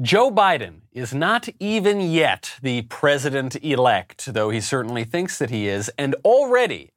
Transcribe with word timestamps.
Joe 0.00 0.30
Biden 0.30 0.80
is 0.92 1.12
not 1.12 1.46
even 1.58 2.00
yet 2.00 2.54
the 2.62 2.82
president 2.82 3.62
elect, 3.62 4.32
though 4.32 4.48
he 4.48 4.58
certainly 4.58 5.04
thinks 5.04 5.36
that 5.36 5.50
he 5.50 5.68
is, 5.68 5.90
and 5.98 6.14
already 6.24 6.92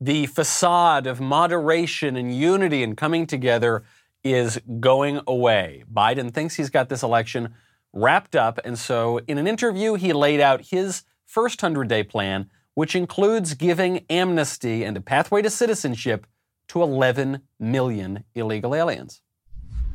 the 0.00 0.26
facade 0.26 1.08
of 1.08 1.20
moderation 1.20 2.14
and 2.16 2.32
unity 2.32 2.84
and 2.84 2.96
coming 2.96 3.26
together 3.26 3.82
is 4.22 4.60
going 4.78 5.20
away. 5.26 5.82
Biden 5.92 6.32
thinks 6.32 6.54
he's 6.54 6.70
got 6.70 6.88
this 6.88 7.02
election 7.02 7.52
wrapped 7.92 8.36
up, 8.36 8.60
and 8.64 8.78
so 8.78 9.18
in 9.26 9.36
an 9.36 9.48
interview, 9.48 9.94
he 9.94 10.12
laid 10.12 10.38
out 10.38 10.66
his 10.66 11.02
first 11.26 11.60
100 11.60 11.88
day 11.88 12.04
plan, 12.04 12.48
which 12.74 12.94
includes 12.94 13.54
giving 13.54 14.06
amnesty 14.08 14.84
and 14.84 14.96
a 14.96 15.00
pathway 15.00 15.42
to 15.42 15.50
citizenship 15.50 16.24
to 16.68 16.84
11 16.84 17.40
million 17.58 18.22
illegal 18.36 18.76
aliens. 18.76 19.23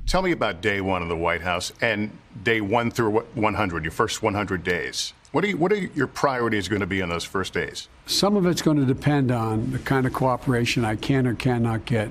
Tell 0.07 0.21
me 0.21 0.31
about 0.31 0.61
day 0.61 0.81
one 0.81 1.03
of 1.03 1.07
the 1.07 1.15
White 1.15 1.41
House 1.41 1.71
and 1.81 2.09
day 2.43 2.61
one 2.61 2.89
through 2.89 3.19
100, 3.19 3.83
your 3.83 3.91
first 3.91 4.23
100 4.23 4.63
days. 4.63 5.13
What 5.31 5.43
are, 5.43 5.47
you, 5.47 5.57
what 5.57 5.71
are 5.71 5.77
your 5.77 6.07
priorities 6.07 6.67
going 6.67 6.79
to 6.79 6.87
be 6.87 7.01
in 7.01 7.09
those 7.09 7.23
first 7.23 7.53
days? 7.53 7.87
Some 8.07 8.35
of 8.35 8.47
it's 8.47 8.63
going 8.63 8.77
to 8.77 8.85
depend 8.85 9.31
on 9.31 9.71
the 9.71 9.77
kind 9.77 10.07
of 10.07 10.13
cooperation 10.13 10.83
I 10.83 10.95
can 10.95 11.27
or 11.27 11.35
cannot 11.35 11.85
get 11.85 12.09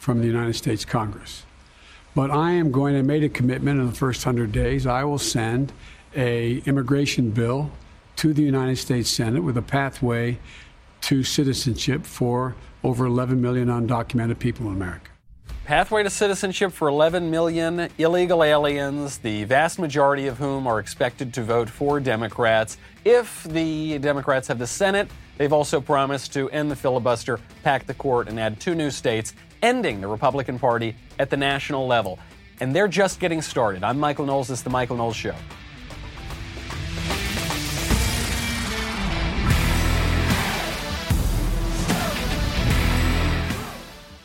from 0.00 0.20
the 0.20 0.26
United 0.26 0.54
States 0.54 0.84
Congress. 0.84 1.44
But 2.16 2.32
I 2.32 2.50
am 2.52 2.72
going 2.72 2.94
to 2.94 3.04
make 3.04 3.22
a 3.22 3.28
commitment 3.28 3.78
in 3.78 3.86
the 3.86 3.92
first 3.92 4.26
100 4.26 4.50
days. 4.50 4.86
I 4.86 5.04
will 5.04 5.18
send 5.18 5.72
a 6.16 6.58
immigration 6.66 7.30
bill 7.30 7.70
to 8.16 8.34
the 8.34 8.42
United 8.42 8.76
States 8.76 9.08
Senate 9.08 9.44
with 9.44 9.56
a 9.56 9.62
pathway 9.62 10.40
to 11.02 11.22
citizenship 11.22 12.04
for 12.04 12.56
over 12.82 13.06
11 13.06 13.40
million 13.40 13.68
undocumented 13.68 14.40
people 14.40 14.66
in 14.66 14.72
America. 14.72 15.10
Pathway 15.68 16.02
to 16.02 16.08
citizenship 16.08 16.72
for 16.72 16.88
11 16.88 17.30
million 17.30 17.90
illegal 17.98 18.42
aliens, 18.42 19.18
the 19.18 19.44
vast 19.44 19.78
majority 19.78 20.26
of 20.26 20.38
whom 20.38 20.66
are 20.66 20.78
expected 20.78 21.34
to 21.34 21.42
vote 21.42 21.68
for 21.68 22.00
Democrats. 22.00 22.78
If 23.04 23.42
the 23.44 23.98
Democrats 23.98 24.48
have 24.48 24.58
the 24.58 24.66
Senate, 24.66 25.10
they've 25.36 25.52
also 25.52 25.78
promised 25.78 26.32
to 26.32 26.48
end 26.48 26.70
the 26.70 26.74
filibuster, 26.74 27.38
pack 27.64 27.84
the 27.84 27.92
court, 27.92 28.30
and 28.30 28.40
add 28.40 28.58
two 28.58 28.74
new 28.74 28.90
states, 28.90 29.34
ending 29.60 30.00
the 30.00 30.06
Republican 30.06 30.58
Party 30.58 30.96
at 31.18 31.28
the 31.28 31.36
national 31.36 31.86
level. 31.86 32.18
And 32.60 32.74
they're 32.74 32.88
just 32.88 33.20
getting 33.20 33.42
started. 33.42 33.84
I'm 33.84 34.00
Michael 34.00 34.24
Knowles. 34.24 34.48
This 34.48 34.60
is 34.60 34.64
The 34.64 34.70
Michael 34.70 34.96
Knowles 34.96 35.16
Show. 35.16 35.34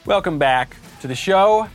Welcome 0.06 0.40
back 0.40 0.78
to 1.04 1.08
the 1.10 1.16
show. 1.16 1.68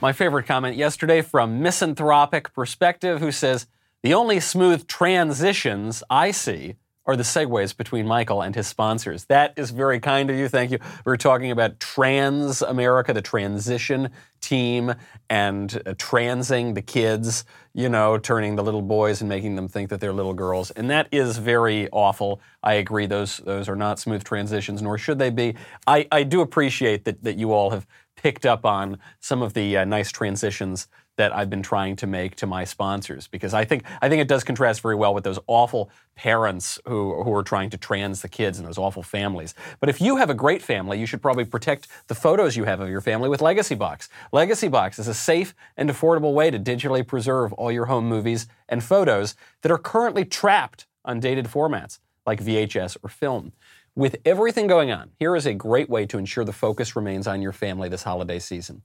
My 0.00 0.14
favorite 0.14 0.46
comment 0.46 0.74
yesterday 0.74 1.20
from 1.20 1.60
Misanthropic 1.60 2.54
Perspective, 2.54 3.20
who 3.20 3.30
says, 3.30 3.66
The 4.02 4.14
only 4.14 4.40
smooth 4.40 4.86
transitions 4.86 6.02
I 6.08 6.30
see 6.30 6.76
are 7.04 7.14
the 7.14 7.22
segues 7.22 7.76
between 7.76 8.06
Michael 8.06 8.40
and 8.40 8.54
his 8.54 8.66
sponsors. 8.66 9.26
That 9.26 9.52
is 9.56 9.70
very 9.70 10.00
kind 10.00 10.30
of 10.30 10.36
you. 10.36 10.48
Thank 10.48 10.70
you. 10.70 10.78
We 11.04 11.12
are 11.12 11.18
talking 11.18 11.50
about 11.50 11.78
Trans 11.78 12.62
America, 12.62 13.12
the 13.12 13.20
transition 13.20 14.10
team, 14.40 14.94
and 15.28 15.82
uh, 15.84 15.94
transing 15.98 16.72
the 16.72 16.82
kids, 16.82 17.44
you 17.74 17.90
know, 17.90 18.16
turning 18.16 18.56
the 18.56 18.62
little 18.62 18.82
boys 18.82 19.20
and 19.20 19.28
making 19.28 19.56
them 19.56 19.68
think 19.68 19.90
that 19.90 20.00
they're 20.00 20.12
little 20.12 20.34
girls. 20.34 20.70
And 20.70 20.88
that 20.90 21.08
is 21.10 21.36
very 21.36 21.88
awful. 21.90 22.40
I 22.62 22.74
agree. 22.74 23.06
Those, 23.06 23.38
those 23.38 23.68
are 23.68 23.76
not 23.76 23.98
smooth 23.98 24.24
transitions, 24.24 24.80
nor 24.80 24.96
should 24.96 25.18
they 25.18 25.30
be. 25.30 25.54
I, 25.86 26.06
I 26.12 26.22
do 26.22 26.40
appreciate 26.42 27.04
that, 27.04 27.24
that 27.24 27.36
you 27.36 27.52
all 27.52 27.70
have 27.70 27.86
picked 28.18 28.44
up 28.44 28.66
on 28.66 28.98
some 29.20 29.40
of 29.40 29.54
the 29.54 29.78
uh, 29.78 29.84
nice 29.84 30.12
transitions 30.12 30.88
that 31.16 31.34
I've 31.34 31.50
been 31.50 31.62
trying 31.62 31.96
to 31.96 32.06
make 32.06 32.36
to 32.36 32.46
my 32.46 32.64
sponsors 32.64 33.26
because 33.26 33.52
I 33.52 33.64
think 33.64 33.82
I 34.00 34.08
think 34.08 34.22
it 34.22 34.28
does 34.28 34.44
contrast 34.44 34.80
very 34.80 34.94
well 34.94 35.12
with 35.12 35.24
those 35.24 35.38
awful 35.46 35.90
parents 36.14 36.78
who 36.86 37.22
who 37.22 37.34
are 37.34 37.42
trying 37.42 37.70
to 37.70 37.76
trans 37.76 38.22
the 38.22 38.28
kids 38.28 38.58
and 38.58 38.66
those 38.66 38.78
awful 38.78 39.02
families. 39.02 39.54
But 39.80 39.88
if 39.88 40.00
you 40.00 40.16
have 40.16 40.30
a 40.30 40.34
great 40.34 40.62
family, 40.62 40.98
you 40.98 41.06
should 41.06 41.20
probably 41.20 41.44
protect 41.44 41.88
the 42.06 42.14
photos 42.14 42.56
you 42.56 42.64
have 42.64 42.80
of 42.80 42.88
your 42.88 43.00
family 43.00 43.28
with 43.28 43.42
Legacy 43.42 43.74
Box. 43.74 44.08
Legacy 44.32 44.68
Box 44.68 44.98
is 44.98 45.08
a 45.08 45.14
safe 45.14 45.54
and 45.76 45.90
affordable 45.90 46.34
way 46.34 46.50
to 46.50 46.58
digitally 46.58 47.06
preserve 47.06 47.52
all 47.54 47.72
your 47.72 47.86
home 47.86 48.08
movies 48.08 48.46
and 48.68 48.82
photos 48.82 49.34
that 49.62 49.72
are 49.72 49.78
currently 49.78 50.24
trapped 50.24 50.86
on 51.04 51.20
dated 51.20 51.46
formats 51.46 51.98
like 52.26 52.44
VHS 52.44 52.96
or 53.02 53.08
film. 53.08 53.52
With 53.98 54.18
everything 54.24 54.68
going 54.68 54.92
on, 54.92 55.10
here 55.18 55.34
is 55.34 55.44
a 55.44 55.54
great 55.54 55.90
way 55.90 56.06
to 56.06 56.18
ensure 56.18 56.44
the 56.44 56.52
focus 56.52 56.94
remains 56.94 57.26
on 57.26 57.42
your 57.42 57.50
family 57.50 57.88
this 57.88 58.04
holiday 58.04 58.38
season. 58.38 58.84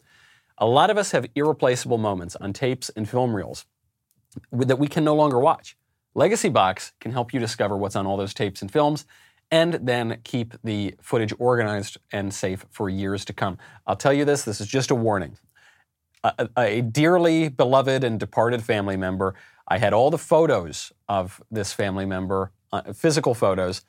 A 0.57 0.65
lot 0.65 0.89
of 0.89 0.97
us 0.97 1.11
have 1.11 1.27
irreplaceable 1.35 1.99
moments 1.99 2.35
on 2.37 2.51
tapes 2.51 2.89
and 2.95 3.07
film 3.07 3.35
reels 3.35 3.67
that 4.51 4.79
we 4.79 4.87
can 4.87 5.03
no 5.03 5.13
longer 5.13 5.37
watch. 5.37 5.77
Legacy 6.15 6.49
Box 6.49 6.93
can 6.99 7.11
help 7.11 7.31
you 7.31 7.39
discover 7.39 7.77
what's 7.77 7.95
on 7.95 8.07
all 8.07 8.17
those 8.17 8.33
tapes 8.33 8.63
and 8.63 8.71
films 8.71 9.05
and 9.51 9.75
then 9.83 10.19
keep 10.23 10.55
the 10.63 10.95
footage 10.99 11.31
organized 11.37 11.99
and 12.11 12.33
safe 12.33 12.65
for 12.71 12.89
years 12.89 13.23
to 13.25 13.33
come. 13.33 13.59
I'll 13.85 13.95
tell 13.95 14.13
you 14.13 14.25
this 14.25 14.41
this 14.41 14.59
is 14.59 14.65
just 14.65 14.89
a 14.89 14.95
warning. 14.95 15.37
A, 16.23 16.49
a, 16.57 16.81
dearly 16.81 17.49
beloved 17.49 18.03
and 18.03 18.19
departed 18.19 18.63
family 18.63 18.97
member, 18.97 19.35
I 19.67 19.77
had 19.77 19.93
all 19.93 20.09
the 20.09 20.17
photos 20.17 20.91
of 21.07 21.39
this 21.51 21.71
family 21.71 22.07
member, 22.07 22.51
uh, 22.71 22.93
physical 22.93 23.35
photos, 23.35 23.83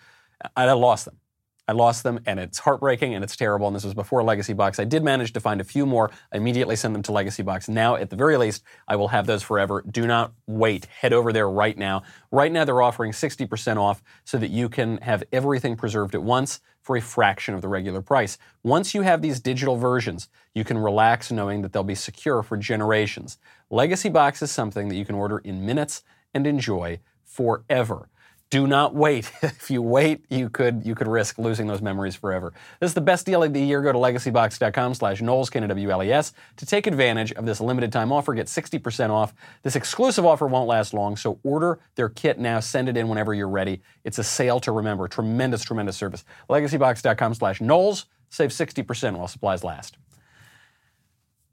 I 0.56 0.70
lost 0.72 1.04
them. 1.04 1.18
I 1.66 1.72
lost 1.72 2.02
them, 2.02 2.20
and 2.26 2.38
it's 2.38 2.58
heartbreaking 2.58 3.14
and 3.14 3.24
it's 3.24 3.36
terrible. 3.36 3.66
And 3.66 3.74
this 3.74 3.84
was 3.84 3.94
before 3.94 4.22
Legacy 4.22 4.52
Box. 4.52 4.78
I 4.78 4.84
did 4.84 5.02
manage 5.02 5.32
to 5.32 5.40
find 5.40 5.62
a 5.62 5.64
few 5.64 5.86
more. 5.86 6.10
I 6.30 6.36
immediately 6.36 6.76
sent 6.76 6.92
them 6.92 7.02
to 7.04 7.12
Legacy 7.12 7.42
Box. 7.42 7.70
Now, 7.70 7.96
at 7.96 8.10
the 8.10 8.16
very 8.16 8.36
least, 8.36 8.62
I 8.86 8.96
will 8.96 9.08
have 9.08 9.26
those 9.26 9.42
forever. 9.42 9.82
Do 9.90 10.06
not 10.06 10.34
wait. 10.46 10.84
Head 10.86 11.14
over 11.14 11.32
there 11.32 11.48
right 11.48 11.76
now. 11.78 12.02
Right 12.30 12.52
now, 12.52 12.66
they're 12.66 12.82
offering 12.82 13.12
60% 13.12 13.78
off 13.78 14.02
so 14.24 14.36
that 14.36 14.50
you 14.50 14.68
can 14.68 14.98
have 14.98 15.24
everything 15.32 15.74
preserved 15.74 16.14
at 16.14 16.22
once 16.22 16.60
for 16.82 16.98
a 16.98 17.00
fraction 17.00 17.54
of 17.54 17.62
the 17.62 17.68
regular 17.68 18.02
price. 18.02 18.36
Once 18.62 18.94
you 18.94 19.00
have 19.00 19.22
these 19.22 19.40
digital 19.40 19.76
versions, 19.76 20.28
you 20.54 20.64
can 20.64 20.76
relax 20.76 21.32
knowing 21.32 21.62
that 21.62 21.72
they'll 21.72 21.82
be 21.82 21.94
secure 21.94 22.42
for 22.42 22.58
generations. 22.58 23.38
Legacy 23.70 24.10
Box 24.10 24.42
is 24.42 24.50
something 24.50 24.88
that 24.88 24.96
you 24.96 25.06
can 25.06 25.14
order 25.14 25.38
in 25.38 25.64
minutes 25.64 26.02
and 26.34 26.46
enjoy 26.46 27.00
forever. 27.24 28.10
Do 28.50 28.66
not 28.66 28.94
wait. 28.94 29.32
if 29.42 29.70
you 29.70 29.82
wait, 29.82 30.24
you 30.28 30.48
could 30.48 30.84
you 30.84 30.94
could 30.94 31.08
risk 31.08 31.38
losing 31.38 31.66
those 31.66 31.82
memories 31.82 32.14
forever. 32.14 32.52
This 32.80 32.90
is 32.90 32.94
the 32.94 33.00
best 33.00 33.26
deal 33.26 33.42
of 33.42 33.52
the 33.52 33.60
year. 33.60 33.82
Go 33.82 33.92
to 33.92 33.98
legacybox.com 33.98 34.94
slash 34.94 35.20
Knowles, 35.20 35.50
to 35.50 36.66
take 36.66 36.86
advantage 36.86 37.32
of 37.32 37.46
this 37.46 37.60
limited 37.60 37.92
time 37.92 38.12
offer. 38.12 38.34
Get 38.34 38.46
60% 38.46 39.10
off. 39.10 39.34
This 39.62 39.76
exclusive 39.76 40.24
offer 40.24 40.46
won't 40.46 40.68
last 40.68 40.94
long, 40.94 41.16
so 41.16 41.40
order 41.42 41.80
their 41.96 42.08
kit 42.08 42.38
now. 42.38 42.60
Send 42.60 42.88
it 42.88 42.96
in 42.96 43.08
whenever 43.08 43.34
you're 43.34 43.48
ready. 43.48 43.82
It's 44.04 44.18
a 44.18 44.24
sale 44.24 44.60
to 44.60 44.72
remember. 44.72 45.08
Tremendous, 45.08 45.64
tremendous 45.64 45.96
service. 45.96 46.24
Legacybox.com 46.48 47.34
slash 47.34 47.60
Knowles. 47.60 48.06
Save 48.30 48.50
60% 48.50 49.16
while 49.16 49.28
supplies 49.28 49.64
last. 49.64 49.96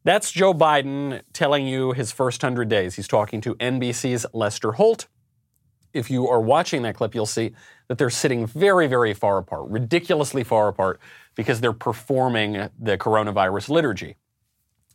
That's 0.03 0.31
Joe 0.31 0.53
Biden 0.53 1.22
telling 1.31 1.68
you 1.68 1.91
his 1.91 2.12
first 2.12 2.41
100 2.41 2.68
days. 2.69 2.96
He's 2.96 3.08
talking 3.08 3.40
to 3.41 3.53
NBC's 3.56 4.25
Lester 4.34 4.73
Holt 4.73 5.08
if 5.94 6.09
you 6.09 6.28
are 6.28 6.41
watching 6.41 6.81
that 6.84 6.96
clip, 6.96 7.13
you'll 7.16 7.25
see 7.25 7.52
that 7.88 7.97
they're 7.97 8.09
sitting 8.09 8.46
very, 8.47 8.88
very 8.88 9.13
far 9.13 9.38
apart, 9.38 9.69
ridiculously 9.69 10.44
far 10.44 10.68
apart, 10.68 11.00
because 11.35 11.62
they're 11.62 11.74
performing 11.74 12.69
the 12.79 12.97
coronavirus 12.97 13.69
liturgy, 13.69 14.16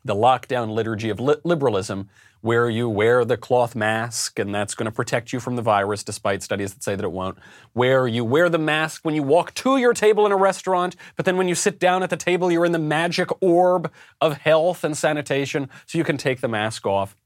the 0.05 0.15
lockdown 0.15 0.71
liturgy 0.71 1.11
of 1.11 1.21
li- 1.21 1.37
liberalism, 1.45 2.09
where 2.41 2.71
you 2.71 2.89
wear 2.89 3.25
the 3.25 3.37
cloth 3.37 3.75
mask 3.75 4.39
and 4.39 4.55
that's 4.55 4.75
going 4.75 4.84
to 4.84 4.93
protect 4.93 5.33
you 5.33 5.41
from 5.41 5.57
the 5.57 5.62
virus, 5.62 6.05
despite 6.05 6.43
studies 6.43 6.73
that 6.73 6.83
say 6.83 6.95
that 6.95 7.05
it 7.05 7.11
won't. 7.11 7.37
Where 7.73 8.07
you 8.07 8.25
wear 8.25 8.49
the 8.49 8.59
mask 8.59 9.05
when 9.05 9.15
you 9.15 9.23
walk 9.23 9.53
to 9.55 9.78
your 9.78 9.93
table 9.93 10.27
in 10.27 10.33
a 10.33 10.37
restaurant, 10.37 10.95
but 11.17 11.25
then 11.25 11.37
when 11.37 11.49
you 11.49 11.55
sit 11.55 11.81
down 11.81 12.03
at 12.03 12.11
the 12.11 12.17
table, 12.17 12.53
you're 12.53 12.65
in 12.65 12.73
the 12.73 12.78
magic 12.78 13.31
orb 13.43 13.91
of 14.21 14.39
health 14.39 14.84
and 14.84 14.97
sanitation, 14.97 15.69
so 15.87 15.99
you 15.99 16.05
can 16.05 16.17
take 16.17 16.41
the 16.41 16.49
mask 16.49 16.87
off. 16.87 17.17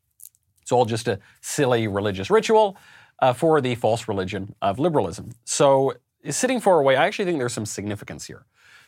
It's 0.62 0.72
all 0.72 0.86
just 0.86 1.06
a 1.08 1.18
silly 1.40 1.86
religious 1.86 2.30
ritual 2.30 2.78
uh, 3.20 3.32
for 3.32 3.60
the 3.60 3.74
false 3.74 4.08
religion 4.08 4.54
of 4.62 4.78
liberalism. 4.78 5.30
So, 5.44 5.94
sitting 6.28 6.60
far 6.60 6.78
away, 6.78 6.96
I 6.96 7.06
actually 7.06 7.26
think 7.26 7.38
there's 7.38 7.52
some 7.52 7.66
significance 7.66 8.26
here. 8.26 8.46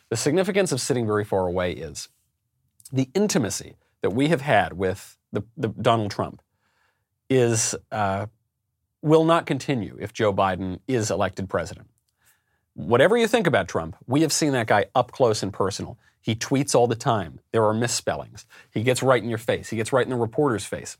The 0.09 0.17
significance 0.17 0.71
of 0.71 0.81
sitting 0.81 1.05
very 1.05 1.23
far 1.23 1.47
away 1.47 1.71
is 1.71 2.09
the 2.91 3.09
intimacy 3.13 3.75
that 4.01 4.11
we 4.11 4.27
have 4.27 4.41
had 4.41 4.73
with 4.73 5.17
the, 5.31 5.43
the 5.57 5.69
Donald 5.69 6.11
Trump 6.11 6.41
is 7.29 7.73
uh, 7.91 8.27
will 9.01 9.25
not 9.25 9.45
continue 9.45 9.97
if 9.99 10.13
Joe 10.13 10.33
Biden 10.33 10.79
is 10.87 11.09
elected 11.09 11.49
president. 11.49 11.87
Whatever 12.75 13.17
you 13.17 13.27
think 13.27 13.47
about 13.47 13.67
Trump, 13.67 13.95
we 14.07 14.21
have 14.21 14.33
seen 14.33 14.51
that 14.53 14.67
guy 14.67 14.85
up 14.95 15.11
close 15.11 15.43
and 15.43 15.53
personal. 15.53 15.97
He 16.21 16.35
tweets 16.35 16.73
all 16.73 16.87
the 16.87 16.95
time. 16.95 17.39
There 17.51 17.65
are 17.65 17.73
misspellings. 17.73 18.45
He 18.71 18.81
gets 18.81 19.03
right 19.03 19.21
in 19.21 19.29
your 19.29 19.37
face. 19.37 19.69
He 19.69 19.75
gets 19.75 19.91
right 19.91 20.05
in 20.05 20.09
the 20.09 20.15
reporter's 20.15 20.65
face. 20.65 20.97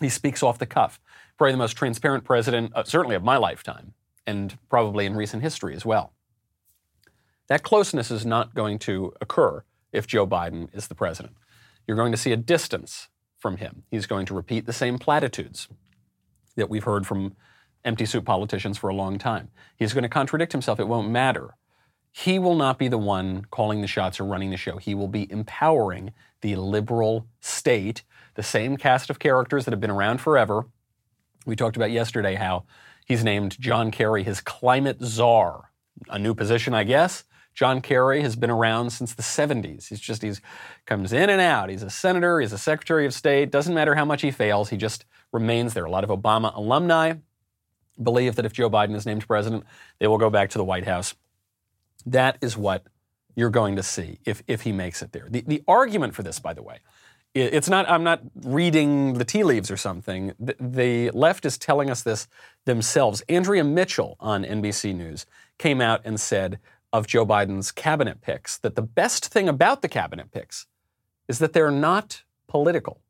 He 0.00 0.08
speaks 0.08 0.42
off 0.42 0.58
the 0.58 0.66
cuff 0.66 1.00
probably 1.36 1.52
the 1.52 1.58
most 1.58 1.76
transparent 1.76 2.24
president, 2.24 2.72
uh, 2.74 2.84
certainly 2.84 3.16
of 3.16 3.22
my 3.24 3.36
lifetime, 3.36 3.94
and 4.26 4.56
probably 4.68 5.06
in 5.06 5.16
recent 5.16 5.42
history 5.42 5.74
as 5.74 5.84
well. 5.84 6.12
That 7.48 7.62
closeness 7.62 8.10
is 8.10 8.24
not 8.24 8.54
going 8.54 8.78
to 8.80 9.12
occur 9.20 9.64
if 9.92 10.06
Joe 10.06 10.26
Biden 10.26 10.68
is 10.74 10.88
the 10.88 10.94
president. 10.94 11.36
You're 11.86 11.96
going 11.96 12.12
to 12.12 12.18
see 12.18 12.32
a 12.32 12.36
distance 12.36 13.08
from 13.36 13.58
him. 13.58 13.82
He's 13.90 14.06
going 14.06 14.26
to 14.26 14.34
repeat 14.34 14.66
the 14.66 14.72
same 14.72 14.98
platitudes. 14.98 15.68
that 16.56 16.70
we've 16.70 16.84
heard 16.84 17.06
from 17.06 17.34
empty 17.84 18.06
suit 18.06 18.24
politicians 18.24 18.78
for 18.78 18.88
a 18.88 18.94
long 18.94 19.18
time. 19.18 19.50
He's 19.76 19.92
going 19.92 20.02
to 20.02 20.08
contradict 20.08 20.52
himself. 20.52 20.80
It 20.80 20.88
won't 20.88 21.10
matter. 21.10 21.56
He 22.12 22.38
will 22.38 22.54
not 22.54 22.78
be 22.78 22.88
the 22.88 22.98
one 22.98 23.44
calling 23.50 23.80
the 23.80 23.88
shots 23.88 24.20
or 24.20 24.24
running 24.24 24.50
the 24.50 24.56
show. 24.56 24.78
He 24.78 24.94
will 24.94 25.08
be 25.08 25.30
empowering 25.32 26.12
the 26.42 26.56
liberal 26.56 27.26
state, 27.40 28.04
the 28.34 28.42
same 28.42 28.76
cast 28.76 29.10
of 29.10 29.18
characters 29.18 29.64
that 29.64 29.72
have 29.72 29.80
been 29.80 29.90
around 29.90 30.20
forever. 30.20 30.66
We 31.46 31.56
talked 31.56 31.76
about 31.76 31.90
yesterday 31.90 32.34
how 32.34 32.64
he's 33.04 33.24
named 33.24 33.58
John 33.60 33.90
Kerry 33.90 34.22
his 34.22 34.40
climate 34.40 34.98
czar, 35.02 35.70
a 36.08 36.18
new 36.18 36.34
position, 36.34 36.74
I 36.74 36.84
guess. 36.84 37.24
John 37.54 37.80
Kerry 37.80 38.22
has 38.22 38.34
been 38.34 38.50
around 38.50 38.90
since 38.90 39.14
the 39.14 39.22
70s. 39.22 39.88
He's 39.88 40.00
just, 40.00 40.22
he's 40.22 40.40
comes 40.86 41.12
in 41.12 41.30
and 41.30 41.40
out. 41.40 41.70
He's 41.70 41.84
a 41.84 41.90
senator, 41.90 42.40
he's 42.40 42.52
a 42.52 42.58
secretary 42.58 43.06
of 43.06 43.14
state. 43.14 43.50
Doesn't 43.52 43.74
matter 43.74 43.94
how 43.94 44.04
much 44.04 44.22
he 44.22 44.32
fails, 44.32 44.70
he 44.70 44.76
just 44.76 45.04
remains 45.32 45.74
there. 45.74 45.84
A 45.84 45.90
lot 45.90 46.04
of 46.04 46.10
Obama 46.10 46.54
alumni 46.54 47.14
believe 48.02 48.34
that 48.36 48.44
if 48.44 48.52
Joe 48.52 48.68
Biden 48.68 48.96
is 48.96 49.06
named 49.06 49.26
president, 49.26 49.64
they 50.00 50.08
will 50.08 50.18
go 50.18 50.30
back 50.30 50.50
to 50.50 50.58
the 50.58 50.64
White 50.64 50.84
House. 50.84 51.14
That 52.04 52.38
is 52.40 52.56
what 52.56 52.84
you're 53.36 53.50
going 53.50 53.76
to 53.76 53.82
see 53.82 54.18
if, 54.24 54.42
if 54.46 54.62
he 54.62 54.72
makes 54.72 55.02
it 55.02 55.12
there. 55.12 55.26
The, 55.28 55.42
the 55.46 55.62
argument 55.66 56.14
for 56.14 56.22
this, 56.22 56.38
by 56.38 56.54
the 56.54 56.62
way, 56.62 56.80
it's 57.34 57.68
not, 57.68 57.90
I'm 57.90 58.04
not 58.04 58.20
reading 58.44 59.14
the 59.14 59.24
tea 59.24 59.42
leaves 59.42 59.70
or 59.70 59.76
something. 59.76 60.32
The, 60.38 61.10
left 61.10 61.44
is 61.44 61.58
telling 61.58 61.90
us 61.90 62.02
this 62.02 62.28
themselves. 62.64 63.22
Andrea 63.28 63.64
Mitchell 63.64 64.16
on 64.20 64.44
NBC 64.44 64.94
News 64.94 65.26
came 65.58 65.80
out 65.80 66.00
and 66.04 66.20
said 66.20 66.60
of 66.92 67.08
Joe 67.08 67.26
Biden's 67.26 67.72
cabinet 67.72 68.20
picks 68.20 68.56
that 68.58 68.76
the 68.76 68.82
best 68.82 69.26
thing 69.26 69.48
about 69.48 69.82
the 69.82 69.88
cabinet 69.88 70.30
picks 70.30 70.66
is 71.26 71.40
that 71.40 71.52
they're 71.52 71.72
not 71.72 72.22
political. 72.46 73.00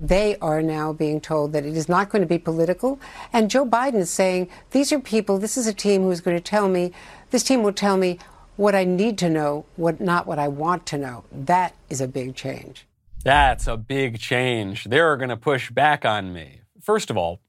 They 0.00 0.36
are 0.38 0.60
now 0.60 0.92
being 0.92 1.20
told 1.20 1.52
that 1.52 1.64
it 1.64 1.76
is 1.76 1.88
not 1.88 2.10
going 2.10 2.22
to 2.22 2.28
be 2.28 2.38
political. 2.38 2.98
And 3.32 3.48
Joe 3.48 3.64
Biden 3.64 3.94
is 3.94 4.10
saying, 4.10 4.48
these 4.72 4.92
are 4.92 4.98
people, 4.98 5.38
this 5.38 5.56
is 5.56 5.68
a 5.68 5.72
team 5.72 6.02
who's 6.02 6.20
going 6.20 6.36
to 6.36 6.42
tell 6.42 6.68
me, 6.68 6.90
this 7.30 7.44
team 7.44 7.62
will 7.62 7.72
tell 7.72 7.96
me 7.96 8.18
what 8.56 8.74
I 8.74 8.82
need 8.82 9.16
to 9.18 9.30
know, 9.30 9.64
what 9.76 10.00
not 10.00 10.26
what 10.26 10.40
I 10.40 10.48
want 10.48 10.84
to 10.86 10.98
know. 10.98 11.24
That 11.30 11.74
is 11.88 12.00
a 12.00 12.08
big 12.08 12.34
change. 12.34 12.86
That's 13.24 13.66
a 13.66 13.78
big 13.78 14.18
change. 14.18 14.84
They're 14.84 15.16
going 15.16 15.30
to 15.30 15.36
push 15.36 15.70
back 15.70 16.04
on 16.04 16.32
me. 16.32 16.60
First 16.80 17.08
of 17.08 17.16
all, 17.16 17.40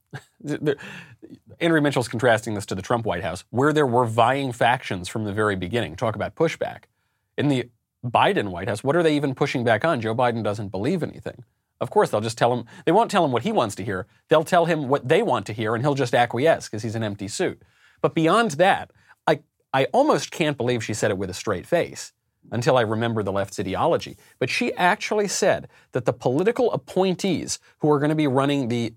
Andrea 1.60 1.81
Mitchell's 1.81 2.07
contrasting 2.07 2.54
this 2.54 2.66
to 2.68 2.75
the 2.75 2.81
Trump 2.81 3.06
White 3.06 3.24
House, 3.24 3.44
where 3.50 3.74
there 3.74 3.86
were 3.86 4.06
vying 4.06 4.54
factions 4.54 5.10
from 5.10 5.25
the 5.25 5.33
very 5.33 5.57
beginning. 5.57 5.98
Talk 5.98 6.16
about 6.16 6.36
pushback. 6.36 6.83
In 7.38 7.50
the 7.50 7.69
Biden 8.06 8.51
White 8.51 8.69
House, 8.69 8.86
what 8.86 8.95
are 8.95 9.04
they 9.04 9.18
even 9.18 9.36
pushing 9.36 9.66
back 9.66 9.83
on? 9.83 10.00
Joe 10.00 10.16
Biden 10.16 10.44
doesn't 10.44 10.69
believe 10.69 11.04
anything. 11.04 11.44
Of 11.81 11.89
course, 11.89 12.10
they'll 12.10 12.21
just 12.21 12.38
tell 12.38 12.54
him, 12.54 12.66
they 12.86 12.94
won't 12.94 13.12
tell 13.12 13.25
him 13.25 13.33
what 13.33 13.44
he 13.44 13.51
wants 13.51 13.75
to 13.75 13.83
hear. 13.83 14.07
They'll 14.30 14.45
tell 14.45 14.66
him 14.66 14.88
what 14.88 15.10
they 15.10 15.21
want 15.21 15.45
to 15.48 15.54
hear, 15.54 15.75
and 15.75 15.83
he'll 15.83 15.94
just 15.94 16.16
acquiesce 16.16 16.69
because 16.69 16.83
he's 16.83 16.95
an 16.95 17.04
empty 17.04 17.28
suit. 17.28 17.62
But 18.01 18.16
beyond 18.16 18.51
that, 18.51 18.92
I, 19.28 19.42
I 19.74 19.86
almost 19.86 20.31
can't 20.31 20.56
believe 20.56 20.86
she 20.86 20.94
said 20.94 21.12
it 21.12 21.18
with 21.18 21.30
a 21.30 21.33
straight 21.33 21.68
face 21.68 22.13
until 22.51 22.77
I 22.77 22.81
remember 22.81 23.24
the 23.24 23.31
left's 23.31 23.59
ideology. 23.59 24.18
But 24.39 24.50
she 24.50 24.74
actually 24.74 25.27
said 25.27 25.68
that 25.92 26.06
the 26.06 26.13
political 26.13 26.71
appointees 26.71 27.59
who 27.80 27.92
are 27.92 28.00
going 28.00 28.09
to 28.09 28.15
be 28.15 28.27
running 28.27 28.68
the 28.68 28.94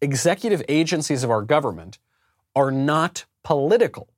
executive 0.00 0.62
agencies 0.68 1.22
of 1.22 1.30
our 1.30 1.42
government 1.42 1.98
are 2.54 2.70
not 2.70 3.24
political. 3.42 4.08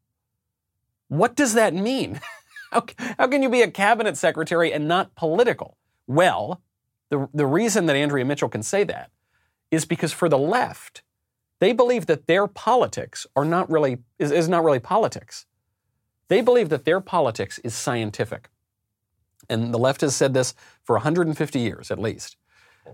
What 1.08 1.34
does 1.34 1.54
that 1.54 1.74
mean? 1.74 2.20
how, 2.72 2.84
how 3.18 3.26
can 3.26 3.42
you 3.42 3.50
be 3.50 3.62
a 3.62 3.70
cabinet 3.70 4.16
secretary 4.16 4.72
and 4.72 4.88
not 4.88 5.14
political? 5.14 5.76
Well, 6.06 6.60
the, 7.10 7.28
the 7.34 7.46
reason 7.46 7.86
that 7.86 7.96
Andrea 7.96 8.24
Mitchell 8.24 8.48
can 8.48 8.62
say 8.62 8.84
that 8.84 9.10
is 9.70 9.84
because 9.84 10.12
for 10.12 10.28
the 10.28 10.38
left, 10.38 11.02
they 11.60 11.72
believe 11.72 12.06
that 12.06 12.26
their 12.26 12.46
politics 12.46 13.26
are 13.36 13.44
not 13.44 13.70
really 13.70 13.98
is, 14.18 14.32
is 14.32 14.48
not 14.48 14.64
really 14.64 14.80
politics. 14.80 15.46
They 16.28 16.40
believe 16.40 16.70
that 16.70 16.84
their 16.84 17.00
politics 17.00 17.58
is 17.58 17.74
scientific. 17.74 18.48
And 19.48 19.72
the 19.72 19.78
left 19.78 20.00
has 20.00 20.14
said 20.14 20.34
this 20.34 20.54
for 20.84 20.96
150 20.96 21.58
years 21.58 21.90
at 21.90 21.98
least, 21.98 22.36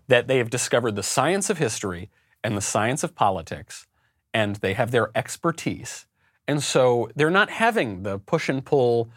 that 0.09 0.29
they 0.29 0.39
have 0.39 0.51
discovered 0.51 0.97
the 0.97 1.03
science 1.03 1.51
of 1.51 1.59
history 1.59 2.11
and 2.43 2.57
the 2.57 2.63
science 2.63 3.03
of 3.03 3.15
politics, 3.15 3.87
and 4.33 4.57
they 4.57 4.75
have 4.75 4.91
their 4.91 5.11
expertise. 5.15 6.07
And 6.47 6.63
so 6.63 7.11
they're 7.15 7.31
not 7.31 7.51
having 7.51 8.03
the 8.03 8.19
push 8.19 8.49
and 8.49 8.65
pull 8.65 9.11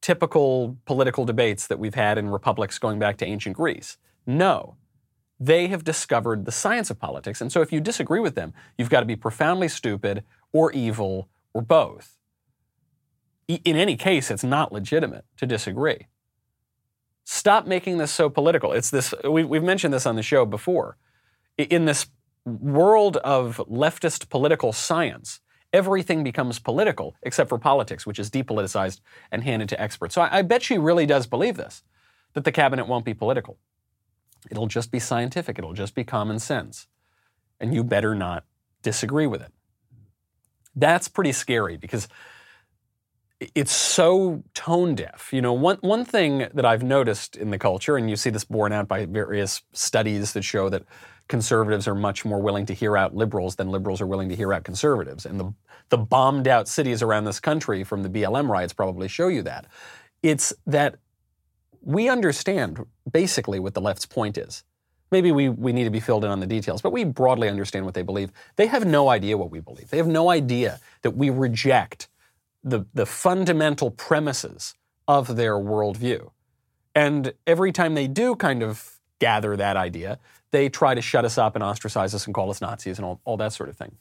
typical 0.00 0.76
political 0.84 1.24
debates 1.24 1.66
that 1.66 1.78
we've 1.78 1.94
had 1.94 2.18
in 2.18 2.28
republics 2.28 2.78
going 2.78 2.98
back 2.98 3.16
to 3.18 3.26
ancient 3.26 3.56
Greece. 3.56 3.98
No. 4.26 4.76
They 5.40 5.66
have 5.66 5.84
discovered 5.84 6.44
the 6.44 6.52
science 6.52 6.90
of 6.90 6.98
politics. 6.98 7.40
And 7.40 7.50
so 7.50 7.60
if 7.60 7.72
you 7.72 7.80
disagree 7.80 8.20
with 8.20 8.34
them, 8.36 8.54
you've 8.78 8.90
got 8.90 9.00
to 9.00 9.06
be 9.06 9.16
profoundly 9.16 9.68
stupid 9.68 10.22
or 10.52 10.72
evil 10.72 11.28
or 11.52 11.60
both. 11.60 12.16
In 13.48 13.76
any 13.76 13.96
case, 13.96 14.30
it's 14.30 14.44
not 14.44 14.72
legitimate 14.72 15.24
to 15.36 15.46
disagree. 15.46 16.06
Stop 17.28 17.66
making 17.66 17.98
this 17.98 18.12
so 18.12 18.30
political. 18.30 18.72
It's 18.72 18.88
this, 18.88 19.12
we've 19.28 19.62
mentioned 19.62 19.92
this 19.92 20.06
on 20.06 20.14
the 20.14 20.22
show 20.22 20.46
before. 20.46 20.96
In 21.58 21.84
this 21.84 22.06
world 22.44 23.16
of 23.16 23.56
leftist 23.68 24.28
political 24.28 24.72
science, 24.72 25.40
everything 25.72 26.22
becomes 26.22 26.60
political 26.60 27.16
except 27.24 27.48
for 27.48 27.58
politics, 27.58 28.06
which 28.06 28.20
is 28.20 28.30
depoliticized 28.30 29.00
and 29.32 29.42
handed 29.42 29.68
to 29.70 29.80
experts. 29.80 30.14
So 30.14 30.22
I, 30.22 30.38
I 30.38 30.42
bet 30.42 30.62
she 30.62 30.78
really 30.78 31.04
does 31.04 31.26
believe 31.26 31.56
this, 31.56 31.82
that 32.34 32.44
the 32.44 32.52
cabinet 32.52 32.86
won't 32.86 33.04
be 33.04 33.12
political. 33.12 33.58
It'll 34.48 34.68
just 34.68 34.92
be 34.92 35.00
scientific, 35.00 35.58
it'll 35.58 35.72
just 35.72 35.96
be 35.96 36.04
common 36.04 36.38
sense. 36.38 36.86
And 37.58 37.74
you 37.74 37.82
better 37.82 38.14
not 38.14 38.44
disagree 38.82 39.26
with 39.26 39.42
it. 39.42 39.52
That's 40.76 41.08
pretty 41.08 41.32
scary 41.32 41.76
because 41.76 42.06
it's 43.40 43.72
so 43.72 44.42
tone 44.54 44.94
deaf. 44.94 45.30
You 45.32 45.42
know, 45.42 45.52
one, 45.52 45.76
one 45.80 46.04
thing 46.04 46.48
that 46.54 46.64
I've 46.64 46.82
noticed 46.82 47.36
in 47.36 47.50
the 47.50 47.58
culture, 47.58 47.96
and 47.96 48.08
you 48.08 48.16
see 48.16 48.30
this 48.30 48.44
borne 48.44 48.72
out 48.72 48.88
by 48.88 49.04
various 49.04 49.62
studies 49.72 50.32
that 50.32 50.42
show 50.42 50.68
that 50.70 50.84
conservatives 51.28 51.86
are 51.88 51.94
much 51.94 52.24
more 52.24 52.40
willing 52.40 52.66
to 52.66 52.74
hear 52.74 52.96
out 52.96 53.14
liberals 53.14 53.56
than 53.56 53.70
liberals 53.70 54.00
are 54.00 54.06
willing 54.06 54.28
to 54.28 54.36
hear 54.36 54.52
out 54.52 54.64
conservatives. 54.64 55.26
And 55.26 55.38
the, 55.38 55.52
the 55.88 55.98
bombed 55.98 56.48
out 56.48 56.68
cities 56.68 57.02
around 57.02 57.24
this 57.24 57.40
country 57.40 57.84
from 57.84 58.02
the 58.02 58.08
BLM 58.08 58.48
riots 58.48 58.72
probably 58.72 59.08
show 59.08 59.28
you 59.28 59.42
that. 59.42 59.66
It's 60.22 60.52
that 60.66 60.96
we 61.82 62.08
understand 62.08 62.84
basically 63.10 63.58
what 63.58 63.74
the 63.74 63.80
left's 63.80 64.06
point 64.06 64.38
is. 64.38 64.64
Maybe 65.12 65.30
we, 65.30 65.48
we 65.48 65.72
need 65.72 65.84
to 65.84 65.90
be 65.90 66.00
filled 66.00 66.24
in 66.24 66.30
on 66.30 66.40
the 66.40 66.46
details, 66.46 66.82
but 66.82 66.90
we 66.92 67.04
broadly 67.04 67.48
understand 67.48 67.84
what 67.84 67.94
they 67.94 68.02
believe. 68.02 68.32
They 68.56 68.66
have 68.66 68.84
no 68.84 69.08
idea 69.08 69.36
what 69.36 69.50
we 69.50 69.60
believe. 69.60 69.90
They 69.90 69.98
have 69.98 70.08
no 70.08 70.30
idea 70.30 70.80
that 71.02 71.12
we 71.12 71.30
reject 71.30 72.08
the, 72.66 72.84
the 72.92 73.06
fundamental 73.06 73.90
premises 73.90 74.74
of 75.06 75.36
their 75.36 75.54
worldview. 75.54 76.30
And 76.94 77.32
every 77.46 77.72
time 77.72 77.94
they 77.94 78.08
do 78.08 78.34
kind 78.34 78.62
of 78.62 78.98
gather 79.20 79.56
that 79.56 79.76
idea, 79.76 80.18
they 80.50 80.68
try 80.68 80.94
to 80.94 81.00
shut 81.00 81.24
us 81.24 81.38
up 81.38 81.54
and 81.54 81.62
ostracize 81.62 82.14
us 82.14 82.26
and 82.26 82.34
call 82.34 82.50
us 82.50 82.60
Nazis 82.60 82.98
and 82.98 83.06
all, 83.06 83.20
all 83.24 83.36
that 83.36 83.52
sort 83.52 83.68
of 83.68 83.76
thing. 83.76 83.96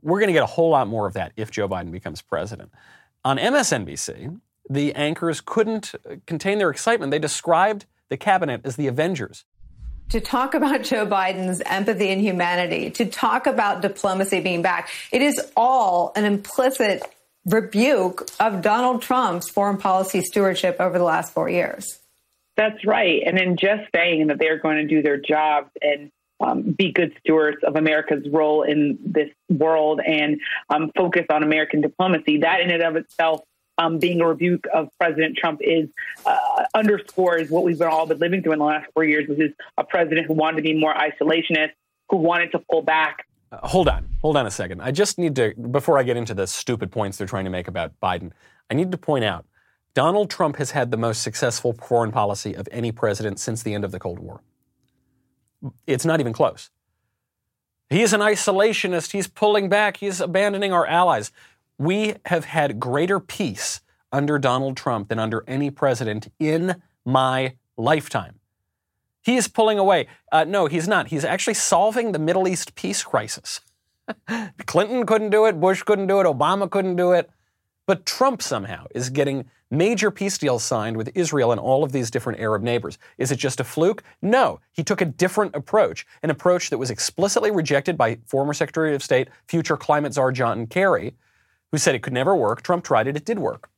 We're 0.00 0.18
going 0.18 0.28
to 0.28 0.32
get 0.32 0.42
a 0.42 0.46
whole 0.46 0.70
lot 0.70 0.88
more 0.88 1.06
of 1.06 1.12
that 1.14 1.32
if 1.36 1.50
Joe 1.50 1.68
Biden 1.68 1.90
becomes 1.90 2.22
president. 2.22 2.72
On 3.24 3.36
MSNBC, 3.36 4.40
the 4.68 4.94
anchors 4.94 5.40
couldn't 5.40 5.94
uh, 5.94 6.16
contain 6.26 6.58
their 6.58 6.70
excitement. 6.70 7.10
They 7.10 7.18
described 7.18 7.84
the 8.08 8.16
cabinet 8.16 8.62
as 8.64 8.76
the 8.76 8.86
Avengers. 8.86 9.44
To 10.10 10.20
talk 10.20 10.54
about 10.54 10.82
Joe 10.84 11.06
Biden's 11.06 11.62
empathy 11.66 12.10
and 12.10 12.20
humanity, 12.20 12.90
to 12.92 13.06
talk 13.06 13.46
about 13.46 13.82
diplomacy 13.82 14.40
being 14.40 14.62
back, 14.62 14.90
it 15.10 15.20
is 15.20 15.40
all 15.56 16.12
an 16.16 16.24
implicit 16.24 17.02
rebuke 17.46 18.28
of 18.40 18.62
Donald 18.62 19.02
Trump's 19.02 19.50
foreign 19.50 19.76
policy 19.76 20.20
stewardship 20.22 20.76
over 20.80 20.98
the 20.98 21.04
last 21.04 21.32
four 21.32 21.48
years. 21.48 22.00
That's 22.56 22.84
right. 22.86 23.22
And 23.26 23.38
in 23.38 23.56
just 23.56 23.90
saying 23.94 24.28
that 24.28 24.38
they're 24.38 24.58
going 24.58 24.76
to 24.76 24.86
do 24.86 25.02
their 25.02 25.16
jobs 25.16 25.70
and 25.82 26.10
um, 26.40 26.62
be 26.62 26.92
good 26.92 27.16
stewards 27.20 27.58
of 27.64 27.76
America's 27.76 28.28
role 28.30 28.62
in 28.62 28.98
this 29.04 29.30
world 29.48 30.00
and 30.04 30.40
um, 30.68 30.90
focus 30.96 31.26
on 31.30 31.42
American 31.42 31.80
diplomacy, 31.80 32.38
that 32.38 32.60
in 32.60 32.70
and 32.70 32.82
of 32.82 32.96
itself 32.96 33.42
um, 33.78 33.98
being 33.98 34.20
a 34.20 34.26
rebuke 34.26 34.66
of 34.72 34.88
President 35.00 35.36
Trump 35.36 35.60
is 35.62 35.88
uh, 36.26 36.64
underscores 36.74 37.50
what 37.50 37.64
we've 37.64 37.80
all 37.82 38.06
been 38.06 38.18
living 38.18 38.42
through 38.42 38.52
in 38.52 38.58
the 38.58 38.64
last 38.64 38.88
four 38.94 39.04
years, 39.04 39.28
which 39.28 39.40
is 39.40 39.52
a 39.76 39.84
president 39.84 40.26
who 40.26 40.34
wanted 40.34 40.58
to 40.58 40.62
be 40.62 40.74
more 40.74 40.94
isolationist, 40.94 41.72
who 42.08 42.18
wanted 42.18 42.52
to 42.52 42.60
pull 42.70 42.82
back. 42.82 43.26
Uh, 43.52 43.66
hold 43.66 43.88
on, 43.88 44.08
hold 44.20 44.36
on 44.36 44.46
a 44.46 44.50
second. 44.50 44.80
I 44.80 44.90
just 44.90 45.18
need 45.18 45.36
to, 45.36 45.54
before 45.54 45.98
I 45.98 46.02
get 46.02 46.16
into 46.16 46.34
the 46.34 46.46
stupid 46.46 46.90
points 46.90 47.18
they're 47.18 47.26
trying 47.26 47.44
to 47.44 47.50
make 47.50 47.68
about 47.68 47.92
Biden, 48.02 48.32
I 48.70 48.74
need 48.74 48.90
to 48.92 48.98
point 48.98 49.24
out 49.24 49.46
Donald 49.94 50.28
Trump 50.28 50.56
has 50.56 50.72
had 50.72 50.90
the 50.90 50.96
most 50.96 51.22
successful 51.22 51.72
foreign 51.72 52.10
policy 52.10 52.54
of 52.54 52.68
any 52.72 52.90
president 52.90 53.38
since 53.38 53.62
the 53.62 53.74
end 53.74 53.84
of 53.84 53.92
the 53.92 54.00
Cold 54.00 54.18
War. 54.18 54.42
It's 55.86 56.04
not 56.04 56.20
even 56.20 56.32
close. 56.32 56.70
He's 57.90 58.12
an 58.12 58.20
isolationist. 58.20 59.12
He's 59.12 59.28
pulling 59.28 59.68
back. 59.68 59.98
He's 59.98 60.20
abandoning 60.20 60.72
our 60.72 60.86
allies. 60.86 61.30
We 61.78 62.14
have 62.26 62.44
had 62.44 62.80
greater 62.80 63.20
peace 63.20 63.80
under 64.10 64.38
Donald 64.38 64.76
Trump 64.76 65.08
than 65.08 65.18
under 65.18 65.44
any 65.46 65.70
president 65.70 66.32
in 66.38 66.82
my 67.04 67.54
lifetime. 67.76 68.40
He 69.24 69.36
is 69.36 69.48
pulling 69.48 69.78
away. 69.78 70.06
Uh, 70.30 70.44
no, 70.44 70.66
he's 70.66 70.86
not. 70.86 71.08
He's 71.08 71.24
actually 71.24 71.54
solving 71.54 72.12
the 72.12 72.18
Middle 72.18 72.46
East 72.46 72.74
peace 72.74 73.02
crisis. 73.02 73.60
Clinton 74.66 75.06
couldn't 75.06 75.30
do 75.30 75.46
it, 75.46 75.58
Bush 75.60 75.82
couldn't 75.82 76.08
do 76.08 76.20
it, 76.20 76.26
Obama 76.26 76.70
couldn't 76.70 76.96
do 76.96 77.12
it. 77.12 77.30
But 77.86 78.04
Trump 78.04 78.42
somehow 78.42 78.86
is 78.94 79.10
getting 79.10 79.46
major 79.70 80.10
peace 80.10 80.36
deals 80.38 80.62
signed 80.62 80.96
with 80.96 81.10
Israel 81.14 81.52
and 81.52 81.60
all 81.60 81.84
of 81.84 81.92
these 81.92 82.10
different 82.10 82.38
Arab 82.38 82.62
neighbors. 82.62 82.98
Is 83.18 83.32
it 83.32 83.36
just 83.36 83.60
a 83.60 83.64
fluke? 83.64 84.02
No. 84.22 84.60
He 84.72 84.84
took 84.84 85.00
a 85.00 85.06
different 85.06 85.54
approach, 85.56 86.06
an 86.22 86.30
approach 86.30 86.70
that 86.70 86.78
was 86.78 86.90
explicitly 86.90 87.50
rejected 87.50 87.96
by 87.96 88.18
former 88.26 88.52
Secretary 88.52 88.94
of 88.94 89.02
State, 89.02 89.28
future 89.48 89.76
climate 89.76 90.14
czar 90.14 90.32
John 90.32 90.66
Kerry, 90.66 91.14
who 91.72 91.78
said 91.78 91.94
it 91.94 92.02
could 92.02 92.12
never 92.12 92.36
work. 92.36 92.62
Trump 92.62 92.84
tried 92.84 93.06
it, 93.06 93.16
it 93.16 93.24
did 93.24 93.38
work. 93.38 93.70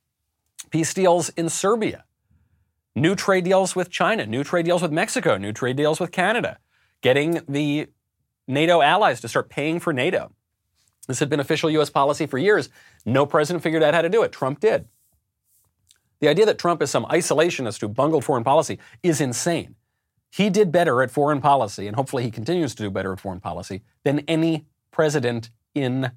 Peace 0.69 0.93
deals 0.93 1.29
in 1.29 1.49
Serbia, 1.49 2.03
new 2.97 3.15
trade 3.15 3.43
deals 3.43 3.75
with 3.75 3.89
China, 3.89 4.25
new 4.25 4.43
trade 4.43 4.65
deals 4.65 4.81
with 4.81 4.91
Mexico, 4.91 5.37
new 5.37 5.53
trade 5.53 5.77
deals 5.77 5.99
with 5.99 6.11
Canada, 6.11 6.57
getting 7.01 7.41
the 7.47 7.87
NATO 8.47 8.81
allies 8.81 9.21
to 9.21 9.27
start 9.27 9.49
paying 9.49 9.79
for 9.79 9.93
NATO. 9.93 10.31
This 11.07 11.19
had 11.19 11.29
been 11.29 11.39
official 11.39 11.69
U.S. 11.71 11.89
policy 11.89 12.25
for 12.25 12.37
years. 12.37 12.69
No 13.05 13.25
president 13.25 13.63
figured 13.63 13.83
out 13.83 13.93
how 13.93 14.01
to 14.01 14.09
do 14.09 14.23
it. 14.23 14.31
Trump 14.31 14.59
did. 14.59 14.87
The 16.19 16.27
idea 16.27 16.45
that 16.47 16.57
Trump 16.57 16.81
is 16.81 16.89
some 16.89 17.05
isolationist 17.05 17.79
who 17.79 17.87
bungled 17.87 18.25
foreign 18.25 18.43
policy 18.43 18.79
is 19.03 19.21
insane. 19.21 19.75
He 20.31 20.49
did 20.49 20.71
better 20.71 21.01
at 21.01 21.11
foreign 21.11 21.39
policy, 21.39 21.87
and 21.87 21.95
hopefully 21.95 22.23
he 22.23 22.31
continues 22.31 22.75
to 22.75 22.83
do 22.83 22.89
better 22.89 23.13
at 23.13 23.19
foreign 23.19 23.39
policy, 23.39 23.83
than 24.03 24.19
any 24.27 24.65
president 24.91 25.51
in 25.75 26.11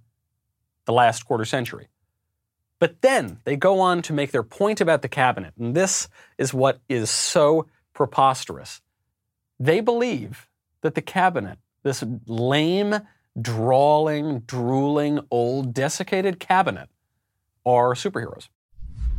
the 0.87 0.93
last 0.93 1.27
quarter 1.27 1.45
century. 1.45 1.90
But 2.81 3.03
then 3.03 3.39
they 3.45 3.55
go 3.55 3.79
on 3.79 4.03
to 4.03 4.13
make 4.13 4.33
their 4.33 4.43
point 4.43 4.81
about 4.81 5.03
the 5.03 5.09
cabinet, 5.09 5.55
and 5.57 5.77
this 5.77 6.09
is 6.39 6.53
what 6.53 6.81
is 6.89 7.11
so 7.11 7.67
preposterous. 7.95 8.81
They 9.61 9.81
believe 9.81 10.49
that 10.81 10.97
the 10.97 11.03
cabinet, 11.03 11.59
this 11.85 12.03
lame, 12.27 12.97
drawling, 13.41 14.41
drooling, 14.41 15.21
old, 15.31 15.73
desiccated 15.73 16.41
cabinet, 16.41 16.89
are 17.65 17.95
superheroes 17.95 18.49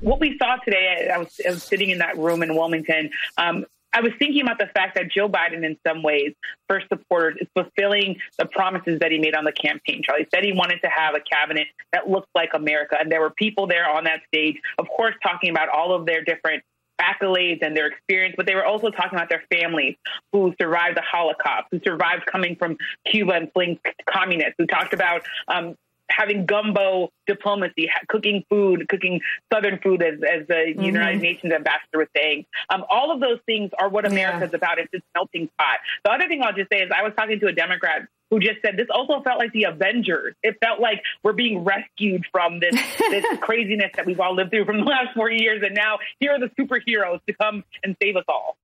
what 0.01 0.19
we 0.19 0.37
saw 0.37 0.57
today, 0.57 1.09
I 1.13 1.17
was, 1.19 1.39
I 1.47 1.51
was 1.51 1.63
sitting 1.63 1.89
in 1.89 1.99
that 1.99 2.17
room 2.17 2.43
in 2.43 2.55
Wilmington. 2.55 3.11
Um, 3.37 3.65
I 3.93 4.01
was 4.01 4.11
thinking 4.19 4.41
about 4.41 4.57
the 4.57 4.67
fact 4.73 4.95
that 4.95 5.11
Joe 5.11 5.27
Biden, 5.27 5.65
in 5.65 5.77
some 5.85 6.01
ways, 6.01 6.33
for 6.67 6.81
supporters, 6.87 7.37
is 7.41 7.47
fulfilling 7.55 8.17
the 8.37 8.45
promises 8.45 8.99
that 8.99 9.11
he 9.11 9.19
made 9.19 9.35
on 9.35 9.43
the 9.43 9.51
campaign 9.51 10.01
trail. 10.03 10.17
He 10.19 10.27
said 10.33 10.43
he 10.43 10.53
wanted 10.53 10.79
to 10.83 10.89
have 10.89 11.15
a 11.15 11.19
cabinet 11.19 11.67
that 11.91 12.09
looked 12.09 12.29
like 12.33 12.51
America. 12.53 12.95
And 12.99 13.11
there 13.11 13.19
were 13.19 13.31
people 13.31 13.67
there 13.67 13.89
on 13.89 14.05
that 14.05 14.21
stage, 14.27 14.55
of 14.77 14.87
course, 14.87 15.15
talking 15.21 15.49
about 15.49 15.69
all 15.69 15.93
of 15.93 16.05
their 16.05 16.23
different 16.23 16.63
accolades 17.01 17.65
and 17.65 17.75
their 17.75 17.87
experience, 17.87 18.35
but 18.37 18.45
they 18.45 18.55
were 18.55 18.65
also 18.65 18.89
talking 18.91 19.17
about 19.17 19.29
their 19.29 19.43
families 19.51 19.95
who 20.31 20.53
survived 20.61 20.95
the 20.95 21.01
Holocaust, 21.01 21.67
who 21.71 21.79
survived 21.83 22.25
coming 22.31 22.55
from 22.55 22.77
Cuba 23.07 23.33
and 23.33 23.51
fleeing 23.53 23.79
communists, 24.07 24.55
who 24.57 24.67
talked 24.67 24.93
about 24.93 25.23
um, 25.47 25.75
having 26.15 26.45
gumbo 26.45 27.09
diplomacy, 27.27 27.89
cooking 28.07 28.43
food, 28.49 28.87
cooking 28.89 29.21
Southern 29.51 29.79
food, 29.79 30.03
as, 30.03 30.15
as 30.15 30.47
the 30.47 30.53
mm-hmm. 30.53 30.81
United 30.81 31.21
Nations 31.21 31.53
ambassador 31.53 31.99
was 31.99 32.07
saying. 32.15 32.45
Um, 32.69 32.83
all 32.89 33.11
of 33.11 33.19
those 33.19 33.39
things 33.45 33.71
are 33.79 33.89
what 33.89 34.05
America's 34.05 34.49
yeah. 34.51 34.57
about. 34.57 34.79
It's 34.79 34.91
this 34.91 35.01
melting 35.15 35.49
pot. 35.57 35.79
The 36.03 36.11
other 36.11 36.27
thing 36.27 36.41
I'll 36.43 36.53
just 36.53 36.69
say 36.71 36.79
is 36.79 36.91
I 36.95 37.03
was 37.03 37.13
talking 37.15 37.39
to 37.39 37.47
a 37.47 37.53
Democrat 37.53 38.07
who 38.29 38.39
just 38.39 38.61
said 38.63 38.77
this 38.77 38.87
also 38.89 39.21
felt 39.21 39.37
like 39.37 39.51
the 39.51 39.65
Avengers. 39.65 40.33
It 40.41 40.57
felt 40.63 40.79
like 40.79 41.03
we're 41.21 41.33
being 41.33 41.63
rescued 41.63 42.25
from 42.31 42.59
this 42.59 42.75
this 43.09 43.25
craziness 43.41 43.91
that 43.95 44.05
we've 44.05 44.19
all 44.19 44.33
lived 44.33 44.51
through 44.51 44.65
from 44.65 44.77
the 44.77 44.85
last 44.85 45.13
four 45.13 45.29
years, 45.29 45.61
and 45.63 45.75
now 45.75 45.99
here 46.19 46.31
are 46.31 46.39
the 46.39 46.49
superheroes 46.59 47.19
to 47.27 47.33
come 47.33 47.63
and 47.83 47.95
save 48.01 48.15
us 48.15 48.23
all. 48.27 48.57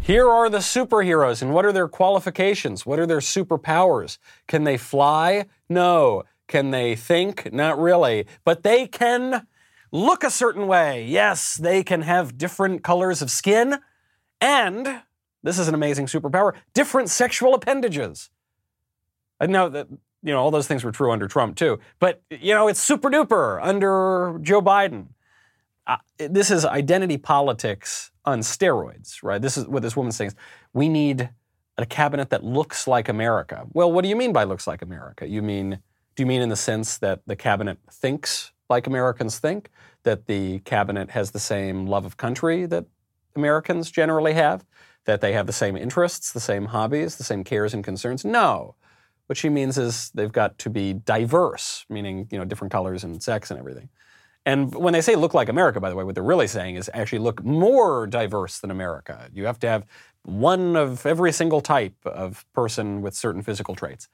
Here 0.00 0.28
are 0.28 0.50
the 0.50 0.58
superheroes, 0.58 1.40
and 1.40 1.54
what 1.54 1.64
are 1.64 1.72
their 1.72 1.88
qualifications? 1.88 2.84
What 2.84 2.98
are 2.98 3.06
their 3.06 3.20
superpowers? 3.20 4.18
Can 4.46 4.64
they 4.64 4.76
fly? 4.76 5.46
No. 5.70 6.24
Can 6.46 6.70
they 6.70 6.94
think? 6.94 7.52
Not 7.52 7.78
really. 7.78 8.26
But 8.44 8.62
they 8.62 8.86
can 8.86 9.46
look 9.90 10.24
a 10.24 10.30
certain 10.30 10.66
way. 10.66 11.04
Yes, 11.04 11.54
they 11.54 11.82
can 11.82 12.02
have 12.02 12.36
different 12.36 12.82
colors 12.82 13.22
of 13.22 13.30
skin 13.30 13.78
and, 14.40 15.02
this 15.42 15.58
is 15.58 15.68
an 15.68 15.74
amazing 15.74 16.06
superpower, 16.06 16.54
different 16.74 17.08
sexual 17.10 17.54
appendages. 17.54 18.30
I 19.40 19.46
know 19.46 19.68
that, 19.68 19.88
you 20.22 20.32
know, 20.32 20.40
all 20.40 20.50
those 20.50 20.66
things 20.66 20.84
were 20.84 20.92
true 20.92 21.12
under 21.12 21.28
Trump 21.28 21.56
too. 21.56 21.78
But, 21.98 22.22
you 22.30 22.54
know, 22.54 22.68
it's 22.68 22.80
super 22.80 23.08
duper 23.10 23.58
under 23.62 24.38
Joe 24.42 24.60
Biden. 24.60 25.08
Uh, 25.86 25.98
this 26.16 26.50
is 26.50 26.64
identity 26.64 27.18
politics 27.18 28.10
on 28.24 28.40
steroids, 28.40 29.22
right? 29.22 29.40
This 29.40 29.56
is 29.56 29.66
what 29.66 29.82
this 29.82 29.96
woman's 29.96 30.16
saying. 30.16 30.32
We 30.72 30.88
need 30.88 31.30
a 31.76 31.86
cabinet 31.86 32.30
that 32.30 32.42
looks 32.42 32.86
like 32.86 33.08
America. 33.08 33.66
Well, 33.72 33.92
what 33.92 34.02
do 34.02 34.08
you 34.08 34.16
mean 34.16 34.32
by 34.32 34.44
looks 34.44 34.66
like 34.66 34.82
America? 34.82 35.26
You 35.26 35.42
mean 35.42 35.80
do 36.14 36.22
you 36.22 36.26
mean 36.26 36.42
in 36.42 36.48
the 36.48 36.56
sense 36.56 36.98
that 36.98 37.20
the 37.26 37.36
cabinet 37.36 37.78
thinks 37.90 38.52
like 38.68 38.86
Americans 38.86 39.38
think? 39.38 39.70
That 40.04 40.26
the 40.26 40.60
cabinet 40.60 41.10
has 41.10 41.30
the 41.30 41.40
same 41.40 41.86
love 41.86 42.04
of 42.04 42.16
country 42.16 42.66
that 42.66 42.84
Americans 43.34 43.90
generally 43.90 44.34
have? 44.34 44.64
That 45.06 45.20
they 45.20 45.32
have 45.32 45.46
the 45.46 45.52
same 45.52 45.76
interests, 45.76 46.32
the 46.32 46.40
same 46.40 46.66
hobbies, 46.66 47.16
the 47.16 47.24
same 47.24 47.44
cares 47.44 47.74
and 47.74 47.82
concerns? 47.82 48.24
No. 48.24 48.76
What 49.26 49.36
she 49.36 49.48
means 49.48 49.78
is 49.78 50.10
they've 50.14 50.32
got 50.32 50.58
to 50.58 50.70
be 50.70 50.92
diverse, 50.92 51.86
meaning 51.88 52.28
you 52.30 52.38
know 52.38 52.44
different 52.44 52.72
colors 52.72 53.04
and 53.04 53.22
sex 53.22 53.50
and 53.50 53.58
everything. 53.58 53.88
And 54.46 54.74
when 54.74 54.92
they 54.92 55.00
say 55.00 55.16
look 55.16 55.32
like 55.32 55.48
America, 55.48 55.80
by 55.80 55.88
the 55.88 55.96
way, 55.96 56.04
what 56.04 56.14
they're 56.14 56.22
really 56.22 56.46
saying 56.46 56.76
is 56.76 56.90
actually 56.92 57.20
look 57.20 57.42
more 57.42 58.06
diverse 58.06 58.58
than 58.58 58.70
America. 58.70 59.28
You 59.32 59.46
have 59.46 59.58
to 59.60 59.68
have 59.68 59.86
one 60.24 60.76
of 60.76 61.06
every 61.06 61.32
single 61.32 61.62
type 61.62 61.96
of 62.04 62.44
person 62.52 63.00
with 63.00 63.14
certain 63.14 63.42
physical 63.42 63.74
traits. 63.74 64.08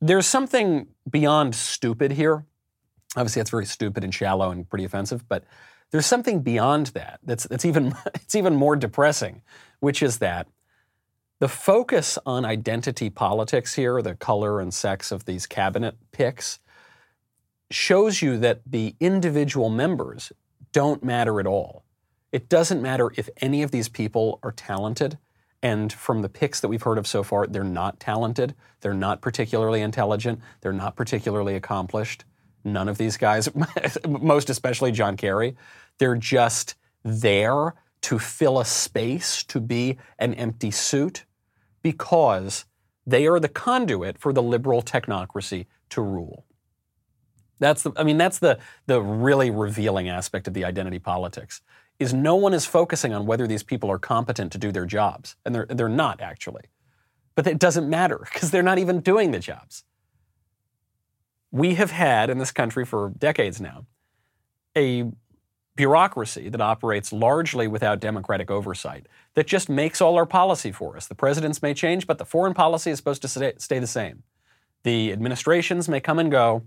There's 0.00 0.26
something 0.26 0.88
beyond 1.10 1.54
stupid 1.54 2.12
here. 2.12 2.44
Obviously, 3.16 3.40
that's 3.40 3.50
very 3.50 3.66
stupid 3.66 4.04
and 4.04 4.14
shallow 4.14 4.50
and 4.50 4.68
pretty 4.68 4.84
offensive, 4.84 5.26
but 5.28 5.44
there's 5.90 6.06
something 6.06 6.40
beyond 6.40 6.88
that 6.88 7.20
that's, 7.22 7.44
that's 7.44 7.64
even, 7.64 7.94
it's 8.14 8.34
even 8.34 8.54
more 8.54 8.76
depressing, 8.76 9.42
which 9.80 10.02
is 10.02 10.18
that 10.18 10.48
the 11.38 11.48
focus 11.48 12.18
on 12.24 12.44
identity 12.44 13.10
politics 13.10 13.74
here, 13.74 14.00
the 14.00 14.14
color 14.14 14.60
and 14.60 14.72
sex 14.72 15.12
of 15.12 15.26
these 15.26 15.46
cabinet 15.46 15.96
picks, 16.12 16.58
shows 17.70 18.22
you 18.22 18.38
that 18.38 18.62
the 18.66 18.94
individual 19.00 19.68
members 19.68 20.32
don't 20.72 21.04
matter 21.04 21.40
at 21.40 21.46
all. 21.46 21.84
It 22.32 22.48
doesn't 22.48 22.82
matter 22.82 23.10
if 23.16 23.28
any 23.40 23.62
of 23.62 23.70
these 23.70 23.88
people 23.88 24.38
are 24.42 24.52
talented. 24.52 25.18
And 25.62 25.92
from 25.92 26.22
the 26.22 26.28
picks 26.28 26.60
that 26.60 26.68
we've 26.68 26.82
heard 26.82 26.98
of 26.98 27.06
so 27.06 27.22
far, 27.22 27.46
they're 27.46 27.64
not 27.64 27.98
talented. 27.98 28.54
They're 28.80 28.94
not 28.94 29.20
particularly 29.20 29.80
intelligent. 29.80 30.40
They're 30.60 30.72
not 30.72 30.96
particularly 30.96 31.54
accomplished. 31.54 32.24
None 32.64 32.88
of 32.88 32.98
these 32.98 33.16
guys, 33.16 33.48
most 34.08 34.50
especially 34.50 34.92
John 34.92 35.16
Kerry, 35.16 35.56
they're 35.98 36.16
just 36.16 36.74
there 37.04 37.74
to 38.02 38.18
fill 38.18 38.60
a 38.60 38.64
space, 38.64 39.42
to 39.44 39.60
be 39.60 39.98
an 40.18 40.34
empty 40.34 40.70
suit, 40.70 41.24
because 41.82 42.64
they 43.06 43.26
are 43.26 43.40
the 43.40 43.48
conduit 43.48 44.18
for 44.18 44.32
the 44.32 44.42
liberal 44.42 44.82
technocracy 44.82 45.66
to 45.90 46.02
rule. 46.02 46.44
That's 47.58 47.82
the, 47.82 47.92
I 47.96 48.02
mean, 48.02 48.18
that's 48.18 48.38
the, 48.38 48.58
the 48.86 49.00
really 49.00 49.50
revealing 49.50 50.08
aspect 50.08 50.46
of 50.46 50.54
the 50.54 50.64
identity 50.64 50.98
politics 50.98 51.62
is 51.98 52.12
no 52.12 52.36
one 52.36 52.52
is 52.52 52.66
focusing 52.66 53.12
on 53.12 53.26
whether 53.26 53.46
these 53.46 53.62
people 53.62 53.90
are 53.90 53.98
competent 53.98 54.52
to 54.52 54.58
do 54.58 54.70
their 54.70 54.86
jobs. 54.86 55.36
And 55.44 55.54
they're, 55.54 55.66
they're 55.66 55.88
not 55.88 56.20
actually. 56.20 56.64
But 57.34 57.46
it 57.46 57.58
doesn't 57.58 57.88
matter 57.88 58.26
because 58.32 58.50
they're 58.50 58.62
not 58.62 58.78
even 58.78 59.00
doing 59.00 59.30
the 59.30 59.38
jobs. 59.38 59.84
We 61.50 61.74
have 61.76 61.90
had 61.90 62.28
in 62.30 62.38
this 62.38 62.52
country 62.52 62.84
for 62.84 63.12
decades 63.16 63.60
now 63.60 63.86
a 64.76 65.04
bureaucracy 65.76 66.48
that 66.48 66.60
operates 66.60 67.12
largely 67.12 67.68
without 67.68 68.00
democratic 68.00 68.50
oversight 68.50 69.06
that 69.34 69.46
just 69.46 69.68
makes 69.68 70.00
all 70.00 70.16
our 70.16 70.26
policy 70.26 70.72
for 70.72 70.96
us. 70.96 71.06
The 71.06 71.14
presidents 71.14 71.62
may 71.62 71.74
change, 71.74 72.06
but 72.06 72.18
the 72.18 72.24
foreign 72.24 72.54
policy 72.54 72.90
is 72.90 72.96
supposed 72.96 73.22
to 73.22 73.28
stay, 73.28 73.52
stay 73.58 73.78
the 73.78 73.86
same. 73.86 74.22
The 74.82 75.12
administrations 75.12 75.88
may 75.88 76.00
come 76.00 76.18
and 76.18 76.30
go, 76.30 76.62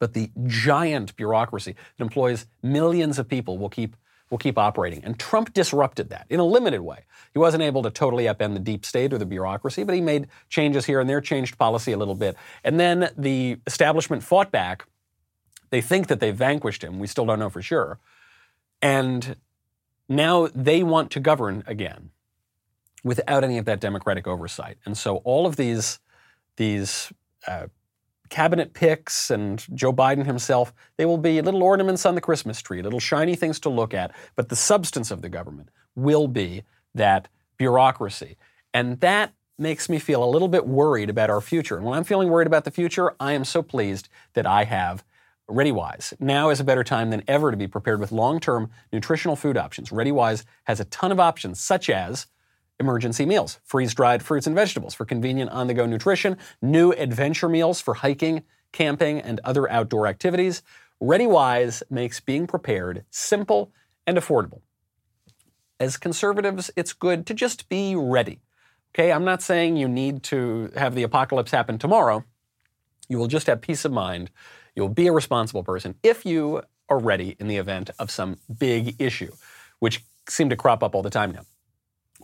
but 0.00 0.14
the 0.14 0.30
giant 0.46 1.14
bureaucracy 1.16 1.76
that 1.96 2.04
employs 2.04 2.46
millions 2.62 3.18
of 3.18 3.28
people 3.28 3.56
will 3.58 3.68
keep 3.68 3.96
will 4.30 4.38
keep 4.38 4.58
operating. 4.58 5.04
And 5.04 5.18
Trump 5.18 5.52
disrupted 5.52 6.10
that 6.10 6.26
in 6.28 6.40
a 6.40 6.44
limited 6.44 6.80
way. 6.80 7.04
He 7.32 7.38
wasn't 7.38 7.62
able 7.62 7.82
to 7.82 7.90
totally 7.90 8.24
upend 8.24 8.54
the 8.54 8.60
deep 8.60 8.84
state 8.84 9.12
or 9.12 9.18
the 9.18 9.26
bureaucracy, 9.26 9.84
but 9.84 9.94
he 9.94 10.00
made 10.00 10.28
changes 10.48 10.86
here 10.86 11.00
and 11.00 11.08
there, 11.08 11.20
changed 11.20 11.58
policy 11.58 11.92
a 11.92 11.96
little 11.96 12.14
bit. 12.14 12.36
And 12.62 12.80
then 12.80 13.10
the 13.16 13.58
establishment 13.66 14.22
fought 14.22 14.50
back. 14.50 14.86
They 15.70 15.80
think 15.80 16.06
that 16.08 16.20
they 16.20 16.30
vanquished 16.30 16.82
him. 16.82 16.98
We 16.98 17.06
still 17.06 17.26
don't 17.26 17.38
know 17.38 17.50
for 17.50 17.62
sure. 17.62 17.98
And 18.80 19.36
now 20.08 20.48
they 20.54 20.82
want 20.82 21.10
to 21.12 21.20
govern 21.20 21.64
again 21.66 22.10
without 23.02 23.44
any 23.44 23.58
of 23.58 23.66
that 23.66 23.80
democratic 23.80 24.26
oversight. 24.26 24.78
And 24.84 24.96
so 24.96 25.16
all 25.18 25.46
of 25.46 25.56
these, 25.56 25.98
these 26.56 27.12
uh, 27.46 27.66
cabinet 28.28 28.74
picks 28.74 29.30
and 29.30 29.64
Joe 29.74 29.92
Biden 29.92 30.26
himself, 30.26 30.72
they 30.96 31.06
will 31.06 31.18
be 31.18 31.40
little 31.40 31.62
ornaments 31.62 32.06
on 32.06 32.14
the 32.14 32.20
Christmas 32.20 32.60
tree, 32.60 32.82
little 32.82 33.00
shiny 33.00 33.36
things 33.36 33.60
to 33.60 33.68
look 33.68 33.94
at. 33.94 34.12
But 34.36 34.48
the 34.48 34.56
substance 34.56 35.10
of 35.10 35.22
the 35.22 35.28
government 35.28 35.70
will 35.94 36.28
be 36.28 36.64
that 36.94 37.28
bureaucracy. 37.56 38.36
And 38.72 39.00
that 39.00 39.32
makes 39.58 39.88
me 39.88 39.98
feel 39.98 40.24
a 40.24 40.26
little 40.26 40.48
bit 40.48 40.66
worried 40.66 41.10
about 41.10 41.30
our 41.30 41.40
future. 41.40 41.76
And 41.76 41.84
when 41.84 41.96
I'm 41.96 42.04
feeling 42.04 42.28
worried 42.28 42.46
about 42.46 42.64
the 42.64 42.70
future, 42.70 43.14
I 43.20 43.32
am 43.32 43.44
so 43.44 43.62
pleased 43.62 44.08
that 44.34 44.46
I 44.46 44.64
have 44.64 45.04
ReadyWise. 45.48 46.18
Now 46.20 46.50
is 46.50 46.60
a 46.60 46.64
better 46.64 46.82
time 46.82 47.10
than 47.10 47.22
ever 47.28 47.50
to 47.50 47.56
be 47.56 47.68
prepared 47.68 48.00
with 48.00 48.12
long 48.12 48.40
term 48.40 48.70
nutritional 48.92 49.36
food 49.36 49.56
options. 49.56 49.90
ReadyWise 49.90 50.44
has 50.64 50.80
a 50.80 50.86
ton 50.86 51.12
of 51.12 51.20
options, 51.20 51.60
such 51.60 51.90
as 51.90 52.26
emergency 52.80 53.24
meals, 53.26 53.60
freeze 53.64 53.94
dried 53.94 54.22
fruits 54.22 54.46
and 54.46 54.56
vegetables 54.56 54.94
for 54.94 55.04
convenient 55.04 55.50
on 55.50 55.66
the 55.66 55.74
go 55.74 55.86
nutrition, 55.86 56.36
new 56.60 56.92
adventure 56.92 57.48
meals 57.48 57.80
for 57.80 57.94
hiking, 57.94 58.42
camping, 58.72 59.20
and 59.20 59.40
other 59.44 59.70
outdoor 59.70 60.06
activities. 60.06 60.62
ReadyWise 61.02 61.82
makes 61.90 62.20
being 62.20 62.46
prepared 62.46 63.04
simple 63.10 63.72
and 64.06 64.16
affordable. 64.16 64.60
As 65.80 65.96
conservatives, 65.96 66.70
it's 66.76 66.92
good 66.92 67.26
to 67.26 67.34
just 67.34 67.68
be 67.68 67.94
ready. 67.96 68.40
Okay, 68.94 69.12
I'm 69.12 69.24
not 69.24 69.42
saying 69.42 69.76
you 69.76 69.88
need 69.88 70.22
to 70.24 70.70
have 70.76 70.94
the 70.94 71.02
apocalypse 71.02 71.50
happen 71.50 71.78
tomorrow. 71.78 72.24
You 73.08 73.18
will 73.18 73.26
just 73.26 73.48
have 73.48 73.60
peace 73.60 73.84
of 73.84 73.92
mind. 73.92 74.30
You'll 74.76 74.88
be 74.88 75.08
a 75.08 75.12
responsible 75.12 75.64
person 75.64 75.96
if 76.02 76.24
you 76.24 76.62
are 76.88 76.98
ready 76.98 77.36
in 77.38 77.48
the 77.48 77.56
event 77.56 77.90
of 77.98 78.10
some 78.10 78.38
big 78.58 79.00
issue, 79.00 79.32
which 79.78 80.04
seem 80.28 80.48
to 80.50 80.56
crop 80.56 80.82
up 80.82 80.94
all 80.94 81.02
the 81.02 81.10
time 81.10 81.32
now. 81.32 81.44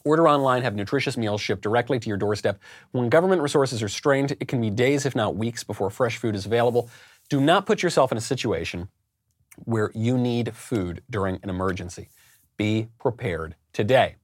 Order 0.05 0.29
online, 0.29 0.63
have 0.63 0.75
nutritious 0.75 1.17
meals 1.17 1.41
shipped 1.41 1.63
directly 1.63 1.99
to 2.01 2.09
your 2.09 2.17
doorstep. 2.17 2.61
When 2.93 3.09
government 3.09 3.43
resources 3.43 3.83
are 3.83 3.89
strained, 3.89 4.33
it 4.33 4.49
can 4.49 4.61
be 4.61 4.71
days, 4.71 5.07
if 5.07 5.15
not 5.15 5.37
weeks, 5.37 5.65
before 5.65 5.91
fresh 5.91 6.17
food 6.17 6.35
is 6.35 6.47
available. 6.47 6.89
Do 7.29 7.41
not 7.41 7.67
put 7.67 7.83
yourself 7.83 8.11
in 8.13 8.19
a 8.19 8.23
situation 8.23 8.89
where 9.65 9.91
you 9.95 10.17
need 10.17 10.55
food 10.55 11.03
during 11.11 11.39
an 11.43 11.51
emergency. 11.51 12.09
Be 12.57 12.89
prepared 12.99 13.57
today. 13.73 14.17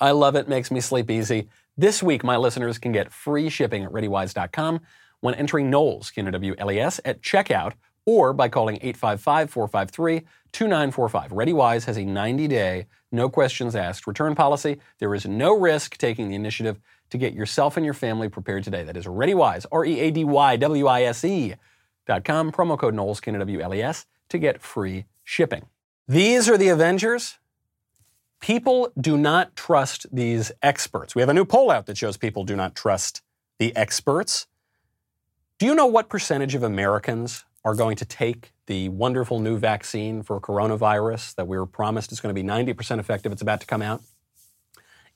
I 0.00 0.10
love 0.10 0.36
it, 0.36 0.48
makes 0.48 0.70
me 0.70 0.80
sleep 0.80 1.10
easy. 1.10 1.48
This 1.76 2.02
week, 2.02 2.24
my 2.24 2.36
listeners 2.36 2.78
can 2.78 2.92
get 2.92 3.12
free 3.12 3.48
shipping 3.48 3.84
at 3.84 3.92
ReadyWise.com 3.92 4.80
when 5.20 5.34
entering 5.34 5.70
Knowles, 5.70 6.10
K-N-O-W-L-E-S, 6.10 7.00
at 7.04 7.22
checkout 7.22 7.74
or 8.06 8.32
by 8.32 8.48
calling 8.48 8.78
855-453-2945. 8.78 10.24
ReadyWise 11.30 11.84
has 11.84 11.96
a 11.96 12.02
90-day, 12.02 12.86
no 13.10 13.28
questions 13.28 13.76
asked 13.76 14.06
return 14.06 14.34
policy. 14.34 14.78
There 14.98 15.14
is 15.14 15.26
no 15.26 15.56
risk 15.58 15.96
taking 15.96 16.28
the 16.28 16.34
initiative 16.34 16.80
to 17.10 17.18
get 17.18 17.34
yourself 17.34 17.76
and 17.76 17.84
your 17.84 17.94
family 17.94 18.28
prepared 18.28 18.64
today. 18.64 18.82
That 18.84 18.96
is 18.96 19.06
ReadyWise, 19.06 19.66
R-E-A-D-Y-W-I-S-E 19.70 21.54
dot 22.06 22.24
com, 22.24 22.50
promo 22.50 22.78
code 22.78 22.94
Knowles, 22.94 23.20
K-N-O-W-L-E-S, 23.20 24.06
to 24.30 24.38
get 24.38 24.60
free 24.60 25.04
shipping. 25.22 25.66
These 26.08 26.48
are 26.48 26.58
the 26.58 26.68
Avengers. 26.68 27.38
People 28.40 28.90
do 29.00 29.16
not 29.16 29.54
trust 29.54 30.06
these 30.10 30.50
experts. 30.62 31.14
We 31.14 31.22
have 31.22 31.28
a 31.28 31.34
new 31.34 31.44
poll 31.44 31.70
out 31.70 31.86
that 31.86 31.96
shows 31.96 32.16
people 32.16 32.42
do 32.42 32.56
not 32.56 32.74
trust 32.74 33.22
the 33.60 33.76
experts. 33.76 34.48
Do 35.58 35.66
you 35.66 35.76
know 35.76 35.86
what 35.86 36.08
percentage 36.08 36.56
of 36.56 36.64
Americans 36.64 37.44
are 37.64 37.74
going 37.74 37.96
to 37.96 38.04
take 38.04 38.52
the 38.66 38.88
wonderful 38.88 39.38
new 39.38 39.56
vaccine 39.58 40.22
for 40.22 40.40
coronavirus 40.40 41.34
that 41.36 41.46
we 41.46 41.56
were 41.56 41.66
promised 41.66 42.12
is 42.12 42.20
going 42.20 42.34
to 42.34 42.40
be 42.40 42.46
90% 42.46 42.98
effective? 42.98 43.32
It's 43.32 43.42
about 43.42 43.60
to 43.60 43.66
come 43.66 43.82
out. 43.82 44.02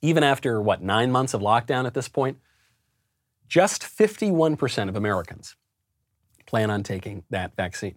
Even 0.02 0.22
after, 0.22 0.60
what, 0.60 0.82
nine 0.82 1.10
months 1.10 1.34
of 1.34 1.40
lockdown 1.40 1.86
at 1.86 1.94
this 1.94 2.08
point? 2.08 2.38
Just 3.48 3.82
51% 3.82 4.88
of 4.88 4.96
Americans 4.96 5.56
plan 6.46 6.70
on 6.70 6.82
taking 6.82 7.24
that 7.30 7.56
vaccine. 7.56 7.96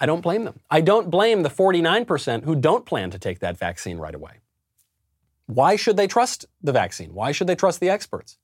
I 0.00 0.06
don't 0.06 0.20
blame 0.20 0.44
them. 0.44 0.60
I 0.70 0.80
don't 0.80 1.10
blame 1.10 1.42
the 1.42 1.48
49% 1.48 2.44
who 2.44 2.56
don't 2.56 2.84
plan 2.84 3.10
to 3.10 3.18
take 3.18 3.38
that 3.40 3.56
vaccine 3.56 3.98
right 3.98 4.14
away. 4.14 4.40
Why 5.46 5.76
should 5.76 5.96
they 5.96 6.06
trust 6.06 6.46
the 6.62 6.72
vaccine? 6.72 7.14
Why 7.14 7.32
should 7.32 7.46
they 7.46 7.54
trust 7.54 7.80
the 7.80 7.90
experts? 7.90 8.38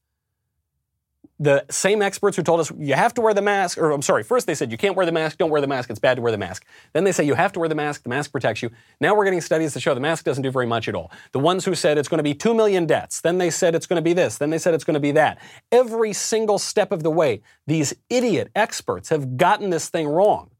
The 1.42 1.64
same 1.70 2.02
experts 2.02 2.36
who 2.36 2.42
told 2.42 2.60
us 2.60 2.70
you 2.78 2.92
have 2.92 3.14
to 3.14 3.22
wear 3.22 3.32
the 3.32 3.40
mask, 3.40 3.78
or 3.78 3.92
I'm 3.92 4.02
sorry, 4.02 4.22
first 4.22 4.46
they 4.46 4.54
said 4.54 4.70
you 4.70 4.76
can't 4.76 4.94
wear 4.94 5.06
the 5.06 5.12
mask, 5.12 5.38
don't 5.38 5.48
wear 5.48 5.62
the 5.62 5.66
mask, 5.66 5.88
it's 5.88 5.98
bad 5.98 6.16
to 6.16 6.22
wear 6.22 6.30
the 6.30 6.36
mask. 6.36 6.66
Then 6.92 7.04
they 7.04 7.12
say 7.12 7.24
you 7.24 7.32
have 7.32 7.50
to 7.52 7.60
wear 7.60 7.68
the 7.68 7.74
mask, 7.74 8.02
the 8.02 8.10
mask 8.10 8.30
protects 8.30 8.62
you. 8.62 8.70
Now 9.00 9.14
we're 9.14 9.24
getting 9.24 9.40
studies 9.40 9.72
that 9.72 9.80
show 9.80 9.94
the 9.94 10.00
mask 10.00 10.26
doesn't 10.26 10.42
do 10.42 10.50
very 10.50 10.66
much 10.66 10.86
at 10.86 10.94
all. 10.94 11.10
The 11.32 11.38
ones 11.38 11.64
who 11.64 11.74
said 11.74 11.96
it's 11.96 12.08
going 12.08 12.18
to 12.18 12.22
be 12.22 12.34
2 12.34 12.52
million 12.52 12.84
deaths, 12.84 13.22
then 13.22 13.38
they 13.38 13.48
said 13.48 13.74
it's 13.74 13.86
going 13.86 13.96
to 13.96 14.02
be 14.02 14.12
this, 14.12 14.36
then 14.36 14.50
they 14.50 14.58
said 14.58 14.74
it's 14.74 14.84
going 14.84 14.94
to 14.94 15.00
be 15.00 15.12
that. 15.12 15.38
Every 15.72 16.12
single 16.12 16.58
step 16.58 16.92
of 16.92 17.02
the 17.02 17.10
way, 17.10 17.40
these 17.66 17.94
idiot 18.10 18.50
experts 18.54 19.08
have 19.08 19.38
gotten 19.38 19.70
this 19.70 19.88
thing 19.88 20.08
wrong. 20.08 20.50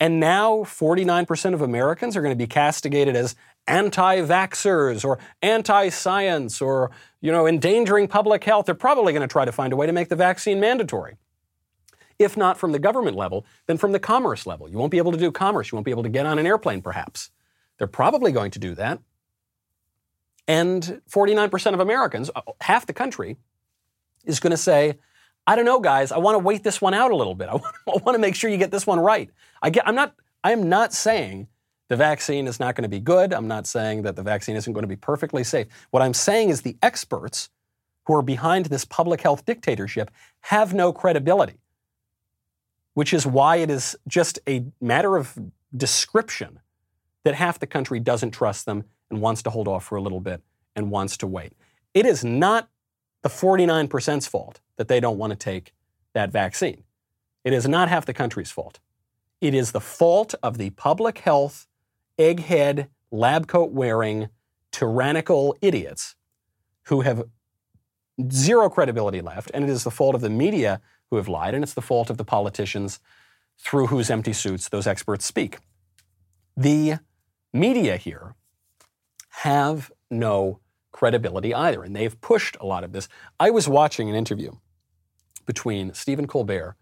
And 0.00 0.20
now 0.20 0.58
49% 0.58 1.54
of 1.54 1.62
Americans 1.62 2.16
are 2.16 2.22
going 2.22 2.32
to 2.32 2.36
be 2.36 2.46
castigated 2.46 3.16
as 3.16 3.34
anti-vaxxers 3.68 5.04
or 5.04 5.18
anti-science 5.42 6.60
or, 6.60 6.90
you 7.20 7.30
know, 7.30 7.46
endangering 7.46 8.08
public 8.08 8.42
health. 8.44 8.66
They're 8.66 8.74
probably 8.74 9.12
going 9.12 9.26
to 9.26 9.32
try 9.32 9.44
to 9.44 9.52
find 9.52 9.72
a 9.72 9.76
way 9.76 9.86
to 9.86 9.92
make 9.92 10.08
the 10.08 10.16
vaccine 10.16 10.58
mandatory. 10.58 11.16
If 12.18 12.36
not 12.36 12.58
from 12.58 12.72
the 12.72 12.80
government 12.80 13.16
level, 13.16 13.46
then 13.66 13.76
from 13.76 13.92
the 13.92 14.00
commerce 14.00 14.46
level. 14.46 14.68
You 14.68 14.76
won't 14.76 14.90
be 14.90 14.98
able 14.98 15.12
to 15.12 15.18
do 15.18 15.30
commerce. 15.30 15.70
You 15.70 15.76
won't 15.76 15.84
be 15.84 15.92
able 15.92 16.02
to 16.02 16.08
get 16.08 16.26
on 16.26 16.38
an 16.38 16.46
airplane, 16.46 16.82
perhaps. 16.82 17.30
They're 17.78 17.86
probably 17.86 18.32
going 18.32 18.50
to 18.52 18.58
do 18.58 18.74
that. 18.74 18.98
And 20.48 21.02
49% 21.10 21.74
of 21.74 21.80
Americans, 21.80 22.30
uh, 22.34 22.40
half 22.60 22.86
the 22.86 22.92
country, 22.92 23.36
is 24.24 24.40
going 24.40 24.50
to 24.50 24.56
say, 24.56 24.98
I 25.46 25.56
don't 25.56 25.64
know, 25.64 25.78
guys. 25.78 26.10
I 26.10 26.18
want 26.18 26.34
to 26.34 26.40
wait 26.40 26.64
this 26.64 26.80
one 26.80 26.94
out 26.94 27.10
a 27.10 27.16
little 27.16 27.34
bit. 27.34 27.48
I 27.50 27.60
want, 27.86 28.14
to 28.14 28.18
make 28.18 28.34
sure 28.34 28.50
you 28.50 28.56
get 28.56 28.70
this 28.70 28.86
one 28.86 28.98
right. 28.98 29.30
I 29.62 29.72
I'm 29.84 29.94
not. 29.94 30.14
I 30.42 30.52
am 30.52 30.68
not 30.68 30.92
saying 30.92 31.48
the 31.88 31.96
vaccine 31.96 32.46
is 32.46 32.60
not 32.60 32.74
going 32.74 32.82
to 32.82 32.88
be 32.88 33.00
good. 33.00 33.32
I'm 33.32 33.48
not 33.48 33.66
saying 33.66 34.02
that 34.02 34.16
the 34.16 34.22
vaccine 34.22 34.56
isn't 34.56 34.72
going 34.72 34.82
to 34.82 34.88
be 34.88 34.96
perfectly 34.96 35.44
safe. 35.44 35.66
What 35.90 36.02
I'm 36.02 36.14
saying 36.14 36.50
is 36.50 36.62
the 36.62 36.76
experts 36.82 37.50
who 38.04 38.14
are 38.14 38.22
behind 38.22 38.66
this 38.66 38.84
public 38.84 39.20
health 39.20 39.44
dictatorship 39.44 40.10
have 40.40 40.74
no 40.74 40.92
credibility, 40.92 41.60
which 42.94 43.12
is 43.12 43.26
why 43.26 43.56
it 43.56 43.70
is 43.70 43.96
just 44.06 44.38
a 44.48 44.64
matter 44.80 45.16
of 45.16 45.38
description 45.76 46.60
that 47.24 47.34
half 47.34 47.58
the 47.58 47.66
country 47.66 48.00
doesn't 48.00 48.30
trust 48.30 48.66
them 48.66 48.84
and 49.10 49.20
wants 49.20 49.42
to 49.42 49.50
hold 49.50 49.68
off 49.68 49.84
for 49.84 49.96
a 49.96 50.02
little 50.02 50.20
bit 50.20 50.42
and 50.74 50.90
wants 50.90 51.16
to 51.18 51.26
wait. 51.26 51.52
It 51.94 52.06
is 52.06 52.24
not 52.24 52.68
the 53.22 53.28
49%'s 53.28 54.26
fault 54.26 54.60
that 54.76 54.88
they 54.88 55.00
don't 55.00 55.18
want 55.18 55.30
to 55.30 55.36
take 55.36 55.72
that 56.14 56.30
vaccine. 56.30 56.84
It 57.44 57.52
is 57.52 57.68
not 57.68 57.88
half 57.88 58.06
the 58.06 58.14
country's 58.14 58.50
fault. 58.50 58.78
It 59.40 59.54
is 59.54 59.72
the 59.72 59.80
fault 59.80 60.34
of 60.42 60.58
the 60.58 60.70
public 60.70 61.18
health, 61.18 61.67
egghead, 62.18 62.88
lab 63.10 63.46
coat 63.46 63.70
wearing, 63.72 64.28
tyrannical 64.72 65.56
idiots 65.60 66.14
who 66.84 67.02
have 67.02 67.24
zero 68.30 68.68
credibility 68.68 69.20
left. 69.20 69.50
And 69.54 69.64
it 69.64 69.70
is 69.70 69.84
the 69.84 69.90
fault 69.90 70.14
of 70.14 70.20
the 70.20 70.30
media 70.30 70.80
who 71.10 71.16
have 71.16 71.28
lied. 71.28 71.54
And 71.54 71.62
it's 71.62 71.74
the 71.74 71.82
fault 71.82 72.10
of 72.10 72.16
the 72.16 72.24
politicians 72.24 73.00
through 73.58 73.86
whose 73.86 74.10
empty 74.10 74.32
suits 74.32 74.68
those 74.68 74.86
experts 74.86 75.24
speak. 75.24 75.58
The 76.56 76.98
media 77.52 77.96
here 77.96 78.34
have 79.28 79.90
no 80.10 80.60
credibility 80.92 81.54
either. 81.54 81.82
And 81.82 81.94
they've 81.94 82.20
pushed 82.20 82.56
a 82.60 82.66
lot 82.66 82.84
of 82.84 82.92
this. 82.92 83.08
I 83.38 83.50
was 83.50 83.68
watching 83.68 84.08
an 84.08 84.14
interview 84.14 84.52
between 85.46 85.94
Stephen 85.94 86.26
Colbert 86.26 86.76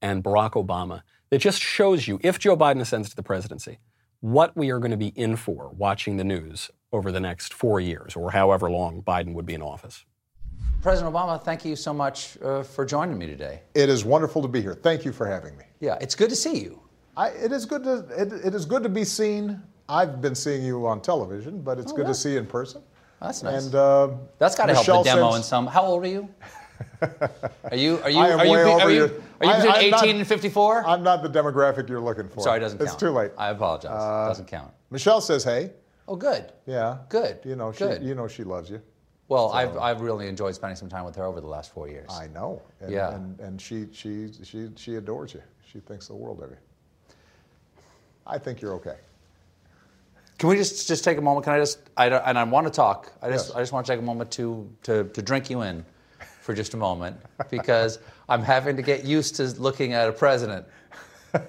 and 0.00 0.22
Barack 0.22 0.52
Obama 0.52 1.02
that 1.30 1.38
just 1.38 1.60
shows 1.60 2.06
you, 2.06 2.20
if 2.22 2.38
Joe 2.38 2.56
Biden 2.56 2.80
ascends 2.80 3.10
to 3.10 3.16
the 3.16 3.22
presidency, 3.22 3.78
what 4.26 4.56
we 4.56 4.70
are 4.70 4.80
going 4.80 4.90
to 4.90 4.96
be 4.96 5.12
in 5.14 5.36
for 5.36 5.68
watching 5.78 6.16
the 6.16 6.24
news 6.24 6.68
over 6.92 7.12
the 7.12 7.20
next 7.20 7.54
four 7.54 7.78
years 7.80 8.16
or 8.16 8.32
however 8.32 8.68
long 8.68 9.00
Biden 9.00 9.34
would 9.34 9.46
be 9.46 9.54
in 9.54 9.62
office. 9.62 10.04
President 10.82 11.14
Obama, 11.14 11.40
thank 11.40 11.64
you 11.64 11.76
so 11.76 11.94
much 11.94 12.36
uh, 12.42 12.64
for 12.64 12.84
joining 12.84 13.16
me 13.18 13.26
today. 13.28 13.60
It 13.76 13.88
is 13.88 14.04
wonderful 14.04 14.42
to 14.42 14.48
be 14.48 14.60
here. 14.60 14.74
Thank 14.74 15.04
you 15.04 15.12
for 15.12 15.26
having 15.28 15.56
me. 15.56 15.64
Yeah, 15.78 15.96
it's 16.00 16.16
good 16.16 16.28
to 16.30 16.34
see 16.36 16.58
you. 16.58 16.80
I, 17.16 17.28
it 17.28 17.52
is 17.52 17.64
good 17.66 17.84
to 17.84 17.98
it, 18.20 18.32
it 18.44 18.52
is 18.54 18.64
good 18.64 18.82
to 18.82 18.88
be 18.88 19.04
seen. 19.04 19.62
I've 19.88 20.20
been 20.20 20.34
seeing 20.34 20.64
you 20.64 20.88
on 20.88 21.00
television, 21.02 21.62
but 21.62 21.78
it's 21.78 21.92
Oh, 21.92 21.96
good 21.96 22.02
yeah. 22.06 22.08
to 22.08 22.14
see 22.14 22.32
you 22.32 22.38
in 22.38 22.46
person. 22.46 22.82
That's 23.22 23.44
nice. 23.44 23.66
And 23.66 23.74
uh, 23.76 24.08
That's 24.40 24.56
got 24.56 24.66
to 24.66 24.74
help 24.74 24.86
the 24.86 25.02
demo 25.04 25.30
says- 25.30 25.36
in 25.38 25.42
some. 25.44 25.68
How 25.68 25.82
old 25.84 26.02
are 26.04 26.08
you? 26.08 26.28
Are 27.70 27.76
you 27.76 28.00
are 28.02 28.10
you 28.10 28.18
I 28.18 28.32
are 28.32 28.44
you 28.46 28.52
way 28.52 28.64
be- 28.64 28.70
over 28.70 28.80
are 28.82 28.90
you, 28.90 29.02
are 29.02 29.06
you 29.06 29.22
between 29.40 29.50
I'm 29.50 29.76
18 29.76 29.90
not- 29.90 30.06
and 30.08 30.26
54? 30.26 30.86
I'm 30.86 31.02
not 31.02 31.22
the 31.22 31.28
demographic 31.28 31.88
you're 31.88 32.00
looking 32.00 32.28
for. 32.28 32.40
Sorry, 32.42 32.58
it 32.58 32.60
doesn't 32.60 32.78
count. 32.78 32.88
it's 32.90 32.96
too 32.98 33.10
late. 33.10 33.32
I 33.38 33.50
apologize. 33.50 33.90
Uh, 33.92 34.28
doesn't 34.28 34.48
count. 34.48 34.72
Michelle 34.90 35.20
says, 35.20 35.44
"Hey, 35.44 35.72
Oh, 36.08 36.16
good. 36.16 36.52
yeah, 36.66 36.98
Good. 37.08 37.40
You 37.44 37.56
know, 37.56 37.72
she, 37.72 37.78
Good. 37.78 38.02
you 38.02 38.14
know, 38.14 38.28
she 38.28 38.44
loves 38.44 38.70
you. 38.70 38.80
Well, 39.28 39.50
I've 39.52 39.76
I've 39.76 40.00
really 40.02 40.28
enjoyed 40.28 40.54
spending 40.54 40.76
some 40.76 40.88
time 40.88 41.04
with 41.04 41.16
her 41.16 41.24
over 41.24 41.40
the 41.40 41.48
last 41.48 41.72
four 41.72 41.88
years. 41.88 42.08
I 42.10 42.28
know. 42.28 42.62
And, 42.80 42.92
Yeah. 42.92 43.12
And, 43.14 43.40
and 43.40 43.60
she, 43.60 43.88
she, 43.92 44.28
she, 44.44 44.70
she 44.76 44.94
adores 44.96 45.34
you. 45.34 45.42
She 45.70 45.80
thinks 45.80 46.06
the 46.06 46.14
world 46.14 46.40
of 46.42 46.50
you. 46.50 46.56
I 48.26 48.38
think 48.38 48.60
you're 48.60 48.74
okay. 48.74 48.96
Can 50.38 50.48
we 50.50 50.56
just 50.56 50.86
just 50.86 51.02
take 51.02 51.18
a 51.18 51.20
moment? 51.20 51.44
Can 51.44 51.54
I 51.54 51.58
just 51.58 51.78
I 51.96 52.08
don't, 52.08 52.22
and 52.26 52.38
I 52.38 52.44
want 52.44 52.66
to 52.66 52.72
talk. 52.72 53.10
I 53.22 53.30
just 53.30 53.48
Yes. 53.48 53.56
I 53.56 53.60
just 53.60 53.72
want 53.72 53.86
to 53.86 53.92
take 53.92 53.98
a 54.00 54.04
moment 54.04 54.30
to 54.32 54.68
to 54.84 55.04
to 55.04 55.22
drink 55.22 55.48
you 55.50 55.62
in 55.62 55.84
for 56.46 56.54
just 56.54 56.74
a 56.74 56.76
moment 56.76 57.16
because 57.50 57.98
I'm 58.28 58.42
having 58.42 58.76
to 58.76 58.82
get 58.82 59.04
used 59.04 59.34
to 59.36 59.44
looking 59.60 59.92
at 59.92 60.08
a 60.08 60.12
president 60.12 60.64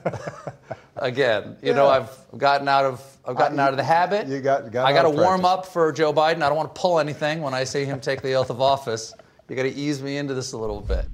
Again, 0.98 1.58
you 1.62 1.74
know, 1.74 1.88
I've 1.88 2.10
gotten 2.36 2.68
out 2.68 2.84
of 2.84 3.18
I've 3.26 3.36
gotten 3.36 3.60
I- 3.60 3.64
out 3.64 3.70
of 3.70 3.78
the 3.78 3.84
habit. 3.84 4.28
you 4.28 4.42
got- 4.42 4.72
got 4.72 4.86
I 4.88 4.94
got 4.94 5.04
to 5.04 5.10
warm 5.10 5.46
up 5.46 5.66
for 5.66 5.92
Joe 5.92 6.12
Biden. 6.12 6.42
I 6.42 6.50
don't 6.50 6.58
want 6.58 6.74
to 6.74 6.82
pull 6.82 7.00
anything 7.00 7.42
when 7.42 7.54
I 7.54 7.64
see 7.64 7.86
him 7.86 8.00
take 8.00 8.22
the 8.22 8.34
oath 8.34 8.50
of 8.50 8.60
office. 8.60 9.14
You 9.48 9.56
got 9.56 9.64
to 9.64 9.74
ease 9.74 10.02
me 10.02 10.18
into 10.18 10.34
this 10.34 10.54
a 10.54 10.58
little 10.58 10.82
bit. 10.82 11.06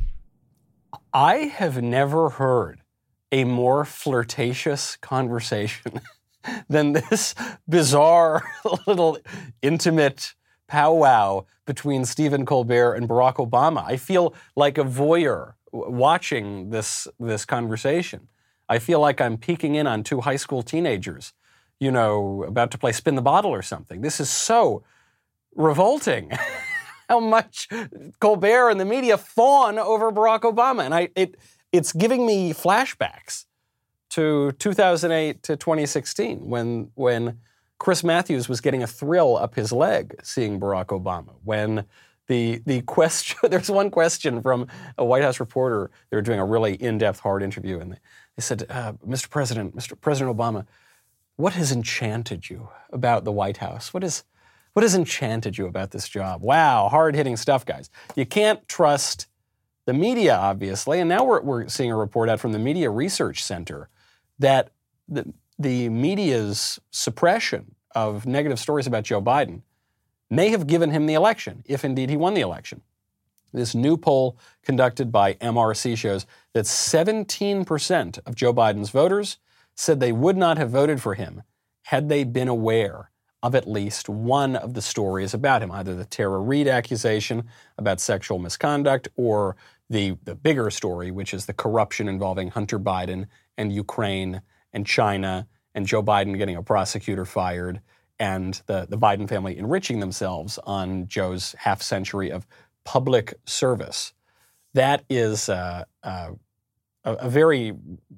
I 1.13 1.35
have 1.35 1.81
never 1.81 2.29
heard 2.29 2.79
a 3.31 3.43
more 3.43 3.83
flirtatious 3.83 4.95
conversation 4.97 5.99
than 6.69 6.93
this 6.93 7.35
bizarre 7.67 8.43
little 8.87 9.19
intimate 9.61 10.33
powwow 10.73 11.45
between 11.67 12.03
Stephen 12.03 12.47
Colbert 12.47 12.95
and 12.95 13.07
Barack 13.07 13.35
Obama. 13.35 13.83
I 13.85 13.95
feel 13.95 14.33
like 14.55 14.79
a 14.79 14.83
voyeur 14.83 15.53
watching 15.71 16.71
this 16.71 17.07
this 17.19 17.45
conversation. 17.45 18.27
I 18.67 18.79
feel 18.79 18.99
like 18.99 19.21
I'm 19.21 19.37
peeking 19.37 19.75
in 19.75 19.85
on 19.85 20.01
two 20.01 20.21
high 20.21 20.35
school 20.35 20.63
teenagers, 20.63 21.33
you 21.79 21.91
know, 21.91 22.43
about 22.47 22.71
to 22.71 22.79
play 22.79 22.91
spin 22.91 23.13
the 23.13 23.21
bottle 23.21 23.51
or 23.51 23.61
something. 23.61 24.01
This 24.01 24.19
is 24.19 24.31
so 24.31 24.83
revolting. 25.55 26.31
How 27.09 27.19
much 27.19 27.67
Colbert 28.19 28.71
and 28.71 28.79
the 28.79 28.85
media 28.85 29.15
fawn 29.19 29.77
over 29.77 30.11
Barack 30.11 30.41
Obama, 30.41 30.85
and 30.85 30.95
I 30.95 31.09
it 31.15 31.37
it's 31.71 31.93
giving 31.93 32.25
me 32.25 32.51
flashbacks 32.51 33.45
to 34.09 34.53
2008 34.53 35.43
to 35.43 35.55
2016 35.55 36.39
when 36.49 36.89
when 36.95 37.37
Chris 37.83 38.01
Matthews 38.01 38.47
was 38.47 38.61
getting 38.61 38.81
a 38.81 38.87
thrill 38.87 39.35
up 39.35 39.55
his 39.55 39.73
leg 39.73 40.15
seeing 40.23 40.57
Barack 40.57 40.85
Obama. 40.85 41.33
When 41.43 41.83
the 42.27 42.61
the 42.65 42.81
question 42.83 43.37
there's 43.51 43.69
one 43.69 43.91
question 43.91 44.41
from 44.41 44.67
a 44.97 45.03
White 45.03 45.21
House 45.21 45.37
reporter. 45.37 45.91
They 46.09 46.15
were 46.15 46.21
doing 46.21 46.39
a 46.39 46.45
really 46.45 46.75
in-depth, 46.75 47.19
hard 47.19 47.43
interview, 47.43 47.81
and 47.81 47.91
they, 47.91 47.97
they 48.37 48.41
said, 48.41 48.65
uh, 48.69 48.93
"Mr. 49.05 49.29
President, 49.29 49.75
Mr. 49.75 49.99
President 49.99 50.33
Obama, 50.33 50.65
what 51.35 51.55
has 51.55 51.73
enchanted 51.73 52.49
you 52.49 52.69
about 52.93 53.25
the 53.25 53.33
White 53.33 53.57
House? 53.57 53.93
What 53.93 54.05
is 54.05 54.23
what 54.71 54.83
has 54.83 54.95
enchanted 54.95 55.57
you 55.57 55.65
about 55.65 55.91
this 55.91 56.07
job? 56.07 56.41
Wow, 56.41 56.87
hard-hitting 56.87 57.35
stuff, 57.35 57.65
guys. 57.65 57.89
You 58.15 58.25
can't 58.25 58.65
trust 58.69 59.27
the 59.85 59.93
media, 59.93 60.37
obviously, 60.37 61.01
and 61.01 61.09
now 61.09 61.25
we're, 61.25 61.41
we're 61.41 61.67
seeing 61.67 61.91
a 61.91 61.97
report 61.97 62.29
out 62.29 62.39
from 62.39 62.53
the 62.53 62.59
Media 62.59 62.89
Research 62.89 63.43
Center 63.43 63.89
that 64.39 64.69
the, 65.09 65.33
the 65.59 65.89
media's 65.89 66.79
suppression 66.91 67.75
of 67.95 68.25
negative 68.25 68.59
stories 68.59 68.87
about 68.87 69.03
Joe 69.03 69.21
Biden 69.21 69.61
may 70.29 70.49
have 70.49 70.67
given 70.67 70.91
him 70.91 71.05
the 71.05 71.13
election, 71.13 71.63
if 71.65 71.85
indeed 71.85 72.09
he 72.09 72.17
won 72.17 72.33
the 72.33 72.41
election. 72.41 72.81
This 73.53 73.75
new 73.75 73.97
poll 73.97 74.37
conducted 74.63 75.11
by 75.11 75.35
MRC 75.35 75.95
shows 75.95 76.25
that 76.53 76.65
17% 76.65 78.19
of 78.25 78.35
Joe 78.35 78.53
Biden's 78.53 78.89
voters 78.89 79.37
said 79.75 79.99
they 79.99 80.11
would 80.11 80.37
not 80.37 80.57
have 80.57 80.71
voted 80.71 81.01
for 81.01 81.13
him 81.13 81.43
had 81.83 82.09
they 82.09 82.23
been 82.23 82.47
aware 82.47 83.11
of 83.43 83.53
at 83.53 83.69
least 83.69 84.07
one 84.07 84.55
of 84.55 84.73
the 84.73 84.81
stories 84.81 85.33
about 85.33 85.61
him, 85.61 85.69
either 85.71 85.93
the 85.95 86.05
Tara 86.05 86.39
Reade 86.39 86.67
accusation 86.67 87.43
about 87.77 87.99
sexual 87.99 88.39
misconduct 88.39 89.09
or 89.17 89.55
the, 89.89 90.17
the 90.23 90.33
bigger 90.33 90.71
story, 90.71 91.11
which 91.11 91.33
is 91.33 91.45
the 91.45 91.53
corruption 91.53 92.07
involving 92.07 92.49
Hunter 92.49 92.79
Biden 92.79 93.27
and 93.57 93.71
Ukraine 93.71 94.41
and 94.73 94.85
China 94.85 95.47
and 95.75 95.85
Joe 95.85 96.03
Biden 96.03 96.37
getting 96.37 96.55
a 96.55 96.63
prosecutor 96.63 97.25
fired 97.25 97.81
and 98.19 98.61
the, 98.67 98.85
the 98.87 98.97
Biden 98.97 99.27
family 99.27 99.57
enriching 99.57 99.99
themselves 99.99 100.59
on 100.65 101.07
Joe's 101.07 101.55
half 101.57 101.81
century 101.81 102.31
of 102.31 102.45
public 102.83 103.33
service. 103.45 104.13
That 104.73 105.03
is 105.09 105.49
uh, 105.49 105.85
uh, 106.03 106.31
a, 107.03 107.13
a 107.13 107.29
very 107.29 107.73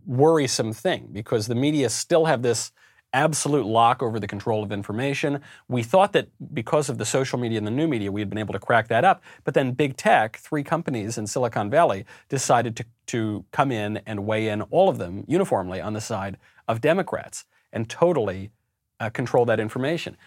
worrisome 0.06 0.74
thing 0.74 1.10
because 1.12 1.48
the 1.48 1.56
media 1.56 1.90
still 1.90 2.26
have 2.26 2.42
this 2.42 2.72
absolute 3.16 3.66
lock 3.66 4.04
over 4.04 4.20
the 4.20 4.28
control 4.28 4.62
of 4.62 4.72
information. 4.72 5.40
We 5.70 5.82
thought 5.84 6.12
that 6.14 6.28
because 6.54 6.90
of 6.90 6.98
the 6.98 7.06
social 7.06 7.40
media 7.40 7.58
and 7.58 7.66
the 7.66 7.72
new 7.72 7.88
media, 7.88 8.12
we 8.12 8.20
had 8.20 8.30
been 8.30 8.38
able 8.38 8.54
to 8.54 8.60
crack 8.60 8.90
that 8.90 9.06
up. 9.06 9.24
But 9.46 9.54
then 9.54 9.72
big 9.72 9.96
tech, 9.96 10.36
three 10.36 10.64
companies 10.64 11.18
in 11.18 11.26
Silicon 11.26 11.70
Valley, 11.70 12.06
decided 12.28 12.76
to, 12.76 12.86
to 13.08 13.46
come 13.52 13.72
in 13.72 14.02
and 14.06 14.28
weigh 14.28 14.50
in, 14.50 14.62
all 14.64 14.90
of 14.90 14.98
them 14.98 15.24
uniformly, 15.28 15.80
on 15.80 15.94
the 15.94 16.02
side 16.02 16.38
of 16.68 16.82
Democrats 16.82 17.46
and 17.72 17.90
totally 17.90 18.52
uh, 19.00 19.10
control 19.10 19.46
that 19.46 19.60
information. 19.60 20.18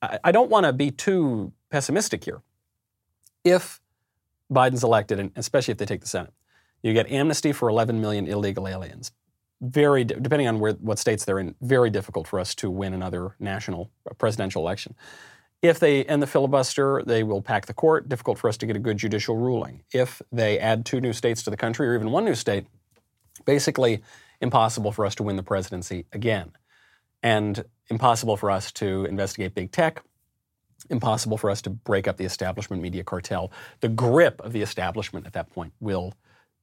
I, 0.00 0.18
I 0.24 0.32
don't 0.32 0.50
want 0.50 0.64
to 0.64 0.72
be 0.72 0.90
too 0.90 1.52
pessimistic 1.70 2.24
here. 2.24 2.40
If 3.44 3.82
Biden's 4.50 4.82
elected, 4.82 5.20
and 5.20 5.30
especially 5.36 5.72
if 5.72 5.78
they 5.78 5.86
take 5.86 6.00
the 6.00 6.06
Senate, 6.06 6.32
you 6.82 6.94
get 6.94 7.10
amnesty 7.10 7.52
for 7.52 7.68
11 7.68 8.00
million 8.00 8.26
illegal 8.26 8.66
aliens 8.66 9.12
very 9.64 10.04
depending 10.04 10.46
on 10.46 10.60
where 10.60 10.74
what 10.74 10.98
states 10.98 11.24
they're 11.24 11.38
in, 11.38 11.54
very 11.60 11.90
difficult 11.90 12.26
for 12.26 12.38
us 12.38 12.54
to 12.56 12.70
win 12.70 12.92
another 12.92 13.34
national 13.38 13.90
uh, 14.08 14.14
presidential 14.14 14.62
election. 14.62 14.94
If 15.62 15.80
they 15.80 16.04
end 16.04 16.20
the 16.20 16.26
filibuster, 16.26 17.02
they 17.06 17.22
will 17.22 17.40
pack 17.40 17.66
the 17.66 17.72
court. 17.72 18.08
Difficult 18.08 18.38
for 18.38 18.48
us 18.48 18.58
to 18.58 18.66
get 18.66 18.76
a 18.76 18.78
good 18.78 18.98
judicial 18.98 19.36
ruling. 19.36 19.82
If 19.92 20.20
they 20.30 20.58
add 20.58 20.84
two 20.84 21.00
new 21.00 21.14
states 21.14 21.42
to 21.44 21.50
the 21.50 21.56
country, 21.56 21.88
or 21.88 21.94
even 21.94 22.10
one 22.10 22.24
new 22.26 22.34
state, 22.34 22.66
basically 23.46 24.02
impossible 24.40 24.92
for 24.92 25.06
us 25.06 25.14
to 25.14 25.22
win 25.22 25.36
the 25.36 25.42
presidency 25.42 26.04
again, 26.12 26.52
and 27.22 27.64
impossible 27.88 28.36
for 28.36 28.50
us 28.50 28.70
to 28.72 29.06
investigate 29.06 29.54
big 29.54 29.72
tech. 29.72 30.02
Impossible 30.90 31.38
for 31.38 31.48
us 31.48 31.62
to 31.62 31.70
break 31.70 32.06
up 32.06 32.18
the 32.18 32.26
establishment 32.26 32.82
media 32.82 33.02
cartel. 33.02 33.50
The 33.80 33.88
grip 33.88 34.42
of 34.42 34.52
the 34.52 34.60
establishment 34.60 35.26
at 35.26 35.32
that 35.32 35.48
point 35.48 35.72
will, 35.80 36.12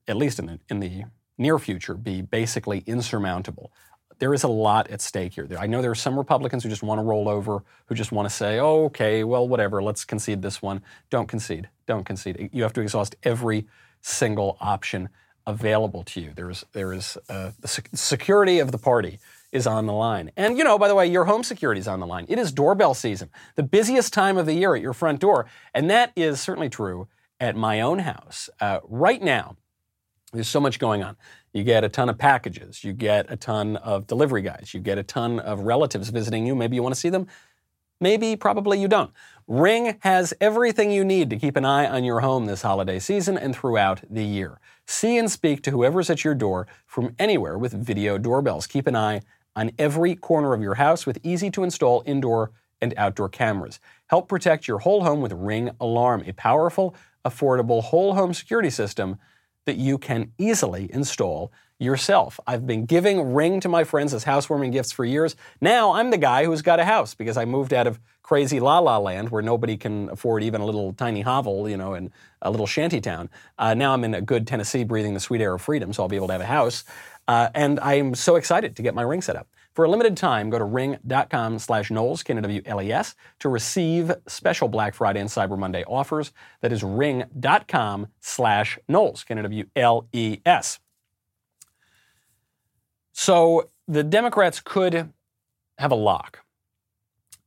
at 0.08 0.16
least 0.16 0.38
in 0.38 0.46
the 0.46 0.60
in 0.70 0.80
the 0.80 1.06
near 1.38 1.60
future 1.60 1.96
be 1.96 2.22
basically 2.22 2.84
insurmountable. 2.86 3.72
There 4.20 4.34
is 4.34 4.44
a 4.44 4.48
lot 4.48 4.89
at 4.91 5.02
stake 5.02 5.34
here. 5.34 5.48
I 5.60 5.65
know 5.65 5.82
there 5.82 5.89
are 5.89 5.96
some 5.96 6.17
Republicans 6.17 6.63
who 6.63 6.70
just 6.70 6.84
want 6.84 7.00
to 7.00 7.04
roll 7.04 7.28
over, 7.28 7.63
who 7.88 7.96
just 7.96 8.12
want 8.12 8.30
to 8.30 8.34
say, 8.34 8.60
oh, 8.60 8.86
okay, 8.86 9.24
well, 9.24 9.48
whatever, 9.48 9.82
let's 9.82 10.06
concede 10.06 10.44
this 10.44 10.62
one. 10.62 10.84
Don't 11.10 11.28
concede. 11.28 11.70
Don't 11.88 12.06
concede. 12.06 12.50
You 12.54 12.62
have 12.62 12.74
to 12.74 12.82
exhaust 12.82 13.15
every 13.24 13.65
single 14.02 14.58
option 14.62 15.10
available 15.48 16.04
to 16.04 16.22
you. 16.22 16.34
There 16.36 16.52
is, 16.52 16.63
there 16.74 16.94
is 16.94 17.17
uh, 17.30 17.52
the 17.60 17.67
security 17.94 18.60
of 18.60 18.72
the 18.72 18.78
party 18.78 19.20
is 19.52 19.67
on 19.67 19.86
the 19.86 19.94
line. 19.94 20.32
And, 20.38 20.58
you 20.58 20.63
know, 20.63 20.78
by 20.78 20.88
the 20.88 20.96
way, 20.96 21.08
your 21.08 21.26
home 21.26 21.44
security 21.44 21.80
is 21.80 21.88
on 21.88 22.00
the 22.00 22.08
line. 22.08 22.26
It 22.30 22.39
is 22.39 22.52
doorbell 22.52 22.94
season, 22.94 23.30
the 23.56 23.63
busiest 23.63 24.13
time 24.13 24.38
of 24.38 24.46
the 24.46 24.54
year 24.54 24.76
at 24.76 24.82
your 24.82 24.94
front 24.94 25.20
door. 25.20 25.48
And 25.74 25.89
that 25.89 26.12
is 26.15 26.39
certainly 26.39 26.70
true 26.70 27.08
at 27.39 27.56
my 27.56 27.82
own 27.82 28.00
house. 28.00 28.50
Uh, 28.60 28.80
right 28.84 29.22
now, 29.22 29.58
there's 30.34 30.48
so 30.48 30.60
much 30.60 30.80
going 30.80 31.04
on. 31.04 31.17
You 31.54 31.63
get 31.63 31.84
a 31.84 31.89
ton 31.89 32.10
of 32.10 32.17
packages. 32.17 32.84
You 32.84 32.94
get 32.94 33.26
a 33.30 33.36
ton 33.36 33.76
of 33.78 34.08
delivery 34.08 34.41
guys. 34.41 34.74
You 34.74 34.80
get 34.80 34.98
a 34.98 35.04
ton 35.04 35.39
of 35.39 35.62
relatives 35.62 36.10
visiting 36.10 36.46
you. 36.46 36.56
Maybe 36.56 36.76
you 36.76 36.84
want 36.84 36.96
to 36.96 37.00
see 37.00 37.10
them. 37.10 37.28
Maybe, 38.00 38.36
probably 38.36 38.80
you 38.80 38.88
don't. 38.88 39.12
Ring 39.48 39.98
has 40.00 40.34
everything 40.41 40.89
you 40.91 41.04
need 41.04 41.30
to 41.30 41.36
keep 41.36 41.56
an 41.56 41.65
eye 41.65 41.86
on 41.86 42.04
your 42.04 42.22
home 42.22 42.46
this 42.46 42.63
holiday 42.63 42.98
season 42.98 43.38
and 43.38 43.56
throughout 43.56 44.02
the 44.10 44.24
year. 44.24 44.60
See 44.88 45.17
and 45.17 45.30
speak 45.30 45.62
to 45.63 45.72
whoever's 45.72 46.10
at 46.10 46.24
your 46.24 46.34
door 46.34 46.67
from 46.88 47.13
anywhere 47.20 47.58
with 47.58 47.74
video 47.74 48.17
doorbells. 48.17 48.65
Keep 48.65 48.88
an 48.88 48.96
eye 48.96 49.22
on 49.56 49.72
every 49.78 50.15
corner 50.15 50.54
of 50.54 50.62
your 50.62 50.76
house 50.76 51.06
with 51.06 51.20
easy 51.22 51.52
to 51.52 51.63
install 51.63 52.02
indoor 52.06 52.52
and 52.82 52.94
outdoor 52.98 53.30
cameras. 53.30 53.80
Help 54.08 54.28
protect 54.28 54.67
your 54.67 54.80
whole 54.80 55.04
home 55.04 55.22
with 55.22 55.34
Ring 55.34 55.70
Alarm, 55.80 56.24
a 56.26 56.34
powerful, 56.34 56.96
affordable 57.24 57.84
whole 57.84 58.15
home 58.15 58.34
security 58.34 58.70
system 58.72 59.20
that 59.65 59.78
you 59.78 59.97
can 59.97 60.32
easily 60.38 60.89
install 60.93 61.52
yourself. 61.80 62.39
I've 62.45 62.67
been 62.67 62.86
giving 62.86 63.34
Ring 63.34 63.60
to 63.62 63.69
my 63.69 63.84
friends 63.84 64.13
as 64.13 64.24
housewarming 64.24 64.71
gifts 64.71 64.91
for 64.91 65.04
years. 65.04 65.36
Now 65.60 65.93
I'm 65.93 66.12
the 66.12 66.17
guy 66.17 66.45
who's 66.45 66.62
got 66.62 66.80
a 66.80 66.86
house 66.86 67.15
because 67.15 67.38
I 67.38 67.45
moved 67.45 67.74
out 67.74 67.88
of 67.88 68.00
crazy 68.21 68.60
la 68.60 68.80
la 68.80 68.97
land 68.97 69.30
where 69.30 69.41
nobody 69.41 69.78
can 69.78 70.10
afford 70.10 70.43
even 70.43 70.62
a 70.62 70.65
little 70.65 70.93
tiny 70.93 71.21
hovel, 71.21 71.67
you 71.67 71.78
know, 71.78 71.95
in 71.95 72.12
a 72.41 72.52
little 72.52 72.67
shanty 72.67 73.02
town. 73.02 73.30
Uh, 73.58 73.74
now 73.74 73.93
I'm 73.93 74.04
in 74.04 74.13
a 74.13 74.21
good 74.21 74.45
Tennessee 74.45 74.84
breathing 74.84 75.15
the 75.15 75.19
sweet 75.19 75.41
air 75.41 75.56
of 75.56 75.62
freedom, 75.62 75.91
so 75.91 76.04
I'll 76.04 76.10
be 76.10 76.15
able 76.17 76.28
to 76.28 76.34
have 76.34 76.41
a 76.41 76.45
house. 76.45 76.84
Uh, 77.28 77.50
and 77.56 77.80
I'm 77.80 78.13
so 78.13 78.36
excited 78.36 78.76
to 78.76 78.82
get 78.84 78.93
my 78.93 79.02
Ring 79.02 79.21
set 79.21 79.36
up. 79.36 79.47
For 79.82 79.86
a 79.86 79.89
limited 79.89 80.15
time, 80.15 80.52
go 80.52 80.60
to 80.60 80.63
ring.com 80.63 81.58
slash 81.58 81.89
Knowles, 81.89 82.22
K-N-W-L-E-S, 82.22 83.15
to 83.39 83.50
receive 83.50 84.12
special 84.28 84.67
Black 84.67 84.94
Friday 84.94 85.20
and 85.20 85.28
Cyber 85.28 85.58
Monday 85.58 85.84
offers. 85.86 86.32
That 86.62 86.72
is 86.72 86.84
ring.com 86.84 88.06
slash 88.20 88.78
Knowles, 88.88 89.24
K-N-W-L-E-S. 89.24 90.80
So 93.12 93.72
the 93.88 94.04
Democrats 94.04 94.60
could 94.60 95.12
have 95.80 95.91
a 95.91 95.96
lock 95.96 96.41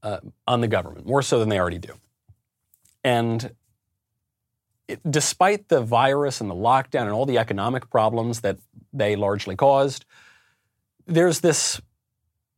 uh, 0.02 0.18
on 0.48 0.60
the 0.60 0.66
government, 0.66 1.06
more 1.06 1.22
so 1.22 1.38
than 1.38 1.50
they 1.50 1.60
already 1.60 1.78
do. 1.78 1.92
And 3.04 3.54
it, 4.88 4.98
despite 5.08 5.68
the 5.68 5.82
virus 5.82 6.40
and 6.40 6.50
the 6.50 6.56
lockdown 6.56 7.02
and 7.02 7.12
all 7.12 7.26
the 7.26 7.38
economic 7.38 7.90
problems 7.90 8.40
that 8.40 8.58
they 8.92 9.14
largely 9.14 9.54
caused, 9.54 10.04
there's 11.06 11.38
this 11.38 11.80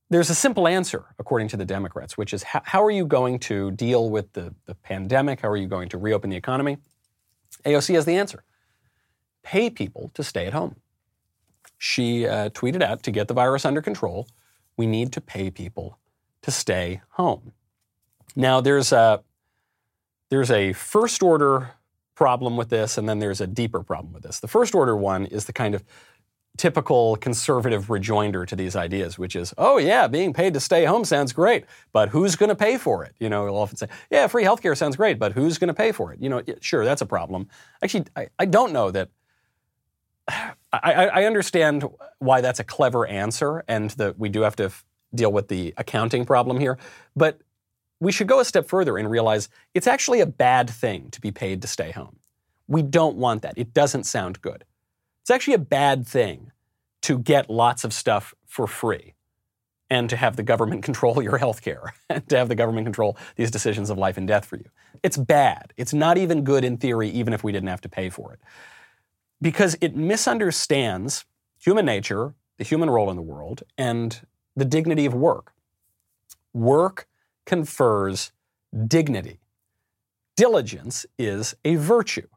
there's 0.09 0.31
a 0.31 0.35
simple 0.35 0.69
answer, 0.69 1.05
according 1.19 1.49
to 1.49 1.57
the 1.57 1.65
Democrats, 1.65 2.17
which 2.17 2.33
is 2.33 2.45
how, 2.45 2.63
how, 2.65 2.85
are 2.85 2.91
you 2.91 3.05
going 3.05 3.39
to 3.41 3.73
deal 3.73 4.09
with 4.09 4.33
the, 4.35 4.55
the 4.67 4.75
pandemic? 4.75 5.41
How 5.41 5.49
are 5.49 5.57
you 5.57 5.67
going 5.67 5.89
to 5.91 5.99
reopen 5.99 6.31
the 6.31 6.37
economy? 6.37 6.79
AOC 7.65 7.95
has 7.95 8.05
the 8.05 8.17
answer 8.17 8.43
pay 9.43 9.71
people 9.71 10.11
to 10.15 10.25
stay 10.25 10.47
at 10.47 10.53
home. 10.53 10.75
she 11.79 12.27
uh, 12.27 12.49
tweeted 12.51 12.83
out 12.83 13.05
to 13.05 13.13
get 13.13 13.29
the 13.29 13.35
virus 13.35 13.65
under 13.65 13.81
control, 13.81 14.27
we 14.77 14.87
need 14.87 15.13
to 15.13 15.21
pay 15.21 15.51
people 15.51 15.99
to 16.43 16.51
stay 16.51 17.01
home. 17.11 17.53
Now, 18.35 18.61
there's 18.61 18.91
a, 18.91 19.23
there's 20.31 20.51
a 20.51 20.73
first 20.73 21.23
order 21.23 21.71
problem 22.17 22.57
with 22.57 22.71
this, 22.71 22.99
and 22.99 23.09
then 23.09 23.21
there's 23.21 23.41
a 23.41 23.47
deeper 23.47 23.85
problem 23.85 24.13
with 24.13 24.25
this. 24.25 24.41
The 24.41 24.49
first 24.49 24.75
order 24.75 24.97
one 24.97 25.27
is 25.27 25.45
the 25.45 25.53
kind 25.53 25.77
of 25.77 25.85
typical 26.57 27.17
conservative 27.17 27.91
rejoinder 27.91 28.47
to 28.47 28.57
these 28.57 28.77
ideas, 28.77 29.19
which 29.19 29.37
is, 29.37 29.53
oh, 29.59 29.79
yeah, 29.79 30.07
being 30.07 30.33
paid 30.33 30.55
to 30.55 30.61
stay 30.61 30.85
home 30.85 31.05
sounds 31.05 31.33
great, 31.33 31.65
but 31.93 32.09
who's 32.09 32.37
going 32.37 32.49
to 32.49 32.57
pay 32.57 32.79
for 32.79 33.05
it? 33.05 33.15
You 33.19 33.29
know, 33.29 33.45
we'll 33.45 33.57
often 33.57 33.77
say, 33.77 33.89
yeah, 34.11 34.27
free 34.27 34.45
healthcare 34.45 34.77
sounds 34.77 34.97
great, 34.97 35.19
but 35.19 35.33
who's 35.33 35.59
going 35.59 35.69
to 35.69 35.75
pay 35.75 35.93
for 35.93 36.13
it? 36.13 36.21
You 36.21 36.29
know, 36.29 36.43
sure, 36.61 36.85
that's 36.85 37.03
a 37.03 37.07
problem. 37.07 37.49
Actually, 37.83 38.07
I, 38.17 38.29
I 38.39 38.45
don't 38.47 38.73
know 38.73 38.91
that. 38.91 39.11
I, 40.73 41.07
I, 41.07 41.25
understand 41.25 41.85
why 42.19 42.43
that's 42.43 42.61
a 42.61 42.65
clever 42.65 43.07
answer, 43.07 43.65
and 43.67 43.91
that 43.91 44.19
we 44.19 44.29
do 44.29 44.43
have 44.43 44.57
to 44.57 44.65
f- 44.65 44.85
deal 45.15 45.33
with 45.33 45.49
the 45.49 45.73
accounting 45.79 46.27
problem 46.27 46.61
here. 46.61 46.77
But 47.15 47.41
we 48.01 48.13
should 48.13 48.27
go 48.27 48.41
a 48.41 48.45
step 48.45 48.69
further 48.69 48.99
and 48.99 49.11
realize 49.11 49.49
it's 49.73 49.87
actually 49.87 50.21
a 50.21 50.27
bad 50.27 50.69
thing 50.69 51.09
to 51.13 51.21
be 51.21 51.31
paid 51.31 51.63
to 51.63 51.69
stay 51.69 51.93
home. 51.93 52.17
We 52.69 52.83
don't 52.83 53.17
want 53.17 53.43
that. 53.43 53.55
It 53.57 53.73
doesn't 53.73 54.05
sound 54.05 54.43
good. 54.43 54.65
It's 55.27 55.31
actually 55.33 55.55
a 55.55 55.59
bad 55.59 56.07
thing 56.07 56.53
to 57.03 57.19
get 57.19 57.51
lots 57.51 57.83
of 57.83 57.93
stuff 57.93 58.33
for 58.47 58.69
free 58.69 59.15
and 59.91 60.09
to 60.09 60.17
have 60.17 60.37
the 60.37 60.45
government 60.45 60.85
control 60.85 61.21
your 61.21 61.37
health 61.37 61.63
care 61.63 61.95
and 62.09 62.29
to 62.29 62.39
have 62.39 62.49
the 62.49 62.55
government 62.55 62.87
control 62.87 63.19
these 63.35 63.51
decisions 63.51 63.91
of 63.91 63.99
life 63.99 64.17
and 64.17 64.29
death 64.29 64.45
for 64.45 64.55
you. 64.55 64.67
It's 65.03 65.17
bad. 65.17 65.73
It's 65.77 65.93
not 65.93 66.17
even 66.17 66.45
good 66.45 66.65
in 66.65 66.77
theory, 66.77 67.11
even 67.11 67.33
if 67.33 67.43
we 67.43 67.51
didn't 67.51 67.71
have 67.71 67.81
to 67.81 67.89
pay 67.89 68.09
for 68.09 68.35
it. 68.35 68.39
Because 69.43 69.77
it 69.81 69.97
misunderstands 69.97 71.25
human 71.59 71.87
nature, 71.87 72.37
the 72.59 72.65
human 72.65 72.89
role 72.89 73.11
in 73.11 73.17
the 73.17 73.23
world, 73.23 73.65
and 73.77 74.25
the 74.55 74.65
dignity 74.65 75.07
of 75.07 75.15
work. 75.15 75.55
Work 76.55 77.09
confers 77.47 78.31
dignity. 78.87 79.41
Diligence 80.37 81.05
is 81.19 81.57
a 81.65 81.75
virtue. 81.75 82.29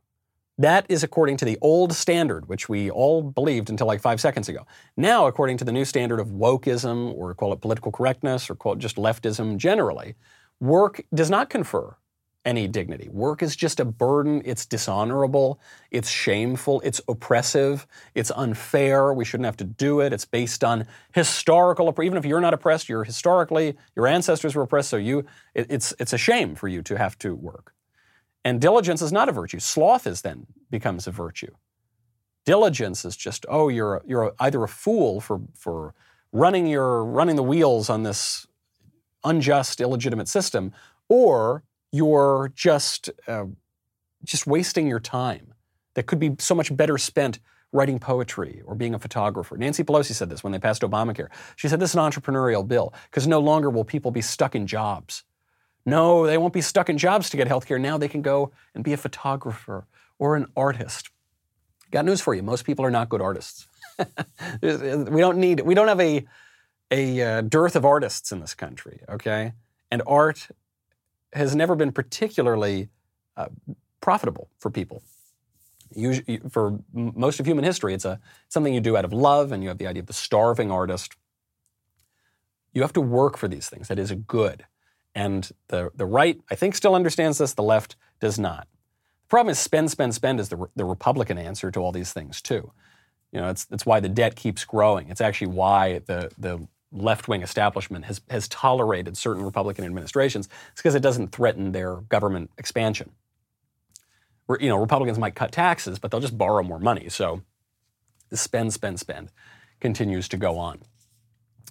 That 0.59 0.85
is 0.89 1.03
according 1.03 1.37
to 1.37 1.45
the 1.45 1.57
old 1.61 1.93
standard, 1.93 2.49
which 2.49 2.67
we 2.67 2.91
all 2.91 3.23
believed 3.23 3.69
until 3.69 3.87
like 3.87 4.01
five 4.01 4.19
seconds 4.19 4.49
ago. 4.49 4.67
Now, 4.97 5.25
according 5.25 5.55
to 5.59 5.63
the 5.63 5.71
new 5.71 5.85
standard 5.85 6.19
of 6.19 6.27
wokeism, 6.27 7.13
or 7.15 7.33
call 7.33 7.53
it 7.53 7.61
political 7.61 7.93
correctness, 7.93 8.49
or 8.49 8.55
call 8.55 8.73
it 8.73 8.79
just 8.79 8.97
leftism 8.97 9.55
generally, 9.55 10.15
work 10.59 11.01
does 11.15 11.29
not 11.29 11.49
confer 11.49 11.95
any 12.43 12.67
dignity. 12.67 13.07
Work 13.07 13.41
is 13.41 13.55
just 13.55 13.79
a 13.79 13.85
burden. 13.85 14.41
It's 14.43 14.65
dishonorable. 14.65 15.61
It's 15.91 16.09
shameful. 16.09 16.81
It's 16.81 16.99
oppressive. 17.07 17.87
It's 18.13 18.31
unfair. 18.31 19.13
We 19.13 19.23
shouldn't 19.23 19.45
have 19.45 19.57
to 19.57 19.63
do 19.63 20.01
it. 20.01 20.11
It's 20.11 20.25
based 20.25 20.65
on 20.65 20.85
historical. 21.13 21.93
Even 22.03 22.17
if 22.17 22.25
you're 22.25 22.41
not 22.41 22.53
oppressed, 22.53 22.89
you're 22.89 23.05
historically 23.05 23.77
your 23.95 24.07
ancestors 24.07 24.55
were 24.55 24.63
oppressed. 24.63 24.89
So 24.89 24.97
you, 24.97 25.25
it, 25.53 25.67
it's 25.69 25.93
it's 25.99 26.11
a 26.11 26.17
shame 26.17 26.55
for 26.55 26.67
you 26.67 26.81
to 26.81 26.97
have 26.97 27.17
to 27.19 27.33
work. 27.33 27.73
And 28.45 28.61
diligence 28.61 29.01
is 29.01 29.11
not 29.11 29.29
a 29.29 29.31
virtue. 29.31 29.59
Sloth 29.59 30.07
is 30.07 30.21
then 30.21 30.47
becomes 30.69 31.07
a 31.07 31.11
virtue. 31.11 31.53
Diligence 32.45 33.05
is 33.05 33.15
just 33.15 33.45
oh 33.49 33.69
you're 33.69 34.01
you're 34.05 34.33
either 34.39 34.63
a 34.63 34.67
fool 34.67 35.19
for 35.21 35.41
for 35.53 35.93
running 36.31 36.67
your 36.67 37.03
running 37.03 37.35
the 37.35 37.43
wheels 37.43 37.89
on 37.89 38.03
this 38.03 38.47
unjust 39.23 39.81
illegitimate 39.81 40.27
system 40.27 40.71
or 41.09 41.63
you're 41.91 42.51
just 42.55 43.09
uh, 43.27 43.45
just 44.23 44.47
wasting 44.47 44.87
your 44.87 44.99
time 44.99 45.53
that 45.95 46.03
could 46.03 46.19
be 46.19 46.35
so 46.39 46.55
much 46.55 46.75
better 46.75 46.97
spent 46.97 47.39
writing 47.71 47.99
poetry 47.99 48.61
or 48.65 48.73
being 48.73 48.93
a 48.93 48.99
photographer. 48.99 49.57
Nancy 49.57 49.83
Pelosi 49.83 50.13
said 50.13 50.29
this 50.29 50.43
when 50.43 50.51
they 50.51 50.59
passed 50.59 50.81
Obamacare. 50.81 51.27
She 51.55 51.67
said 51.67 51.79
this 51.79 51.91
is 51.91 51.95
an 51.95 52.01
entrepreneurial 52.01 52.67
bill 52.67 52.93
because 53.09 53.27
no 53.27 53.39
longer 53.39 53.69
will 53.69 53.83
people 53.83 54.11
be 54.11 54.21
stuck 54.21 54.55
in 54.55 54.65
jobs. 54.65 55.23
No, 55.89 56.25
they 56.25 56.37
won't 56.37 56.53
be 56.53 56.61
stuck 56.61 56.89
in 56.89 56.97
jobs 56.97 57.29
to 57.29 57.37
get 57.37 57.47
health 57.47 57.65
care. 57.65 57.79
Now 57.79 57.97
they 57.97 58.07
can 58.07 58.21
go 58.21 58.51
and 58.75 58.83
be 58.83 58.93
a 58.93 58.97
photographer 58.97 59.87
or 60.17 60.35
an 60.35 60.47
artist. 60.55 61.09
Got 61.91 62.05
news 62.05 62.21
for 62.21 62.33
you. 62.33 62.43
Most 62.43 62.65
people 62.65 62.85
are 62.85 62.91
not 62.91 63.09
good 63.09 63.21
artists. 63.21 63.67
we 64.61 65.21
don't 65.21 65.37
need, 65.37 65.61
we 65.61 65.73
don't 65.73 65.87
have 65.87 65.99
a, 65.99 66.25
a 66.91 67.21
uh, 67.21 67.41
dearth 67.41 67.75
of 67.75 67.85
artists 67.85 68.31
in 68.31 68.39
this 68.39 68.53
country, 68.53 69.01
okay? 69.09 69.53
And 69.89 70.01
art 70.05 70.49
has 71.33 71.55
never 71.55 71.75
been 71.75 71.91
particularly 71.91 72.89
uh, 73.37 73.47
profitable 74.01 74.49
for 74.57 74.69
people. 74.69 75.03
Usually, 75.95 76.39
for 76.49 76.79
most 76.93 77.39
of 77.39 77.47
human 77.47 77.63
history, 77.63 77.95
it's 77.95 78.05
a 78.05 78.19
something 78.47 78.73
you 78.73 78.79
do 78.79 78.95
out 78.95 79.05
of 79.05 79.11
love, 79.11 79.51
and 79.51 79.63
you 79.63 79.69
have 79.69 79.79
the 79.79 79.87
idea 79.87 80.01
of 80.01 80.07
the 80.07 80.13
starving 80.13 80.69
artist. 80.69 81.15
You 82.73 82.83
have 82.83 82.93
to 82.93 83.01
work 83.01 83.37
for 83.37 83.47
these 83.47 83.69
things. 83.69 83.87
That 83.87 83.97
is 83.97 84.11
a 84.11 84.15
good. 84.15 84.65
And 85.15 85.49
the, 85.67 85.91
the 85.95 86.05
right, 86.05 86.39
I 86.49 86.55
think, 86.55 86.75
still 86.75 86.95
understands 86.95 87.37
this. 87.37 87.53
The 87.53 87.63
left 87.63 87.95
does 88.19 88.37
not. 88.39 88.67
The 89.23 89.29
problem 89.29 89.51
is 89.51 89.59
spend, 89.59 89.91
spend, 89.91 90.13
spend 90.13 90.39
is 90.39 90.49
the, 90.49 90.67
the 90.75 90.85
Republican 90.85 91.37
answer 91.37 91.71
to 91.71 91.79
all 91.79 91.91
these 91.91 92.13
things, 92.13 92.41
too. 92.41 92.71
You 93.31 93.41
know, 93.41 93.49
it's, 93.49 93.67
it's 93.71 93.85
why 93.85 93.99
the 93.99 94.09
debt 94.09 94.35
keeps 94.35 94.65
growing. 94.65 95.09
It's 95.09 95.21
actually 95.21 95.47
why 95.47 95.99
the, 96.05 96.31
the 96.37 96.67
left 96.91 97.27
wing 97.27 97.41
establishment 97.41 98.05
has, 98.05 98.21
has 98.29 98.47
tolerated 98.47 99.17
certain 99.17 99.43
Republican 99.43 99.85
administrations, 99.85 100.49
it's 100.71 100.81
because 100.81 100.95
it 100.95 101.01
doesn't 101.01 101.31
threaten 101.31 101.71
their 101.71 101.95
government 101.95 102.49
expansion. 102.57 103.11
You 104.59 104.69
know, 104.69 104.77
Republicans 104.77 105.19
might 105.19 105.35
cut 105.35 105.51
taxes, 105.51 105.99
but 105.99 106.09
they'll 106.09 106.19
just 106.19 106.37
borrow 106.37 106.63
more 106.63 106.79
money. 106.79 107.07
So 107.09 107.43
the 108.29 108.37
spend, 108.37 108.73
spend, 108.73 108.99
spend 108.99 109.29
continues 109.79 110.27
to 110.29 110.37
go 110.37 110.57
on. 110.57 110.79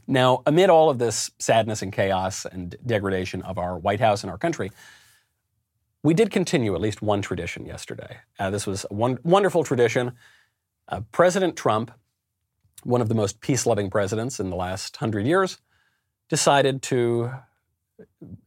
Now, 0.09 0.43
amid 0.47 0.71
all 0.71 0.91
of 0.91 0.99
this 0.99 1.31
sadness 1.39 1.83
and 1.83 1.93
chaos 1.93 2.45
and 2.45 2.75
degradation 2.85 3.43
of 3.43 3.59
our 3.59 3.79
White 3.79 4.01
House 4.01 4.25
and 4.25 4.31
our 4.31 4.39
country, 4.39 4.73
we 6.03 6.15
did 6.15 6.31
continue 6.31 6.75
at 6.75 6.81
least 6.81 7.03
one 7.03 7.23
tradition 7.23 7.67
yesterday. 7.67 8.17
Uh, 8.39 8.51
this 8.51 8.67
was 8.67 8.85
a 8.91 8.95
one, 8.95 9.19
wonderful 9.23 9.63
tradition. 9.63 10.13
Uh, 10.89 11.03
President 11.13 11.57
Trump 11.57 11.93
one 12.85 13.01
of 13.01 13.09
the 13.09 13.15
most 13.15 13.41
peace 13.41 13.67
loving 13.67 13.91
presidents 13.91 14.41
in 14.41 14.51
the 14.51 14.57
last 14.57 14.97
hundred 14.97 15.27
years, 15.27 15.59
decided 16.29 16.83
to 16.83 17.31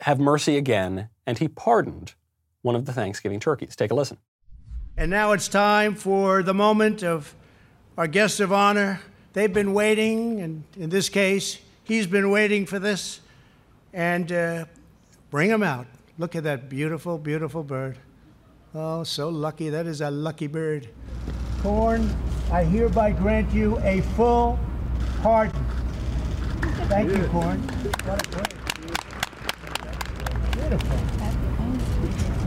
have 0.02 0.20
mercy 0.20 0.58
again, 0.58 1.10
and 1.26 1.38
he 1.38 1.48
pardoned 1.48 2.14
one 2.62 2.76
of 2.76 2.86
the 2.86 2.94
Thanksgiving 2.94 3.40
turkeys. 3.40 3.76
Take 3.76 3.92
a 3.92 3.96
listen. 3.96 4.18
And 4.98 5.10
now 5.10 5.32
it's 5.32 5.48
time 5.48 5.96
for 5.96 6.44
the 6.44 6.54
moment 6.54 7.04
of 7.04 7.36
our 7.98 8.08
guest 8.08 8.40
of 8.40 8.54
honor. 8.54 9.02
They've 9.34 9.52
been 9.52 9.74
waiting, 9.74 10.42
and 10.42 10.64
in 10.78 10.90
this 10.90 11.08
case, 11.10 11.60
he's 11.84 12.08
been 12.08 12.30
waiting 12.30 12.66
for 12.66 12.80
this. 12.80 13.22
And 13.94 14.32
uh, 14.32 14.66
bring 15.30 15.50
him 15.50 15.64
out. 15.64 15.88
Look 16.18 16.36
at 16.36 16.44
that 16.44 16.70
beautiful, 16.70 17.18
beautiful 17.18 17.64
bird. 17.64 17.98
Oh, 18.74 19.04
so 19.04 19.30
lucky. 19.30 19.70
That 19.70 19.86
is 19.86 20.02
a 20.02 20.12
lucky 20.12 20.48
bird. 20.48 20.88
Corn, 21.62 22.10
I 22.52 22.64
hereby 22.64 23.12
grant 23.12 23.54
you 23.54 23.80
a 23.80 24.02
full 24.16 24.60
pardon. 25.22 25.66
Thank 26.88 27.12
you, 27.12 27.24
Corn. 27.28 27.60
What 28.06 28.26
a 28.26 28.30
great. 28.32 28.54
Beautiful. 30.52 30.98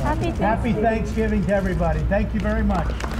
Happy 0.00 0.32
Thanksgiving. 0.32 0.42
Happy 0.42 0.72
Thanksgiving 0.72 1.46
to 1.46 1.54
everybody. 1.54 2.00
Thank 2.10 2.34
you 2.34 2.40
very 2.40 2.62
much. 2.62 3.13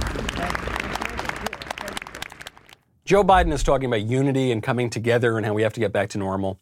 Joe 3.05 3.23
Biden 3.23 3.53
is 3.53 3.61
talking 3.61 3.85
about 3.85 4.01
unity 4.01 4.51
and 4.51 4.63
coming 4.63 4.89
together 4.89 5.37
and 5.37 5.45
how 5.45 5.53
we 5.53 5.61
have 5.61 5.73
to 5.73 5.79
get 5.79 5.93
back 5.93 6.09
to 6.09 6.17
normal. 6.17 6.59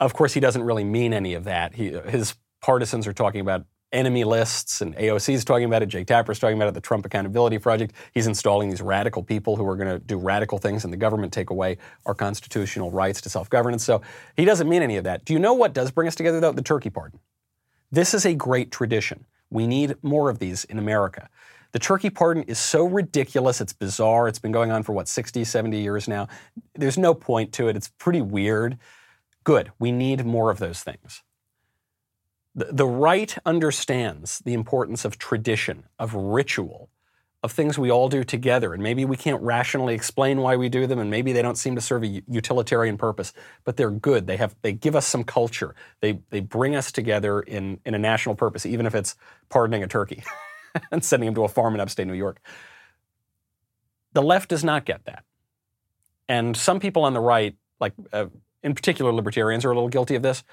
Of 0.00 0.12
course, 0.12 0.34
he 0.34 0.40
doesn't 0.40 0.62
really 0.62 0.82
mean 0.82 1.12
any 1.12 1.34
of 1.34 1.44
that. 1.44 1.74
He, 1.74 1.90
his 1.90 2.34
partisans 2.60 3.06
are 3.06 3.12
talking 3.12 3.40
about 3.40 3.64
enemy 3.92 4.24
lists, 4.24 4.80
and 4.80 4.96
AOC 4.96 5.34
is 5.34 5.44
talking 5.44 5.64
about 5.64 5.82
it. 5.82 5.86
Jake 5.86 6.08
Tapper 6.08 6.32
is 6.32 6.40
talking 6.40 6.56
about 6.56 6.66
it. 6.66 6.74
The 6.74 6.80
Trump 6.80 7.06
Accountability 7.06 7.58
Project. 7.58 7.94
He's 8.12 8.26
installing 8.26 8.68
these 8.68 8.82
radical 8.82 9.22
people 9.22 9.54
who 9.54 9.64
are 9.68 9.76
going 9.76 9.88
to 9.88 10.00
do 10.00 10.18
radical 10.18 10.58
things 10.58 10.84
in 10.84 10.90
the 10.90 10.96
government, 10.96 11.32
take 11.32 11.50
away 11.50 11.78
our 12.04 12.14
constitutional 12.14 12.90
rights 12.90 13.20
to 13.20 13.30
self-governance. 13.30 13.84
So 13.84 14.02
he 14.36 14.44
doesn't 14.44 14.68
mean 14.68 14.82
any 14.82 14.96
of 14.96 15.04
that. 15.04 15.24
Do 15.24 15.34
you 15.34 15.38
know 15.38 15.54
what 15.54 15.72
does 15.72 15.92
bring 15.92 16.08
us 16.08 16.16
together, 16.16 16.40
though? 16.40 16.52
The 16.52 16.62
turkey 16.62 16.90
pardon. 16.90 17.20
This 17.92 18.12
is 18.12 18.26
a 18.26 18.34
great 18.34 18.72
tradition. 18.72 19.24
We 19.50 19.68
need 19.68 19.94
more 20.02 20.30
of 20.30 20.40
these 20.40 20.64
in 20.64 20.80
America. 20.80 21.30
The 21.72 21.78
turkey 21.78 22.10
pardon 22.10 22.44
is 22.44 22.58
so 22.58 22.86
ridiculous, 22.86 23.60
it's 23.60 23.72
bizarre. 23.72 24.26
It's 24.26 24.38
been 24.38 24.52
going 24.52 24.70
on 24.70 24.82
for 24.82 24.92
what, 24.92 25.06
60, 25.06 25.44
70 25.44 25.78
years 25.78 26.08
now. 26.08 26.28
There's 26.74 26.96
no 26.96 27.14
point 27.14 27.52
to 27.54 27.68
it. 27.68 27.76
It's 27.76 27.90
pretty 27.98 28.22
weird. 28.22 28.78
Good. 29.44 29.72
We 29.78 29.92
need 29.92 30.24
more 30.24 30.50
of 30.50 30.58
those 30.58 30.82
things. 30.82 31.22
The, 32.54 32.86
right 32.86 33.36
understands 33.46 34.40
the 34.40 34.54
importance 34.54 35.04
of 35.04 35.16
tradition, 35.16 35.84
of 35.98 36.14
ritual, 36.14 36.90
of 37.44 37.52
things 37.52 37.78
we 37.78 37.88
all 37.88 38.08
do 38.08 38.24
together. 38.24 38.74
And 38.74 38.82
maybe 38.82 39.04
we 39.04 39.16
can't 39.16 39.40
rationally 39.42 39.94
explain 39.94 40.40
why 40.40 40.56
we 40.56 40.68
do 40.68 40.86
them, 40.86 40.98
and 40.98 41.08
maybe 41.08 41.32
they 41.32 41.42
don't 41.42 41.58
seem 41.58 41.76
to 41.76 41.80
serve 41.80 42.02
a 42.02 42.22
utilitarian 42.26 42.98
purpose, 42.98 43.32
but 43.62 43.76
they're 43.76 43.92
good. 43.92 44.26
They, 44.26 44.38
have, 44.38 44.56
they 44.62 44.72
give 44.72 44.96
us 44.96 45.06
some 45.06 45.22
culture. 45.22 45.76
They, 46.00 46.18
they 46.30 46.40
bring 46.40 46.74
us 46.74 46.90
together 46.90 47.40
in, 47.40 47.78
in 47.84 47.94
a 47.94 47.98
national 47.98 48.34
purpose, 48.34 48.66
even 48.66 48.86
if 48.86 48.94
it's 48.94 49.14
pardoning 49.50 49.84
a 49.84 49.86
turkey 49.86 50.24
and 50.92 51.04
sending 51.04 51.28
him 51.28 51.34
to 51.34 51.44
a 51.44 51.48
farm 51.48 51.74
in 51.74 51.80
upstate 51.80 52.06
New 52.06 52.14
York. 52.14 52.40
The 54.12 54.22
left 54.22 54.48
does 54.48 54.64
not 54.64 54.84
get 54.84 55.04
that. 55.04 55.24
And 56.28 56.56
some 56.56 56.80
people 56.80 57.04
on 57.04 57.14
the 57.14 57.20
right, 57.20 57.56
like 57.80 57.94
uh, 58.12 58.26
in 58.62 58.74
particular 58.74 59.12
libertarians, 59.12 59.64
are 59.64 59.70
a 59.70 59.74
little 59.74 59.88
guilty 59.88 60.14
of 60.14 60.22
this. 60.22 60.44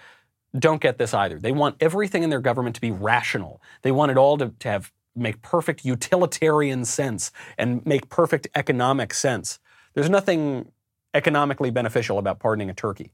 Don't 0.57 0.81
get 0.81 0.97
this 0.97 1.13
either. 1.13 1.37
They 1.37 1.51
want 1.51 1.75
everything 1.79 2.23
in 2.23 2.29
their 2.29 2.39
government 2.39 2.75
to 2.75 2.81
be 2.81 2.91
rational. 2.91 3.61
They 3.81 3.91
want 3.91 4.11
it 4.11 4.17
all 4.17 4.37
to, 4.37 4.53
to 4.59 4.69
have 4.69 4.91
make 5.15 5.41
perfect 5.41 5.85
utilitarian 5.85 6.85
sense 6.85 7.31
and 7.57 7.85
make 7.85 8.09
perfect 8.09 8.47
economic 8.53 9.13
sense. 9.13 9.59
There's 9.93 10.09
nothing 10.09 10.71
economically 11.13 11.71
beneficial 11.71 12.17
about 12.17 12.39
pardoning 12.39 12.69
a 12.69 12.73
turkey, 12.73 13.13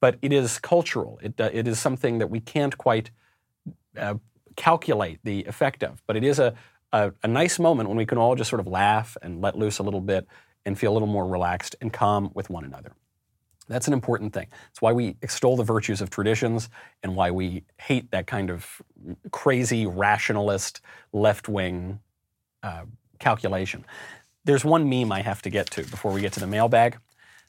but 0.00 0.16
it 0.22 0.32
is 0.32 0.58
cultural. 0.58 1.18
It, 1.22 1.40
uh, 1.40 1.50
it 1.52 1.66
is 1.66 1.80
something 1.80 2.18
that 2.18 2.30
we 2.30 2.40
can't 2.40 2.78
quite 2.78 3.10
uh, 3.98 4.14
calculate 4.56 5.20
the 5.24 5.44
effect 5.44 5.82
of. 5.82 6.02
But 6.06 6.16
it 6.16 6.24
is 6.24 6.38
a, 6.38 6.54
a, 6.92 7.12
a 7.22 7.28
nice 7.28 7.58
moment 7.58 7.88
when 7.88 7.98
we 7.98 8.06
can 8.06 8.18
all 8.18 8.34
just 8.34 8.50
sort 8.50 8.60
of 8.60 8.66
laugh 8.66 9.16
and 9.22 9.40
let 9.40 9.56
loose 9.58 9.78
a 9.78 9.82
little 9.82 10.00
bit 10.00 10.26
and 10.64 10.78
feel 10.78 10.92
a 10.92 10.94
little 10.94 11.08
more 11.08 11.26
relaxed 11.26 11.76
and 11.80 11.92
calm 11.92 12.30
with 12.34 12.50
one 12.50 12.64
another. 12.64 12.92
That's 13.68 13.86
an 13.86 13.92
important 13.92 14.32
thing. 14.32 14.48
It's 14.70 14.82
why 14.82 14.92
we 14.92 15.16
extol 15.22 15.56
the 15.56 15.64
virtues 15.64 16.00
of 16.00 16.10
traditions 16.10 16.68
and 17.02 17.16
why 17.16 17.30
we 17.30 17.64
hate 17.78 18.10
that 18.10 18.26
kind 18.26 18.50
of 18.50 18.82
crazy, 19.30 19.86
rationalist, 19.86 20.80
left 21.12 21.48
wing 21.48 22.00
uh, 22.62 22.84
calculation. 23.18 23.84
There's 24.44 24.64
one 24.64 24.88
meme 24.88 25.12
I 25.12 25.22
have 25.22 25.42
to 25.42 25.50
get 25.50 25.70
to 25.70 25.84
before 25.84 26.12
we 26.12 26.20
get 26.20 26.32
to 26.34 26.40
the 26.40 26.46
mailbag. 26.46 26.98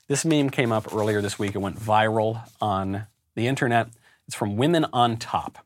This 0.08 0.24
meme 0.24 0.50
came 0.50 0.72
up 0.72 0.94
earlier 0.94 1.22
this 1.22 1.40
week. 1.40 1.56
It 1.56 1.60
went 1.60 1.80
viral 1.80 2.48
on 2.62 3.08
the 3.36 3.48
internet. 3.48 3.90
It's 4.28 4.36
from 4.36 4.56
Women 4.56 4.86
on 4.94 5.18
Top. 5.18 5.66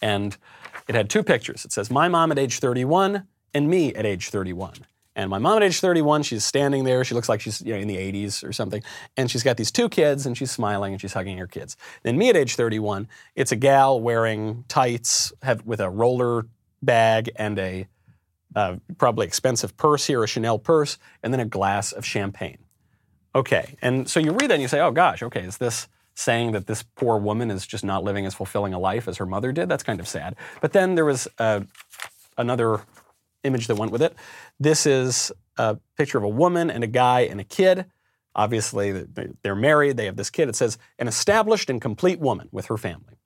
And 0.00 0.36
it 0.88 0.94
had 0.94 1.10
two 1.10 1.22
pictures. 1.22 1.64
It 1.64 1.72
says, 1.72 1.90
My 1.90 2.08
mom 2.08 2.32
at 2.32 2.38
age 2.38 2.58
31 2.58 3.26
and 3.54 3.68
me 3.68 3.94
at 3.94 4.06
age 4.06 4.30
31. 4.30 4.74
And 5.16 5.28
my 5.28 5.38
mom 5.38 5.56
at 5.58 5.62
age 5.64 5.80
31, 5.80 6.22
she's 6.22 6.44
standing 6.44 6.84
there. 6.84 7.04
She 7.04 7.14
looks 7.14 7.28
like 7.28 7.40
she's 7.40 7.60
you 7.60 7.74
know, 7.74 7.78
in 7.78 7.88
the 7.88 7.96
80s 7.96 8.42
or 8.42 8.52
something. 8.52 8.82
And 9.16 9.30
she's 9.30 9.42
got 9.42 9.56
these 9.56 9.70
two 9.70 9.88
kids 9.88 10.24
and 10.24 10.36
she's 10.36 10.50
smiling 10.50 10.92
and 10.92 11.00
she's 11.00 11.12
hugging 11.12 11.36
her 11.38 11.46
kids. 11.46 11.76
Then 12.02 12.16
me 12.16 12.28
at 12.30 12.36
age 12.36 12.54
31, 12.54 13.08
it's 13.34 13.52
a 13.52 13.56
gal 13.56 14.00
wearing 14.00 14.64
tights 14.68 15.32
have, 15.42 15.66
with 15.66 15.80
a 15.80 15.90
roller 15.90 16.46
bag 16.80 17.30
and 17.36 17.58
a 17.58 17.86
uh, 18.56 18.76
probably 18.98 19.26
expensive 19.26 19.76
purse 19.76 20.06
here, 20.06 20.22
a 20.22 20.26
Chanel 20.26 20.58
purse, 20.58 20.98
and 21.22 21.32
then 21.32 21.40
a 21.40 21.44
glass 21.44 21.92
of 21.92 22.04
champagne. 22.04 22.58
Okay. 23.34 23.76
And 23.82 24.08
so 24.08 24.20
you 24.20 24.32
read 24.32 24.50
that 24.50 24.54
and 24.54 24.62
you 24.62 24.68
say, 24.68 24.80
oh 24.80 24.90
gosh, 24.90 25.22
okay, 25.22 25.42
is 25.42 25.58
this 25.58 25.88
saying 26.20 26.52
that 26.52 26.66
this 26.66 26.82
poor 26.82 27.18
woman 27.18 27.50
is 27.50 27.66
just 27.66 27.82
not 27.84 28.04
living 28.04 28.26
as 28.26 28.34
fulfilling 28.34 28.74
a 28.74 28.78
life 28.78 29.08
as 29.08 29.16
her 29.16 29.26
mother 29.26 29.52
did? 29.52 29.68
That's 29.68 29.82
kind 29.82 30.00
of 30.00 30.06
sad. 30.06 30.36
But 30.60 30.72
then 30.72 30.94
there 30.94 31.04
was 31.04 31.26
uh, 31.38 31.60
another 32.36 32.80
image 33.42 33.66
that 33.68 33.76
went 33.76 33.90
with 33.90 34.02
it. 34.02 34.14
This 34.58 34.86
is 34.86 35.32
a 35.56 35.78
picture 35.96 36.18
of 36.18 36.24
a 36.24 36.28
woman 36.28 36.70
and 36.70 36.84
a 36.84 36.86
guy 36.86 37.20
and 37.20 37.40
a 37.40 37.44
kid. 37.44 37.86
Obviously, 38.34 38.92
they're 39.42 39.56
married, 39.56 39.96
they 39.96 40.04
have 40.04 40.16
this 40.16 40.30
kid. 40.30 40.48
It 40.48 40.56
says, 40.56 40.78
an 40.98 41.08
established 41.08 41.70
and 41.70 41.80
complete 41.80 42.20
woman 42.20 42.48
with 42.52 42.66
her 42.66 42.76
family. 42.76 43.16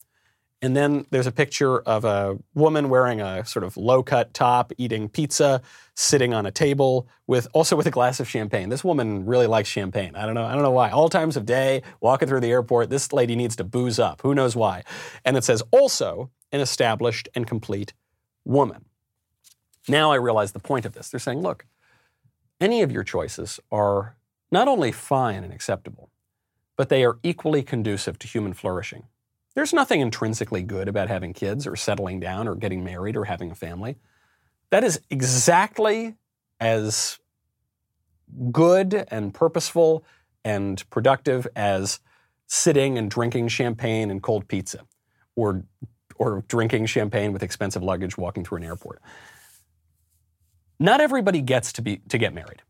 And 0.64 0.74
then 0.74 1.05
there's 1.11 1.27
a 1.27 1.31
picture 1.31 1.81
of 1.81 2.07
a 2.07 2.38
woman 2.55 2.88
wearing 2.88 3.20
a 3.20 3.44
sort 3.44 3.64
of 3.66 3.77
low 3.77 4.03
cut 4.03 4.33
top, 4.33 4.72
eating 4.79 5.11
pizza, 5.11 5.61
sitting 5.94 6.33
on 6.33 6.46
a 6.46 6.50
table 6.50 7.07
with 7.27 7.46
also 7.53 7.77
with 7.77 7.87
a 7.87 7.90
glass 7.90 8.18
of 8.18 8.27
champagne. 8.27 8.70
This 8.70 8.83
woman 8.83 9.27
really 9.27 9.46
likes 9.46 9.68
champagne. 9.68 10.16
I 10.16 10.24
don't 10.24 10.35
know. 10.35 10.46
I 10.46 10.55
don't 10.55 10.62
know 10.62 10.70
why. 10.70 10.88
All 10.88 11.11
times 11.11 11.37
of 11.37 11.44
day, 11.44 11.83
walking 12.00 12.29
through 12.29 12.40
the 12.40 12.50
airport, 12.50 12.88
this 12.88 13.12
lady 13.12 13.37
needs 13.37 13.57
to 13.57 13.64
booze 13.64 13.98
up. 13.98 14.22
Who 14.22 14.35
knows 14.35 14.57
why? 14.57 14.85
And 15.22 15.37
it 15.37 15.44
says 15.44 15.62
also 15.70 16.31
an 16.50 16.62
established 16.62 17.29
and 17.35 17.46
complete 17.46 17.92
woman. 18.46 18.87
Now 19.87 20.12
I 20.12 20.16
realize 20.16 20.53
the 20.53 20.61
point 20.61 20.87
of 20.87 20.94
this. 20.94 21.11
They're 21.11 21.20
saying, 21.20 21.42
look, 21.42 21.66
any 22.59 22.81
of 22.81 22.90
your 22.90 23.05
choices 23.05 23.61
are 23.70 24.16
not 24.50 24.66
only 24.66 24.92
fine 24.92 25.44
and 25.44 25.53
acceptable, 25.53 26.09
but 26.74 26.88
they 26.88 27.05
are 27.05 27.18
equally 27.22 27.62
conducive 27.62 28.18
to 28.20 28.27
human 28.27 28.55
flourishing. 28.55 29.09
There's 29.55 29.73
nothing 29.73 30.01
intrinsically 30.01 30.62
good 30.62 30.88
about 30.88 31.09
having 31.09 31.33
kids 31.33 31.67
or 31.67 31.77
settling 31.77 32.21
down 32.21 32.49
or 32.49 32.55
getting 32.55 32.83
married 32.83 33.17
or 33.17 33.25
having 33.25 33.51
a 33.51 33.55
family. 33.55 33.97
That 34.71 34.83
is 34.83 35.01
exactly 35.11 36.17
as 36.59 37.19
good 38.51 39.07
and 39.09 39.33
purposeful 39.33 40.05
and 40.45 40.88
productive 40.90 41.47
as 41.55 42.01
sitting 42.47 42.99
and 42.99 43.11
drinking 43.11 43.49
champagne 43.49 44.11
and 44.11 44.23
cold 44.23 44.49
pizza 44.49 44.81
or, 45.37 45.64
or 46.17 46.45
drinking 46.49 46.87
champagne 46.87 47.33
with 47.33 47.43
expensive 47.43 47.83
luggage 47.83 48.19
walking 48.19 48.45
through 48.45 48.59
an 48.59 48.64
airport. 48.64 49.01
Not 50.81 51.01
everybody 51.01 51.40
gets 51.40 51.73
to, 51.75 51.83
be, 51.83 51.99
to 52.09 52.19
get 52.19 52.35
married. 52.35 52.62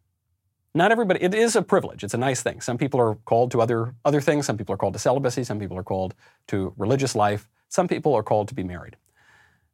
Not 0.77 0.91
everybody, 0.91 1.23
it 1.23 1.35
is 1.35 1.55
a 1.55 1.63
privilege. 1.63 2.03
It's 2.03 2.15
a 2.15 2.19
nice 2.19 2.43
thing. 2.43 2.61
Some 2.61 2.79
people 2.79 3.01
are 3.01 3.15
called 3.27 3.53
to 3.53 3.61
other, 3.61 3.95
other 4.05 4.21
things. 4.21 4.45
Some 4.45 4.59
people 4.59 4.75
are 4.75 4.77
called 4.77 4.95
to 4.95 4.99
celibacy. 4.99 5.45
Some 5.45 5.61
people 5.61 5.79
are 5.79 5.85
called 5.85 6.15
to 6.49 6.75
religious 6.77 7.15
life. 7.15 7.49
Some 7.69 7.87
people 7.87 8.13
are 8.15 8.25
called 8.25 8.49
to 8.49 8.55
be 8.55 8.65
married. 8.65 8.97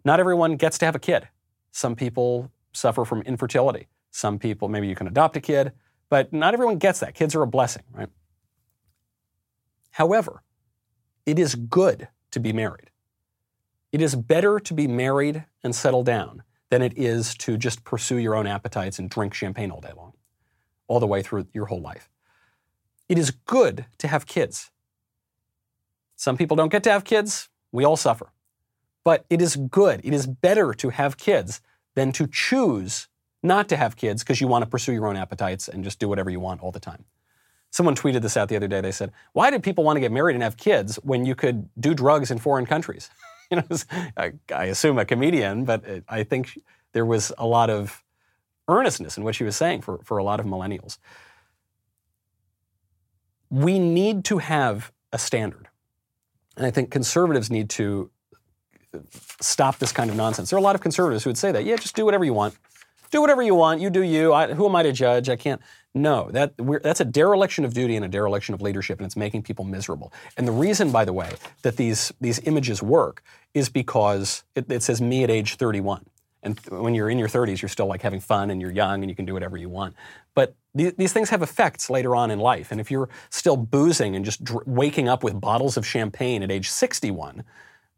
Not 0.04 0.20
everyone 0.20 0.56
gets 0.56 0.76
to 0.78 0.84
have 0.84 0.94
a 0.94 0.98
kid. 0.98 1.28
Some 1.72 1.96
people 1.96 2.50
suffer 2.74 3.06
from 3.06 3.22
infertility. 3.22 3.88
Some 4.10 4.38
people, 4.38 4.68
maybe 4.68 4.88
you 4.88 4.94
can 4.94 5.06
adopt 5.06 5.36
a 5.36 5.40
kid, 5.40 5.72
but 6.10 6.34
not 6.34 6.52
everyone 6.52 6.76
gets 6.76 7.00
that. 7.00 7.14
Kids 7.14 7.34
are 7.34 7.42
a 7.42 7.46
blessing, 7.46 7.82
right? 7.92 8.08
However, 9.92 10.42
it 11.24 11.38
is 11.38 11.54
good 11.54 12.08
to 12.30 12.40
be 12.40 12.52
married. 12.52 12.90
It 13.90 14.02
is 14.02 14.14
better 14.14 14.60
to 14.60 14.74
be 14.74 14.86
married 14.86 15.44
and 15.64 15.74
settle 15.74 16.02
down 16.02 16.42
than 16.68 16.82
it 16.82 16.92
is 16.96 17.34
to 17.36 17.56
just 17.56 17.84
pursue 17.84 18.18
your 18.18 18.34
own 18.34 18.46
appetites 18.46 18.98
and 18.98 19.08
drink 19.08 19.32
champagne 19.32 19.70
all 19.70 19.80
day 19.80 19.92
long 19.96 20.12
all 20.90 20.98
the 20.98 21.06
way 21.06 21.22
through 21.22 21.46
your 21.54 21.66
whole 21.66 21.80
life. 21.80 22.10
It 23.08 23.16
is 23.16 23.30
good 23.30 23.86
to 23.98 24.08
have 24.08 24.26
kids. 24.26 24.72
Some 26.16 26.36
people 26.36 26.56
don't 26.56 26.72
get 26.72 26.82
to 26.82 26.90
have 26.90 27.04
kids. 27.04 27.48
We 27.70 27.84
all 27.84 27.96
suffer. 27.96 28.32
But 29.04 29.24
it 29.30 29.40
is 29.40 29.54
good. 29.54 30.00
It 30.02 30.12
is 30.12 30.26
better 30.26 30.74
to 30.74 30.90
have 30.90 31.16
kids 31.16 31.60
than 31.94 32.10
to 32.12 32.26
choose 32.26 33.06
not 33.40 33.68
to 33.68 33.76
have 33.76 33.96
kids 33.96 34.24
because 34.24 34.40
you 34.40 34.48
want 34.48 34.64
to 34.64 34.68
pursue 34.68 34.92
your 34.92 35.06
own 35.06 35.16
appetites 35.16 35.68
and 35.68 35.84
just 35.84 36.00
do 36.00 36.08
whatever 36.08 36.28
you 36.28 36.40
want 36.40 36.60
all 36.60 36.72
the 36.72 36.80
time. 36.80 37.04
Someone 37.70 37.94
tweeted 37.94 38.20
this 38.20 38.36
out 38.36 38.48
the 38.48 38.56
other 38.56 38.68
day. 38.68 38.80
They 38.80 38.90
said, 38.90 39.12
Why 39.32 39.50
did 39.50 39.62
people 39.62 39.84
want 39.84 39.96
to 39.96 40.00
get 40.00 40.10
married 40.10 40.34
and 40.34 40.42
have 40.42 40.56
kids 40.56 40.96
when 40.96 41.24
you 41.24 41.36
could 41.36 41.68
do 41.78 41.94
drugs 41.94 42.32
in 42.32 42.38
foreign 42.38 42.66
countries? 42.66 43.10
you 43.50 43.58
know, 43.58 43.76
I, 44.16 44.32
I 44.52 44.64
assume 44.64 44.98
a 44.98 45.04
comedian, 45.04 45.64
but 45.64 45.84
I 46.08 46.24
think 46.24 46.58
there 46.92 47.06
was 47.06 47.32
a 47.38 47.46
lot 47.46 47.70
of 47.70 48.02
earnestness 48.70 49.16
in 49.16 49.24
what 49.24 49.34
she 49.34 49.44
was 49.44 49.56
saying 49.56 49.82
for, 49.82 49.98
for 50.04 50.18
a 50.18 50.24
lot 50.24 50.40
of 50.40 50.46
millennials. 50.46 50.98
We 53.50 53.78
need 53.78 54.24
to 54.26 54.38
have 54.38 54.92
a 55.12 55.18
standard. 55.18 55.68
And 56.56 56.66
I 56.66 56.70
think 56.70 56.90
conservatives 56.90 57.50
need 57.50 57.70
to 57.70 58.10
stop 59.40 59.78
this 59.78 59.92
kind 59.92 60.10
of 60.10 60.16
nonsense. 60.16 60.50
There 60.50 60.56
are 60.56 60.60
a 60.60 60.62
lot 60.64 60.74
of 60.74 60.80
conservatives 60.80 61.24
who 61.24 61.30
would 61.30 61.38
say 61.38 61.52
that, 61.52 61.64
yeah, 61.64 61.76
just 61.76 61.96
do 61.96 62.04
whatever 62.04 62.24
you 62.24 62.34
want. 62.34 62.56
Do 63.10 63.20
whatever 63.20 63.42
you 63.42 63.54
want. 63.54 63.80
You 63.80 63.90
do 63.90 64.02
you. 64.02 64.32
I, 64.32 64.54
who 64.54 64.66
am 64.66 64.76
I 64.76 64.84
to 64.84 64.92
judge? 64.92 65.28
I 65.28 65.36
can't. 65.36 65.60
No, 65.94 66.30
that, 66.30 66.54
that's 66.84 67.00
a 67.00 67.04
dereliction 67.04 67.64
of 67.64 67.74
duty 67.74 67.96
and 67.96 68.04
a 68.04 68.08
dereliction 68.08 68.54
of 68.54 68.62
leadership, 68.62 69.00
and 69.00 69.06
it's 69.06 69.16
making 69.16 69.42
people 69.42 69.64
miserable. 69.64 70.12
And 70.36 70.46
the 70.46 70.52
reason, 70.52 70.92
by 70.92 71.04
the 71.04 71.12
way, 71.12 71.32
that 71.62 71.76
these, 71.76 72.12
these 72.20 72.38
images 72.40 72.80
work 72.80 73.24
is 73.54 73.68
because 73.68 74.44
it, 74.54 74.70
it 74.70 74.84
says 74.84 75.02
me 75.02 75.24
at 75.24 75.30
age 75.30 75.56
31. 75.56 76.06
And 76.42 76.58
when 76.70 76.94
you're 76.94 77.10
in 77.10 77.18
your 77.18 77.28
30s, 77.28 77.60
you're 77.60 77.68
still 77.68 77.86
like 77.86 78.02
having 78.02 78.20
fun 78.20 78.50
and 78.50 78.60
you're 78.60 78.70
young 78.70 79.02
and 79.02 79.10
you 79.10 79.14
can 79.14 79.26
do 79.26 79.34
whatever 79.34 79.56
you 79.56 79.68
want. 79.68 79.94
But 80.34 80.54
th- 80.76 80.96
these 80.96 81.12
things 81.12 81.28
have 81.30 81.42
effects 81.42 81.90
later 81.90 82.16
on 82.16 82.30
in 82.30 82.38
life. 82.38 82.72
And 82.72 82.80
if 82.80 82.90
you're 82.90 83.10
still 83.28 83.56
boozing 83.56 84.16
and 84.16 84.24
just 84.24 84.42
dr- 84.42 84.66
waking 84.66 85.08
up 85.08 85.22
with 85.22 85.38
bottles 85.40 85.76
of 85.76 85.86
champagne 85.86 86.42
at 86.42 86.50
age 86.50 86.70
61, 86.70 87.44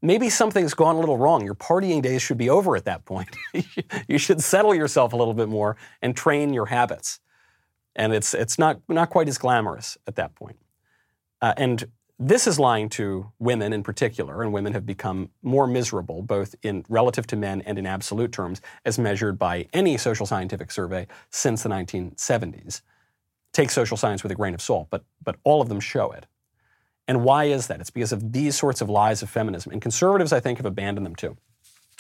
maybe 0.01 0.29
something's 0.29 0.75
gone 0.75 0.97
a 0.97 1.01
little 1.01 1.19
wrong. 1.19 1.45
Your 1.45 1.55
partying 1.55 2.03
days 2.03 2.21
should 2.21 2.39
be 2.39 2.51
over 2.51 2.75
at 2.75 2.85
that 2.85 3.05
point. 3.05 3.37
you 4.09 4.19
should 4.19 4.43
settle 4.43 4.75
yourself 4.75 5.13
a 5.13 5.17
little 5.17 5.35
bit 5.35 5.49
more 5.49 5.77
and 6.01 6.17
train 6.17 6.53
your 6.53 6.67
habits. 6.67 7.21
And 7.95 8.13
it's, 8.13 8.35
it's 8.35 8.59
not, 8.59 8.81
not 8.89 9.11
quite 9.11 9.29
as 9.29 9.39
glamorous 9.39 9.97
at 10.09 10.17
that 10.17 10.35
point. 10.35 10.57
Uh, 11.41 11.55
and 11.57 11.85
this 12.19 12.47
is 12.47 12.59
lying 12.59 12.89
to 12.91 13.33
women 13.39 13.73
in 13.73 13.83
particular, 13.83 14.43
and 14.43 14.53
women 14.53 14.73
have 14.73 14.87
become 14.87 15.31
more 15.43 15.67
miserable, 15.67 16.23
both 16.23 16.55
in 16.63 16.85
relative 16.89 17.27
to 17.29 17.37
men 17.37 17.63
and 17.63 17.79
in 17.79 17.87
absolute 17.87 18.33
terms, 18.33 18.61
as 18.85 18.99
measured 18.99 19.39
by 19.39 19.67
any 19.73 19.97
social 19.97 20.27
scientific 20.27 20.71
survey 20.71 21.07
since 21.31 21.63
the 21.63 21.69
1970s. 21.69 22.83
Take 23.53 23.71
social 23.71 23.97
science 23.97 24.23
with 24.23 24.33
a 24.33 24.37
grain 24.37 24.55
of 24.55 24.63
salt, 24.63 24.89
but, 24.91 25.05
but 25.23 25.37
all 25.45 25.61
of 25.61 25.69
them 25.69 25.81
show 25.81 26.13
it. 26.13 26.27
And 27.09 27.25
why 27.25 27.45
is 27.45 27.67
that? 27.67 27.81
It's 27.81 27.91
because 27.91 28.13
of 28.13 28.33
these 28.33 28.57
sorts 28.57 28.81
of 28.81 28.89
lies 28.89 29.23
of 29.23 29.29
feminism. 29.29 29.73
And 29.73 29.83
conservatives, 29.83 30.33
I 30.33 30.41
think, 30.41 30.59
have 30.59 30.67
abandoned 30.67 31.05
them 31.05 31.17
too 31.17 31.37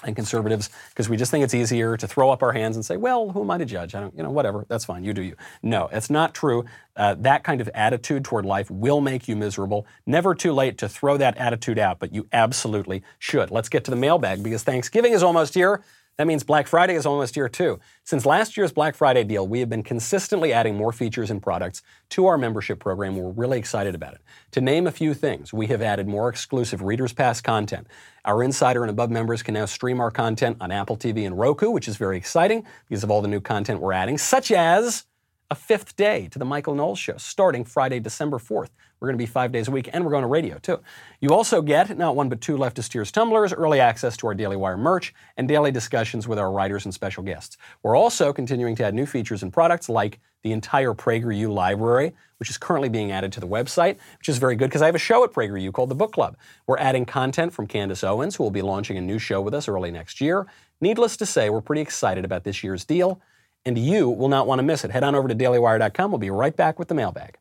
and 0.05 0.17
conservatives 0.17 0.71
because 0.91 1.09
we 1.09 1.17
just 1.17 1.31
think 1.31 1.45
it's 1.45 1.55
easier 1.55 1.97
to 1.97 2.07
throw 2.07 2.31
up 2.31 2.43
our 2.43 2.53
hands 2.53 2.77
and 2.77 2.85
say, 2.85 2.97
well, 2.97 3.31
who 3.31 3.43
am 3.43 3.51
I 3.51 3.59
to 3.59 3.65
judge? 3.65 3.95
I 3.95 4.01
don't, 4.01 4.17
you 4.17 4.23
know, 4.23 4.31
whatever, 4.31 4.67
that's 4.69 4.85
fine, 4.85 5.05
you 5.05 5.13
do 5.13 5.23
you. 5.23 5.37
No, 5.63 5.89
it's 5.93 6.11
not 6.11 6.35
true. 6.35 6.65
Uh, 6.97 7.15
that 7.21 7.45
kind 7.45 7.61
of 7.61 7.69
attitude 7.75 8.25
toward 8.25 8.45
life 8.45 8.71
will 8.71 9.01
make 9.01 9.29
you 9.29 9.37
miserable. 9.37 9.87
Never 10.07 10.35
too 10.35 10.53
late 10.53 10.79
to 10.79 10.89
throw 10.89 11.17
that 11.17 11.37
attitude 11.39 11.79
out, 11.79 11.99
but 11.99 12.15
you 12.15 12.27
absolutely 12.33 13.03
should. 13.19 13.51
Let's 13.51 13.69
get 13.69 13.85
to 13.85 13.91
the 13.91 13.97
mailbag 13.97 14.43
because 14.43 14.63
Thanksgiving 14.63 15.13
is 15.13 15.23
almost 15.23 15.55
here. 15.55 15.83
That 16.19 16.27
means 16.27 16.45
Black 16.45 16.67
Friday 16.67 16.95
is 16.95 17.07
almost 17.07 17.35
here 17.35 17.49
too. 17.49 17.81
Since 18.05 18.27
last 18.27 18.57
year's 18.57 18.73
Black 18.73 18.95
Friday 18.95 19.25
deal, 19.25 19.49
we 19.49 19.61
have 19.61 19.71
been 19.71 19.83
consistently 19.83 20.53
adding 20.53 20.77
more 20.77 20.93
features 20.93 21.31
and 21.31 21.43
products 21.43 21.83
to 22.11 22.27
our 22.27 22.37
membership 22.37 22.79
program. 22.79 23.17
We're 23.17 23.31
really 23.31 23.59
excited 23.59 23.95
about 23.95 24.15
it. 24.15 24.21
To 24.53 24.61
name 24.61 24.87
a 24.87 24.93
few 24.93 25.15
things, 25.15 25.53
we 25.53 25.69
have 25.69 25.81
added 25.81 26.07
more 26.07 26.29
exclusive 26.29 26.83
Readers 26.83 27.13
Pass 27.13 27.41
content. 27.41 27.87
Our 28.25 28.43
Insider 28.43 28.83
and 28.83 28.91
Above 28.91 29.11
members 29.11 29.43
can 29.43 29.55
now 29.55 29.65
stream 29.65 30.01
our 30.01 30.11
content 30.11 30.59
on 30.61 30.71
Apple 30.71 30.97
TV 30.97 31.27
and 31.27 31.39
Roku, 31.39 31.71
which 31.71 31.89
is 31.89 31.97
very 31.97 32.19
exciting 32.19 32.67
because 32.89 33.03
of 33.03 33.11
all 33.11 33.23
the 33.23 33.29
new 33.29 33.41
content 33.41 33.81
we're 33.81 33.93
adding, 33.93 34.19
such 34.19 34.53
as 34.53 35.07
a 35.53 35.55
fifth 35.55 35.95
day 35.97 36.29
to 36.29 36.39
the 36.39 36.47
Michael 36.47 36.75
Knowles 36.75 36.99
Show 36.99 37.19
starting 37.19 37.63
Friday, 37.63 38.01
December 38.01 38.39
4th. 38.39 38.71
We're 38.99 39.09
going 39.09 39.19
to 39.19 39.23
be 39.23 39.27
five 39.27 39.53
days 39.53 39.69
a 39.69 39.71
week, 39.71 39.91
and 39.93 40.03
we're 40.03 40.11
going 40.11 40.23
to 40.23 40.29
radio 40.29 40.57
too. 40.57 40.81
You 41.21 41.29
also 41.35 41.61
get 41.61 41.99
not 41.99 42.17
one 42.17 42.31
but 42.31 42.41
two 42.41 42.57
Leftist 42.57 42.89
Tears 42.89 43.13
tumblers, 43.13 43.53
early 43.53 43.79
access 43.79 44.17
to 44.17 44.29
our 44.29 44.35
Daily 44.35 44.57
Wire 44.57 44.79
merch, 44.79 45.13
and 45.37 45.47
daily 45.47 45.71
discussions 45.71 46.27
with 46.27 46.39
our 46.39 46.51
writers 46.51 46.87
and 46.87 46.95
special 46.95 47.23
guests. 47.23 47.59
We're 47.83 47.97
also 47.97 48.33
continuing 48.33 48.77
to 48.77 48.85
add 48.85 48.95
new 48.95 49.05
features 49.05 49.43
and 49.43 49.53
products 49.53 49.91
like 49.91 50.21
the 50.43 50.53
entire 50.53 50.95
PragerU 50.95 51.53
library, 51.53 52.15
which 52.39 52.49
is 52.49 52.57
currently 52.57 52.89
being 52.89 53.13
added 53.13 53.31
to 53.33 53.41
the 53.41 53.47
website, 53.47 53.99
which 54.17 54.31
is 54.31 54.39
very 54.39 54.57
good 54.57 54.71
because 54.71 54.81
I 54.81 54.87
have 54.87 54.95
a 54.95 54.99
show 54.99 55.23
at 55.23 55.33
PragerU 55.33 55.71
called 55.75 55.91
The 55.91 55.95
Book 55.95 56.13
Club. 56.13 56.39
We're 56.67 56.79
adding 56.79 57.05
content 57.05 57.53
from 57.53 57.67
Candace 57.67 58.03
Owens, 58.03 58.37
who 58.37 58.43
will 58.43 58.51
be 58.51 58.63
launching 58.63 58.97
a 58.97 59.03
new 59.03 59.19
show 59.19 59.43
with 59.43 59.53
us 59.53 59.69
early 59.69 59.91
next 59.91 60.19
year. 60.19 60.47
Needless 60.81 61.19
to 61.19 61.27
say, 61.27 61.51
we're 61.51 61.61
pretty 61.61 61.83
excited 61.83 62.25
about 62.25 62.45
this 62.45 62.65
year's 62.65 62.87
deal, 62.87 63.21
and 63.65 63.79
you 63.79 64.09
will 64.09 64.29
not 64.29 64.47
want 64.47 64.59
to 64.59 64.63
miss 64.63 64.85
it. 64.85 64.91
Head 64.91 65.05
on 65.05 65.15
over 65.15 65.29
to 65.29 65.35
dailywire.com. 65.35 66.11
We'll 66.11 66.19
be 66.19 66.31
right 66.31 66.57
back 66.57 66.79
with 66.79 66.89
the 66.89 66.95
mailbag. 66.95 67.39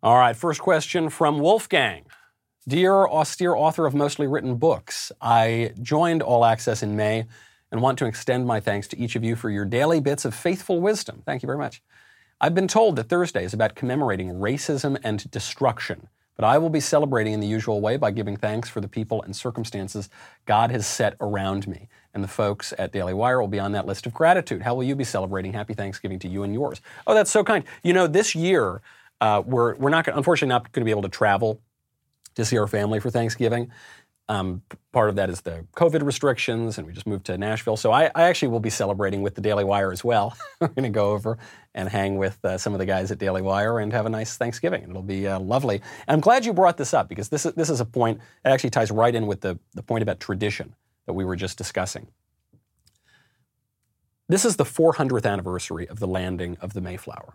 All 0.00 0.16
right, 0.16 0.36
first 0.36 0.60
question 0.60 1.10
from 1.10 1.40
Wolfgang. 1.40 2.04
Dear 2.66 3.06
austere 3.08 3.54
author 3.54 3.84
of 3.84 3.94
mostly 3.94 4.26
written 4.26 4.54
books, 4.54 5.10
I 5.20 5.72
joined 5.82 6.22
All 6.22 6.44
Access 6.44 6.82
in 6.82 6.96
May 6.96 7.26
and 7.72 7.82
want 7.82 7.98
to 7.98 8.06
extend 8.06 8.46
my 8.46 8.60
thanks 8.60 8.86
to 8.88 8.98
each 8.98 9.16
of 9.16 9.24
you 9.24 9.36
for 9.36 9.50
your 9.50 9.64
daily 9.64 10.00
bits 10.00 10.24
of 10.24 10.34
faithful 10.34 10.80
wisdom. 10.80 11.22
Thank 11.26 11.42
you 11.42 11.46
very 11.46 11.58
much. 11.58 11.82
I've 12.40 12.54
been 12.54 12.68
told 12.68 12.94
that 12.96 13.08
Thursday 13.08 13.44
is 13.44 13.52
about 13.52 13.74
commemorating 13.74 14.34
racism 14.34 14.96
and 15.02 15.28
destruction, 15.30 16.06
but 16.36 16.44
I 16.44 16.56
will 16.58 16.70
be 16.70 16.78
celebrating 16.78 17.32
in 17.32 17.40
the 17.40 17.48
usual 17.48 17.80
way 17.80 17.96
by 17.96 18.12
giving 18.12 18.36
thanks 18.36 18.68
for 18.68 18.80
the 18.80 18.86
people 18.86 19.22
and 19.22 19.34
circumstances 19.34 20.08
God 20.46 20.70
has 20.70 20.86
set 20.86 21.16
around 21.20 21.66
me. 21.66 21.88
And 22.14 22.22
the 22.22 22.28
folks 22.28 22.72
at 22.78 22.92
Daily 22.92 23.12
Wire 23.12 23.40
will 23.40 23.48
be 23.48 23.58
on 23.58 23.72
that 23.72 23.86
list 23.86 24.06
of 24.06 24.14
gratitude. 24.14 24.62
How 24.62 24.76
will 24.76 24.84
you 24.84 24.94
be 24.94 25.02
celebrating 25.02 25.52
Happy 25.52 25.74
Thanksgiving 25.74 26.20
to 26.20 26.28
you 26.28 26.44
and 26.44 26.54
yours? 26.54 26.80
Oh, 27.08 27.14
that's 27.14 27.30
so 27.30 27.42
kind. 27.42 27.64
You 27.82 27.92
know, 27.92 28.06
this 28.06 28.36
year, 28.36 28.82
uh, 29.20 29.42
we're, 29.44 29.74
we're 29.74 29.90
not, 29.90 30.06
unfortunately, 30.06 30.50
not 30.50 30.70
going 30.70 30.82
to 30.82 30.84
be 30.84 30.92
able 30.92 31.02
to 31.02 31.08
travel 31.08 31.60
to 32.36 32.44
see 32.44 32.56
our 32.56 32.68
family 32.68 33.00
for 33.00 33.10
Thanksgiving. 33.10 33.72
Um, 34.30 34.62
part 34.92 35.08
of 35.08 35.16
that 35.16 35.30
is 35.30 35.40
the 35.40 35.64
COVID 35.74 36.02
restrictions, 36.02 36.76
and 36.76 36.86
we 36.86 36.92
just 36.92 37.06
moved 37.06 37.24
to 37.26 37.38
Nashville. 37.38 37.78
So 37.78 37.92
I, 37.92 38.10
I 38.14 38.24
actually 38.24 38.48
will 38.48 38.60
be 38.60 38.68
celebrating 38.68 39.22
with 39.22 39.34
the 39.34 39.40
Daily 39.40 39.64
Wire 39.64 39.90
as 39.90 40.04
well. 40.04 40.36
We're 40.60 40.68
going 40.68 40.82
to 40.82 40.90
go 40.90 41.12
over 41.12 41.38
and 41.74 41.88
hang 41.88 42.18
with 42.18 42.38
uh, 42.44 42.58
some 42.58 42.74
of 42.74 42.78
the 42.78 42.84
guys 42.84 43.10
at 43.10 43.18
Daily 43.18 43.40
Wire 43.40 43.78
and 43.78 43.90
have 43.92 44.04
a 44.04 44.10
nice 44.10 44.36
Thanksgiving. 44.36 44.82
It'll 44.82 45.02
be 45.02 45.26
uh, 45.26 45.40
lovely. 45.40 45.76
And 46.06 46.14
I'm 46.14 46.20
glad 46.20 46.44
you 46.44 46.52
brought 46.52 46.76
this 46.76 46.92
up 46.92 47.08
because 47.08 47.30
this 47.30 47.46
is, 47.46 47.54
this 47.54 47.70
is 47.70 47.80
a 47.80 47.86
point 47.86 48.20
that 48.44 48.52
actually 48.52 48.70
ties 48.70 48.90
right 48.90 49.14
in 49.14 49.26
with 49.26 49.40
the, 49.40 49.58
the 49.74 49.82
point 49.82 50.02
about 50.02 50.20
tradition 50.20 50.74
that 51.06 51.14
we 51.14 51.24
were 51.24 51.36
just 51.36 51.56
discussing. 51.56 52.08
This 54.28 54.44
is 54.44 54.56
the 54.56 54.64
400th 54.64 55.24
anniversary 55.24 55.88
of 55.88 56.00
the 56.00 56.06
landing 56.06 56.58
of 56.60 56.74
the 56.74 56.82
Mayflower. 56.82 57.34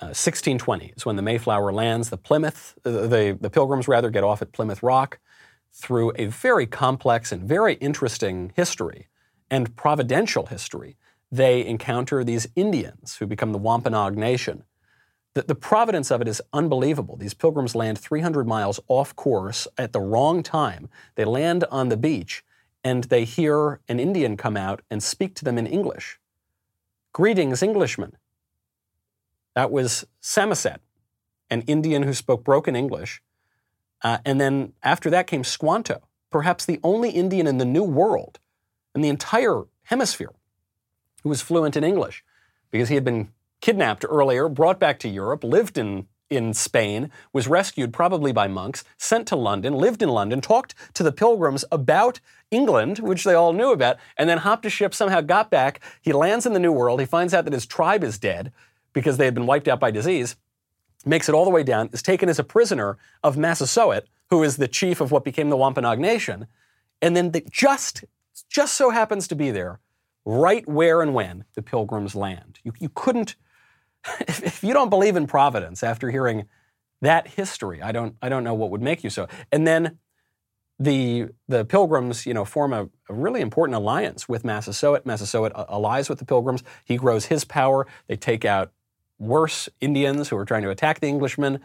1620 0.00 0.84
uh, 0.84 0.92
is 0.96 1.06
when 1.06 1.14
the 1.14 1.22
Mayflower 1.22 1.72
lands. 1.72 2.10
The 2.10 2.18
Plymouth, 2.18 2.74
uh, 2.84 3.06
the, 3.06 3.38
the 3.40 3.48
Pilgrims 3.48 3.86
rather, 3.86 4.10
get 4.10 4.24
off 4.24 4.42
at 4.42 4.52
Plymouth 4.52 4.82
Rock 4.82 5.20
through 5.74 6.12
a 6.16 6.26
very 6.26 6.66
complex 6.66 7.32
and 7.32 7.42
very 7.42 7.74
interesting 7.74 8.52
history 8.54 9.08
and 9.50 9.76
providential 9.76 10.46
history. 10.46 10.96
They 11.32 11.66
encounter 11.66 12.22
these 12.22 12.46
Indians 12.54 13.16
who 13.16 13.26
become 13.26 13.52
the 13.52 13.58
Wampanoag 13.58 14.16
Nation. 14.16 14.62
The, 15.34 15.42
the 15.42 15.56
providence 15.56 16.12
of 16.12 16.20
it 16.20 16.28
is 16.28 16.40
unbelievable. 16.52 17.16
These 17.16 17.34
pilgrims 17.34 17.74
land 17.74 17.98
300 17.98 18.46
miles 18.46 18.78
off 18.86 19.16
course 19.16 19.66
at 19.76 19.92
the 19.92 20.00
wrong 20.00 20.44
time. 20.44 20.88
They 21.16 21.24
land 21.24 21.64
on 21.70 21.88
the 21.88 21.96
beach 21.96 22.44
and 22.84 23.04
they 23.04 23.24
hear 23.24 23.80
an 23.88 23.98
Indian 23.98 24.36
come 24.36 24.56
out 24.56 24.82
and 24.90 25.02
speak 25.02 25.34
to 25.36 25.44
them 25.44 25.58
in 25.58 25.66
English. 25.66 26.20
Greetings, 27.12 27.62
Englishmen. 27.62 28.16
That 29.54 29.70
was 29.70 30.04
Samoset, 30.20 30.80
an 31.50 31.62
Indian 31.62 32.02
who 32.04 32.12
spoke 32.12 32.44
broken 32.44 32.76
English. 32.76 33.22
Uh, 34.04 34.18
and 34.24 34.40
then 34.40 34.74
after 34.82 35.08
that 35.10 35.26
came 35.26 35.42
Squanto, 35.42 36.02
perhaps 36.30 36.66
the 36.66 36.78
only 36.84 37.10
Indian 37.10 37.46
in 37.46 37.58
the 37.58 37.64
New 37.64 37.82
World, 37.82 38.38
in 38.94 39.00
the 39.00 39.08
entire 39.08 39.62
hemisphere, 39.84 40.32
who 41.22 41.30
was 41.30 41.40
fluent 41.40 41.76
in 41.76 41.82
English 41.82 42.22
because 42.70 42.90
he 42.90 42.96
had 42.96 43.04
been 43.04 43.30
kidnapped 43.60 44.04
earlier, 44.06 44.48
brought 44.48 44.78
back 44.78 44.98
to 44.98 45.08
Europe, 45.08 45.42
lived 45.42 45.78
in, 45.78 46.06
in 46.28 46.52
Spain, 46.52 47.10
was 47.32 47.48
rescued 47.48 47.94
probably 47.94 48.30
by 48.30 48.46
monks, 48.46 48.84
sent 48.98 49.26
to 49.28 49.36
London, 49.36 49.72
lived 49.72 50.02
in 50.02 50.08
London, 50.10 50.40
talked 50.42 50.74
to 50.92 51.02
the 51.02 51.12
pilgrims 51.12 51.64
about 51.72 52.20
England, 52.50 52.98
which 52.98 53.24
they 53.24 53.32
all 53.32 53.54
knew 53.54 53.72
about, 53.72 53.96
and 54.18 54.28
then 54.28 54.38
hopped 54.38 54.66
a 54.66 54.70
ship, 54.70 54.94
somehow 54.94 55.22
got 55.22 55.50
back. 55.50 55.80
He 56.02 56.12
lands 56.12 56.44
in 56.44 56.52
the 56.52 56.60
New 56.60 56.72
World. 56.72 57.00
He 57.00 57.06
finds 57.06 57.32
out 57.32 57.44
that 57.44 57.54
his 57.54 57.64
tribe 57.64 58.04
is 58.04 58.18
dead 58.18 58.52
because 58.92 59.16
they 59.16 59.24
had 59.24 59.34
been 59.34 59.46
wiped 59.46 59.68
out 59.68 59.80
by 59.80 59.90
disease, 59.90 60.36
makes 61.06 61.28
it 61.28 61.34
all 61.34 61.44
the 61.44 61.50
way 61.50 61.62
down, 61.62 61.90
is 61.92 62.02
taken 62.02 62.28
as 62.28 62.38
a 62.38 62.44
prisoner 62.44 62.96
of 63.22 63.36
Massasoit, 63.36 64.04
who 64.30 64.42
is 64.42 64.56
the 64.56 64.68
chief 64.68 65.00
of 65.00 65.10
what 65.10 65.24
became 65.24 65.50
the 65.50 65.56
Wampanoag 65.56 65.98
Nation, 65.98 66.46
and 67.02 67.16
then 67.16 67.32
the, 67.32 67.44
just 67.50 68.04
just 68.48 68.74
so 68.74 68.90
happens 68.90 69.28
to 69.28 69.36
be 69.36 69.50
there, 69.50 69.80
right 70.24 70.66
where 70.68 71.02
and 71.02 71.14
when 71.14 71.44
the 71.54 71.62
Pilgrims 71.62 72.14
land. 72.14 72.58
You, 72.64 72.72
you 72.78 72.88
couldn't, 72.88 73.36
if, 74.20 74.42
if 74.42 74.64
you 74.64 74.72
don't 74.72 74.90
believe 74.90 75.16
in 75.16 75.26
providence 75.26 75.82
after 75.82 76.10
hearing 76.10 76.46
that 77.00 77.28
history, 77.28 77.82
I 77.82 77.92
don't 77.92 78.16
I 78.22 78.28
don't 78.28 78.44
know 78.44 78.54
what 78.54 78.70
would 78.70 78.82
make 78.82 79.04
you 79.04 79.10
so. 79.10 79.28
And 79.52 79.66
then 79.66 79.98
the 80.78 81.28
the 81.48 81.64
Pilgrims, 81.64 82.26
you 82.26 82.34
know, 82.34 82.44
form 82.44 82.72
a, 82.72 82.88
a, 83.08 83.14
really 83.14 83.40
important 83.40 83.76
alliance 83.76 84.28
with 84.28 84.44
Massasoit. 84.44 85.06
Massasoit 85.06 85.52
allies 85.54 86.08
with 86.08 86.18
the 86.18 86.24
Pilgrims. 86.24 86.62
He 86.84 86.96
grows 86.96 87.26
his 87.26 87.44
power. 87.44 87.86
They 88.08 88.16
take 88.16 88.44
out 88.44 88.72
worse 89.18 89.68
Indians 89.80 90.28
who 90.28 90.36
are 90.36 90.44
trying 90.44 90.62
to 90.62 90.70
attack 90.70 91.00
the 91.00 91.08
Englishmen. 91.08 91.60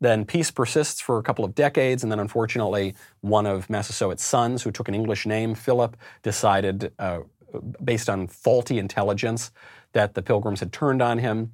Then 0.00 0.24
peace 0.24 0.50
persists 0.50 1.00
for 1.00 1.18
a 1.18 1.22
couple 1.22 1.44
of 1.44 1.54
decades, 1.54 2.02
and 2.02 2.10
then 2.10 2.18
unfortunately, 2.18 2.94
one 3.20 3.46
of 3.46 3.70
Massasoit's 3.70 4.24
sons, 4.24 4.62
who 4.62 4.70
took 4.70 4.88
an 4.88 4.94
English 4.94 5.24
name, 5.24 5.54
Philip, 5.54 5.96
decided, 6.22 6.92
uh, 6.98 7.20
based 7.82 8.10
on 8.10 8.26
faulty 8.26 8.78
intelligence, 8.78 9.50
that 9.92 10.14
the 10.14 10.22
Pilgrims 10.22 10.60
had 10.60 10.72
turned 10.72 11.00
on 11.00 11.18
him. 11.18 11.52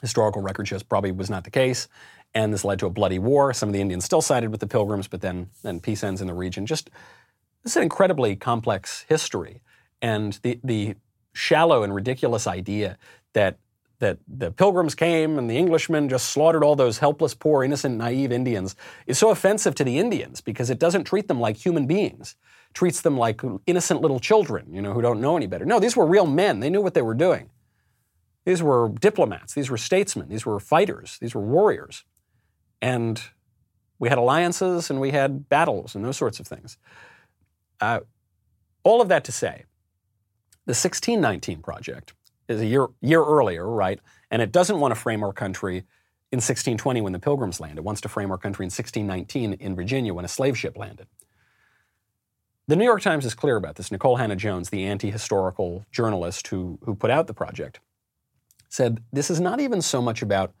Historical 0.00 0.42
record 0.42 0.68
shows 0.68 0.82
probably 0.82 1.12
was 1.12 1.30
not 1.30 1.44
the 1.44 1.50
case, 1.50 1.88
and 2.34 2.52
this 2.52 2.64
led 2.64 2.78
to 2.80 2.86
a 2.86 2.90
bloody 2.90 3.18
war. 3.18 3.52
Some 3.54 3.68
of 3.68 3.72
the 3.72 3.80
Indians 3.80 4.04
still 4.04 4.22
sided 4.22 4.50
with 4.50 4.60
the 4.60 4.66
Pilgrims, 4.66 5.08
but 5.08 5.20
then 5.20 5.48
then 5.62 5.80
peace 5.80 6.04
ends 6.04 6.20
in 6.20 6.26
the 6.26 6.34
region. 6.34 6.66
Just 6.66 6.90
this 7.62 7.72
is 7.72 7.76
an 7.76 7.84
incredibly 7.84 8.36
complex 8.36 9.06
history, 9.08 9.62
and 10.02 10.38
the 10.42 10.60
the 10.62 10.94
shallow 11.32 11.82
and 11.84 11.94
ridiculous 11.94 12.46
idea 12.46 12.98
that 13.32 13.58
that 14.00 14.18
the 14.28 14.50
pilgrims 14.50 14.94
came 14.94 15.38
and 15.38 15.50
the 15.50 15.58
Englishmen 15.58 16.08
just 16.08 16.30
slaughtered 16.30 16.62
all 16.62 16.76
those 16.76 16.98
helpless, 16.98 17.34
poor, 17.34 17.64
innocent, 17.64 17.96
naive 17.96 18.30
Indians 18.30 18.76
is 19.06 19.18
so 19.18 19.30
offensive 19.30 19.74
to 19.76 19.84
the 19.84 19.98
Indians 19.98 20.40
because 20.40 20.70
it 20.70 20.78
doesn't 20.78 21.04
treat 21.04 21.26
them 21.26 21.40
like 21.40 21.56
human 21.56 21.86
beings. 21.86 22.36
It 22.70 22.74
treats 22.74 23.00
them 23.00 23.18
like 23.18 23.40
innocent 23.66 24.00
little 24.00 24.20
children, 24.20 24.72
you 24.72 24.80
know, 24.80 24.92
who 24.92 25.02
don't 25.02 25.20
know 25.20 25.36
any 25.36 25.46
better. 25.46 25.64
No, 25.64 25.80
these 25.80 25.96
were 25.96 26.06
real 26.06 26.26
men. 26.26 26.60
They 26.60 26.70
knew 26.70 26.80
what 26.80 26.94
they 26.94 27.02
were 27.02 27.14
doing. 27.14 27.50
These 28.44 28.62
were 28.62 28.88
diplomats. 28.88 29.54
These 29.54 29.68
were 29.68 29.76
statesmen. 29.76 30.28
These 30.28 30.46
were 30.46 30.60
fighters. 30.60 31.18
These 31.20 31.34
were 31.34 31.42
warriors. 31.42 32.04
And 32.80 33.20
we 33.98 34.08
had 34.08 34.18
alliances 34.18 34.90
and 34.90 35.00
we 35.00 35.10
had 35.10 35.48
battles 35.48 35.94
and 35.94 36.04
those 36.04 36.16
sorts 36.16 36.38
of 36.38 36.46
things. 36.46 36.78
Uh, 37.80 38.00
all 38.84 39.00
of 39.00 39.08
that 39.08 39.24
to 39.24 39.32
say, 39.32 39.64
the 40.66 40.70
1619 40.70 41.62
Project 41.62 42.14
is 42.48 42.60
a 42.60 42.66
year, 42.66 42.88
year 43.00 43.24
earlier, 43.24 43.66
right? 43.68 44.00
And 44.30 44.42
it 44.42 44.52
doesn't 44.52 44.80
want 44.80 44.94
to 44.94 45.00
frame 45.00 45.22
our 45.22 45.32
country 45.32 45.84
in 46.30 46.38
1620 46.38 47.00
when 47.00 47.12
the 47.12 47.18
Pilgrims 47.18 47.60
landed. 47.60 47.78
It 47.78 47.84
wants 47.84 48.00
to 48.02 48.08
frame 48.08 48.30
our 48.30 48.38
country 48.38 48.64
in 48.64 48.70
1619 48.70 49.54
in 49.54 49.76
Virginia 49.76 50.12
when 50.12 50.24
a 50.24 50.28
slave 50.28 50.58
ship 50.58 50.76
landed. 50.76 51.06
The 52.66 52.76
New 52.76 52.84
York 52.84 53.00
Times 53.00 53.24
is 53.24 53.34
clear 53.34 53.56
about 53.56 53.76
this. 53.76 53.88
Nikole 53.88 54.18
Hannah-Jones, 54.18 54.68
the 54.68 54.84
anti-historical 54.84 55.86
journalist 55.90 56.48
who, 56.48 56.78
who 56.84 56.94
put 56.94 57.10
out 57.10 57.26
the 57.26 57.34
project, 57.34 57.80
said 58.68 59.02
this 59.10 59.30
is 59.30 59.40
not 59.40 59.58
even 59.58 59.80
so 59.80 60.02
much 60.02 60.20
about 60.20 60.52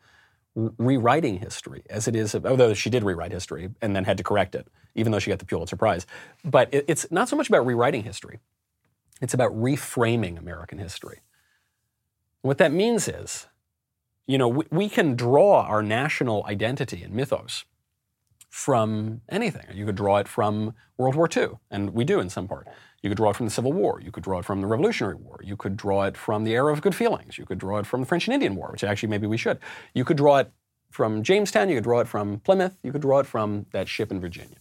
rewriting 0.54 1.38
history 1.38 1.82
as 1.90 2.08
it 2.08 2.16
is, 2.16 2.34
although 2.34 2.72
she 2.72 2.88
did 2.88 3.04
rewrite 3.04 3.32
history 3.32 3.70
and 3.82 3.94
then 3.94 4.04
had 4.04 4.16
to 4.16 4.24
correct 4.24 4.54
it, 4.54 4.66
even 4.94 5.12
though 5.12 5.18
she 5.18 5.30
got 5.30 5.38
the 5.38 5.44
Pulitzer 5.44 5.76
Prize. 5.76 6.06
But 6.44 6.72
it, 6.72 6.86
it's 6.88 7.10
not 7.10 7.28
so 7.28 7.36
much 7.36 7.48
about 7.48 7.66
rewriting 7.66 8.02
history. 8.02 8.38
It's 9.20 9.34
about 9.34 9.52
reframing 9.52 10.38
American 10.38 10.78
history. 10.78 11.20
What 12.42 12.58
that 12.58 12.72
means 12.72 13.08
is, 13.08 13.46
you 14.26 14.38
know, 14.38 14.48
we, 14.48 14.64
we 14.70 14.88
can 14.88 15.16
draw 15.16 15.62
our 15.62 15.82
national 15.82 16.44
identity 16.46 17.02
and 17.02 17.14
mythos 17.14 17.64
from 18.48 19.20
anything. 19.28 19.64
You 19.72 19.86
could 19.86 19.96
draw 19.96 20.18
it 20.18 20.28
from 20.28 20.74
World 20.96 21.14
War 21.14 21.28
II, 21.34 21.58
and 21.70 21.90
we 21.90 22.04
do 22.04 22.20
in 22.20 22.28
some 22.28 22.48
part. 22.48 22.66
You 23.02 23.10
could 23.10 23.16
draw 23.16 23.30
it 23.30 23.36
from 23.36 23.46
the 23.46 23.52
Civil 23.52 23.72
War. 23.72 24.00
You 24.00 24.10
could 24.10 24.24
draw 24.24 24.40
it 24.40 24.44
from 24.44 24.60
the 24.60 24.66
Revolutionary 24.66 25.14
War. 25.14 25.38
You 25.42 25.56
could 25.56 25.76
draw 25.76 26.02
it 26.04 26.16
from 26.16 26.44
the 26.44 26.52
era 26.52 26.72
of 26.72 26.82
good 26.82 26.94
feelings. 26.94 27.38
You 27.38 27.46
could 27.46 27.58
draw 27.58 27.78
it 27.78 27.86
from 27.86 28.00
the 28.00 28.06
French 28.06 28.26
and 28.26 28.34
Indian 28.34 28.56
War, 28.56 28.70
which 28.72 28.82
actually 28.82 29.10
maybe 29.10 29.26
we 29.26 29.36
should. 29.36 29.58
You 29.94 30.04
could 30.04 30.16
draw 30.16 30.38
it 30.38 30.50
from 30.90 31.22
Jamestown. 31.22 31.68
You 31.68 31.76
could 31.76 31.84
draw 31.84 32.00
it 32.00 32.08
from 32.08 32.40
Plymouth. 32.40 32.76
You 32.82 32.92
could 32.92 33.02
draw 33.02 33.20
it 33.20 33.26
from 33.26 33.66
that 33.72 33.88
ship 33.88 34.10
in 34.10 34.20
Virginia. 34.20 34.56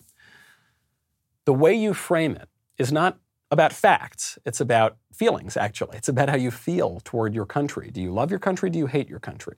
The 1.45 1.53
way 1.53 1.73
you 1.73 1.93
frame 1.93 2.35
it 2.35 2.49
is 2.77 2.91
not 2.91 3.17
about 3.51 3.73
facts. 3.73 4.37
It's 4.45 4.59
about 4.59 4.97
feelings, 5.13 5.55
actually. 5.55 5.97
It's 5.97 6.09
about 6.09 6.29
how 6.29 6.35
you 6.35 6.51
feel 6.51 7.01
toward 7.03 7.33
your 7.33 7.45
country. 7.45 7.89
Do 7.91 8.01
you 8.01 8.11
love 8.11 8.29
your 8.29 8.39
country? 8.39 8.69
Do 8.69 8.77
you 8.77 8.87
hate 8.87 9.09
your 9.09 9.19
country? 9.19 9.57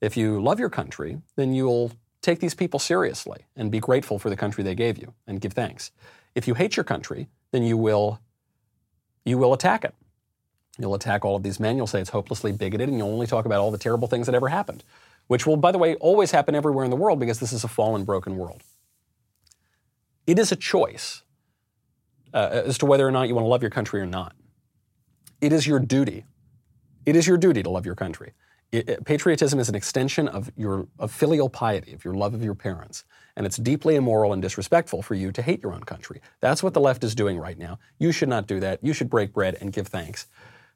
If 0.00 0.16
you 0.16 0.40
love 0.40 0.60
your 0.60 0.70
country, 0.70 1.20
then 1.36 1.52
you'll 1.52 1.92
take 2.22 2.40
these 2.40 2.54
people 2.54 2.78
seriously 2.78 3.40
and 3.56 3.70
be 3.70 3.80
grateful 3.80 4.18
for 4.18 4.30
the 4.30 4.36
country 4.36 4.64
they 4.64 4.74
gave 4.74 4.98
you 4.98 5.14
and 5.26 5.40
give 5.40 5.52
thanks. 5.52 5.90
If 6.34 6.48
you 6.48 6.54
hate 6.54 6.76
your 6.76 6.84
country, 6.84 7.28
then 7.52 7.62
you 7.62 7.76
will 7.76 8.20
you 9.24 9.36
will 9.36 9.52
attack 9.52 9.84
it. 9.84 9.94
You'll 10.78 10.94
attack 10.94 11.24
all 11.24 11.36
of 11.36 11.42
these 11.42 11.60
men. 11.60 11.76
You'll 11.76 11.86
say 11.86 12.00
it's 12.00 12.10
hopelessly 12.10 12.52
bigoted, 12.52 12.88
and 12.88 12.96
you'll 12.96 13.08
only 13.08 13.26
talk 13.26 13.44
about 13.44 13.60
all 13.60 13.70
the 13.70 13.78
terrible 13.78 14.08
things 14.08 14.26
that 14.26 14.34
ever 14.34 14.48
happened, 14.48 14.84
which 15.26 15.46
will, 15.46 15.56
by 15.56 15.70
the 15.70 15.78
way, 15.78 15.96
always 15.96 16.30
happen 16.30 16.54
everywhere 16.54 16.84
in 16.84 16.90
the 16.90 16.96
world 16.96 17.18
because 17.18 17.40
this 17.40 17.52
is 17.52 17.62
a 17.62 17.68
fallen, 17.68 18.04
broken 18.04 18.38
world. 18.38 18.62
It 20.26 20.38
is 20.38 20.50
a 20.50 20.56
choice 20.56 21.22
uh, 22.38 22.62
as 22.66 22.78
to 22.78 22.86
whether 22.86 23.06
or 23.06 23.10
not 23.10 23.26
you 23.26 23.34
want 23.34 23.44
to 23.44 23.48
love 23.48 23.62
your 23.62 23.70
country 23.70 24.00
or 24.00 24.06
not. 24.06 24.34
It 25.40 25.52
is 25.52 25.66
your 25.66 25.80
duty. 25.80 26.24
It 27.04 27.16
is 27.16 27.26
your 27.26 27.36
duty 27.36 27.62
to 27.64 27.70
love 27.70 27.84
your 27.84 27.96
country. 27.96 28.32
It, 28.70 28.88
it, 28.88 29.04
patriotism 29.04 29.58
is 29.58 29.68
an 29.68 29.74
extension 29.74 30.28
of 30.28 30.50
your 30.56 30.86
of 30.98 31.10
filial 31.10 31.48
piety, 31.48 31.92
of 31.94 32.04
your 32.04 32.14
love 32.14 32.34
of 32.34 32.44
your 32.44 32.54
parents, 32.54 33.04
and 33.34 33.44
it's 33.44 33.56
deeply 33.56 33.96
immoral 33.96 34.32
and 34.32 34.42
disrespectful 34.42 35.02
for 35.02 35.14
you 35.14 35.32
to 35.32 35.42
hate 35.42 35.62
your 35.62 35.72
own 35.72 35.82
country. 35.82 36.20
That's 36.40 36.62
what 36.62 36.74
the 36.74 36.80
left 36.80 37.02
is 37.02 37.14
doing 37.14 37.38
right 37.38 37.58
now. 37.58 37.78
You 37.98 38.12
should 38.12 38.28
not 38.28 38.46
do 38.46 38.60
that. 38.60 38.84
You 38.84 38.92
should 38.92 39.10
break 39.10 39.32
bread 39.32 39.56
and 39.60 39.72
give 39.72 39.88
thanks 39.88 40.28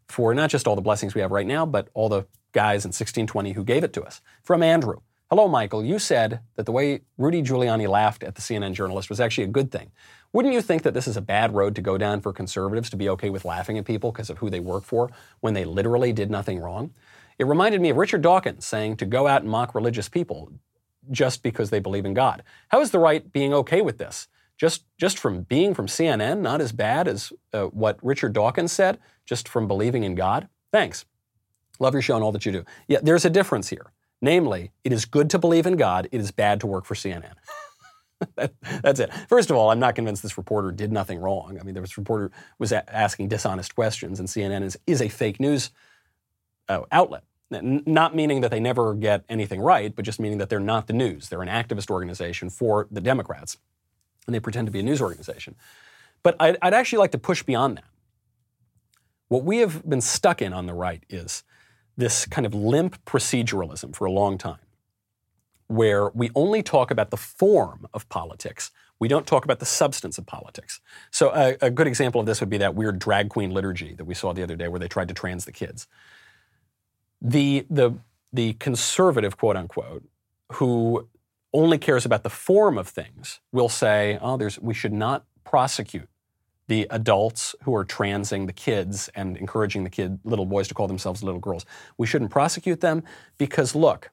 for 0.08 0.34
not 0.34 0.50
just 0.50 0.66
all 0.66 0.74
the 0.74 0.82
blessings 0.82 1.14
we 1.14 1.20
have 1.20 1.30
right 1.30 1.46
now, 1.46 1.64
but 1.64 1.88
all 1.94 2.08
the 2.08 2.26
guys 2.52 2.84
in 2.84 2.88
1620 2.88 3.52
who 3.52 3.62
gave 3.62 3.84
it 3.84 3.92
to 3.92 4.02
us. 4.02 4.20
From 4.42 4.62
Andrew. 4.62 5.00
Hello, 5.33 5.49
Michael. 5.49 5.83
You 5.83 5.99
said 5.99 6.41
that 6.57 6.66
the 6.66 6.72
way 6.72 7.01
Rudy 7.16 7.41
Giuliani 7.43 7.89
laughed 7.89 8.22
at 8.22 8.35
the 8.35 8.43
CNN 8.43 8.74
journalist 8.74 9.09
was 9.09 9.18
actually 9.18 9.45
a 9.45 9.47
good 9.47 9.72
thing. 9.72 9.91
Wouldn't 10.35 10.53
you 10.53 10.61
think 10.61 10.83
that 10.83 10.93
this 10.93 11.09
is 11.09 11.16
a 11.16 11.22
bad 11.22 11.55
road 11.55 11.74
to 11.76 11.80
go 11.80 11.97
down 11.97 12.20
for 12.20 12.35
conservatives 12.35 12.91
to 12.91 12.99
be 12.99 13.09
okay 13.09 13.30
with 13.30 13.47
laughing 13.47 13.78
at 13.78 13.87
people 13.87 14.12
because 14.12 14.28
of 14.28 14.37
who 14.37 14.51
they 14.51 14.61
work 14.61 14.85
for 14.85 15.09
when 15.41 15.55
they 15.55 15.64
literally 15.64 16.12
did 16.12 16.30
nothing 16.30 16.59
wrong? 16.59 16.93
It 17.39 17.47
reminded 17.47 17.80
me 17.80 17.89
of 17.89 17.97
Richard 17.97 18.20
Dawkins 18.20 18.66
saying 18.66 18.99
to 18.99 19.07
go 19.07 19.26
out 19.26 19.41
and 19.41 19.51
mock 19.51 19.74
religious 19.74 20.07
people 20.07 20.53
just 21.11 21.43
because 21.43 21.70
they 21.70 21.80
believe 21.80 22.05
in 22.05 22.12
God. 22.12 22.43
How 22.68 22.83
is 22.83 22.91
the 22.91 22.99
right 22.99 23.33
being 23.33 23.55
okay 23.55 23.80
with 23.80 23.97
this? 23.97 24.28
Just, 24.59 24.85
just 24.99 25.18
from 25.18 25.45
being 25.45 25.72
from 25.72 25.87
CNN, 25.87 26.41
not 26.43 26.61
as 26.61 26.72
bad 26.72 27.09
as 27.09 27.33
uh, 27.55 27.68
what 27.68 27.99
Richard 28.05 28.35
Dawkins 28.35 28.72
said, 28.72 28.99
just 29.24 29.49
from 29.49 29.66
believing 29.66 30.05
in 30.05 30.14
God? 30.14 30.49
Thanks. 30.72 31.07
Love 31.80 31.95
your 31.95 32.03
show 32.03 32.16
and 32.16 32.22
all 32.22 32.33
that 32.33 32.45
you 32.45 32.53
do. 32.53 32.64
Yeah, 32.87 32.99
there's 33.03 33.24
a 33.24 33.30
difference 33.30 33.70
here. 33.70 33.93
Namely, 34.22 34.70
it 34.84 34.92
is 34.92 35.04
good 35.04 35.28
to 35.30 35.38
believe 35.38 35.66
in 35.66 35.76
God, 35.76 36.08
it 36.12 36.20
is 36.20 36.30
bad 36.30 36.60
to 36.60 36.66
work 36.68 36.84
for 36.84 36.94
CNN. 36.94 37.34
that, 38.36 38.54
that's 38.82 39.00
it. 39.00 39.12
First 39.28 39.50
of 39.50 39.56
all, 39.56 39.70
I'm 39.70 39.80
not 39.80 39.96
convinced 39.96 40.22
this 40.22 40.38
reporter 40.38 40.70
did 40.70 40.92
nothing 40.92 41.18
wrong. 41.18 41.58
I 41.60 41.64
mean, 41.64 41.74
this 41.74 41.98
reporter 41.98 42.30
was 42.60 42.70
a- 42.70 42.94
asking 42.94 43.28
dishonest 43.28 43.74
questions, 43.74 44.20
and 44.20 44.28
CNN 44.28 44.62
is, 44.62 44.78
is 44.86 45.02
a 45.02 45.08
fake 45.08 45.40
news 45.40 45.70
uh, 46.68 46.82
outlet. 46.92 47.24
N- 47.52 47.82
not 47.84 48.14
meaning 48.14 48.40
that 48.42 48.52
they 48.52 48.60
never 48.60 48.94
get 48.94 49.24
anything 49.28 49.60
right, 49.60 49.94
but 49.94 50.04
just 50.04 50.20
meaning 50.20 50.38
that 50.38 50.48
they're 50.48 50.60
not 50.60 50.86
the 50.86 50.92
news. 50.92 51.28
They're 51.28 51.42
an 51.42 51.48
activist 51.48 51.90
organization 51.90 52.48
for 52.48 52.86
the 52.92 53.00
Democrats, 53.00 53.58
and 54.26 54.34
they 54.34 54.40
pretend 54.40 54.68
to 54.68 54.72
be 54.72 54.78
a 54.78 54.84
news 54.84 55.02
organization. 55.02 55.56
But 56.22 56.36
I'd, 56.38 56.56
I'd 56.62 56.74
actually 56.74 57.00
like 57.00 57.10
to 57.10 57.18
push 57.18 57.42
beyond 57.42 57.78
that. 57.78 57.84
What 59.26 59.42
we 59.42 59.58
have 59.58 59.88
been 59.88 60.00
stuck 60.00 60.40
in 60.40 60.52
on 60.52 60.66
the 60.66 60.74
right 60.74 61.02
is 61.08 61.42
this 61.97 62.26
kind 62.26 62.47
of 62.47 62.55
limp 62.55 63.05
proceduralism 63.05 63.95
for 63.95 64.05
a 64.07 64.11
long 64.11 64.38
time 64.38 64.59
where 65.72 66.11
we 66.11 66.30
only 66.34 66.62
talk 66.62 66.90
about 66.90 67.11
the 67.11 67.16
form 67.16 67.86
of 67.95 68.09
politics. 68.09 68.70
We 68.99 69.09
don't 69.09 69.26
talk 69.26 69.45
about 69.45 69.59
the 69.59 69.66
substance 69.66 70.18
of 70.18 70.26
politics. 70.26 70.80
So, 71.11 71.30
a, 71.34 71.57
a, 71.62 71.70
good 71.70 71.86
example 71.86 72.20
of 72.20 72.26
this 72.26 72.40
would 72.40 72.51
be 72.51 72.59
that 72.59 72.74
weird 72.74 72.99
drag 72.99 73.30
queen 73.30 73.51
liturgy 73.51 73.95
that 73.95 74.05
we 74.05 74.14
saw 74.14 74.32
the 74.32 74.43
other 74.43 74.55
day 74.55 74.68
where 74.68 74.78
they 74.78 74.88
tried 74.88 75.09
to 75.09 75.14
trans 75.14 75.45
the 75.45 75.53
kids. 75.53 75.88
The, 77.20 77.66
the, 77.70 77.93
the 78.32 78.53
conservative, 78.55 79.38
quote 79.38 79.57
unquote, 79.57 80.05
who 80.53 81.09
only 81.55 81.78
cares 81.78 82.05
about 82.05 82.22
the 82.22 82.30
form 82.30 82.78
of 82.78 82.88
things 82.88 83.40
will 83.51 83.68
say, 83.68 84.18
oh, 84.20 84.36
there's, 84.36 84.59
we 84.59 84.74
should 84.74 84.93
not 84.93 85.24
prosecute 85.45 86.09
the 86.68 86.86
adults 86.90 87.54
who 87.64 87.74
are 87.74 87.84
transing 87.84 88.46
the 88.46 88.52
kids 88.52 89.10
and 89.14 89.36
encouraging 89.36 89.84
the 89.84 89.90
kid, 89.90 90.18
little 90.24 90.46
boys 90.46 90.68
to 90.68 90.74
call 90.74 90.86
themselves 90.86 91.22
little 91.22 91.40
girls. 91.40 91.66
We 91.98 92.06
shouldn't 92.06 92.30
prosecute 92.30 92.80
them 92.80 93.02
because, 93.36 93.74
look, 93.74 94.10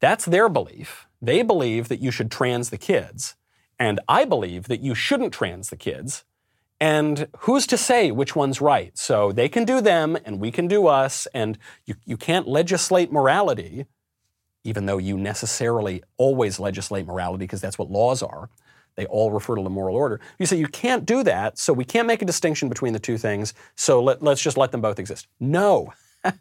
that's 0.00 0.24
their 0.24 0.48
belief. 0.48 1.06
They 1.22 1.42
believe 1.42 1.88
that 1.88 2.00
you 2.00 2.10
should 2.10 2.30
trans 2.30 2.70
the 2.70 2.78
kids. 2.78 3.36
And 3.78 4.00
I 4.08 4.24
believe 4.24 4.68
that 4.68 4.80
you 4.80 4.94
shouldn't 4.94 5.32
trans 5.32 5.70
the 5.70 5.76
kids. 5.76 6.24
And 6.80 7.28
who's 7.40 7.66
to 7.68 7.76
say 7.76 8.10
which 8.10 8.34
one's 8.34 8.60
right? 8.60 8.96
So 8.96 9.32
they 9.32 9.48
can 9.48 9.64
do 9.64 9.80
them 9.80 10.16
and 10.24 10.40
we 10.40 10.50
can 10.50 10.66
do 10.66 10.86
us. 10.86 11.26
And 11.34 11.58
you, 11.84 11.94
you 12.06 12.16
can't 12.16 12.48
legislate 12.48 13.12
morality, 13.12 13.84
even 14.64 14.86
though 14.86 14.98
you 14.98 15.18
necessarily 15.18 16.02
always 16.16 16.58
legislate 16.58 17.06
morality 17.06 17.44
because 17.44 17.60
that's 17.60 17.78
what 17.78 17.90
laws 17.90 18.22
are. 18.22 18.48
They 18.96 19.06
all 19.06 19.30
refer 19.30 19.56
to 19.56 19.62
the 19.62 19.70
moral 19.70 19.96
order. 19.96 20.20
You 20.38 20.46
say 20.46 20.56
you 20.56 20.68
can't 20.68 21.06
do 21.06 21.22
that, 21.22 21.58
so 21.58 21.72
we 21.72 21.84
can't 21.84 22.06
make 22.06 22.22
a 22.22 22.24
distinction 22.24 22.68
between 22.68 22.92
the 22.92 22.98
two 22.98 23.18
things, 23.18 23.54
so 23.76 24.02
let, 24.02 24.22
let's 24.22 24.42
just 24.42 24.56
let 24.56 24.72
them 24.72 24.80
both 24.80 24.98
exist. 24.98 25.26
No. 25.38 25.92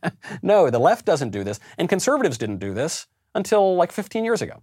no, 0.41 0.69
the 0.69 0.79
left 0.79 1.05
doesn't 1.05 1.29
do 1.29 1.43
this, 1.43 1.59
and 1.77 1.87
conservatives 1.87 2.37
didn't 2.37 2.57
do 2.57 2.73
this 2.73 3.07
until 3.35 3.75
like 3.75 3.91
15 3.91 4.25
years 4.25 4.41
ago. 4.41 4.61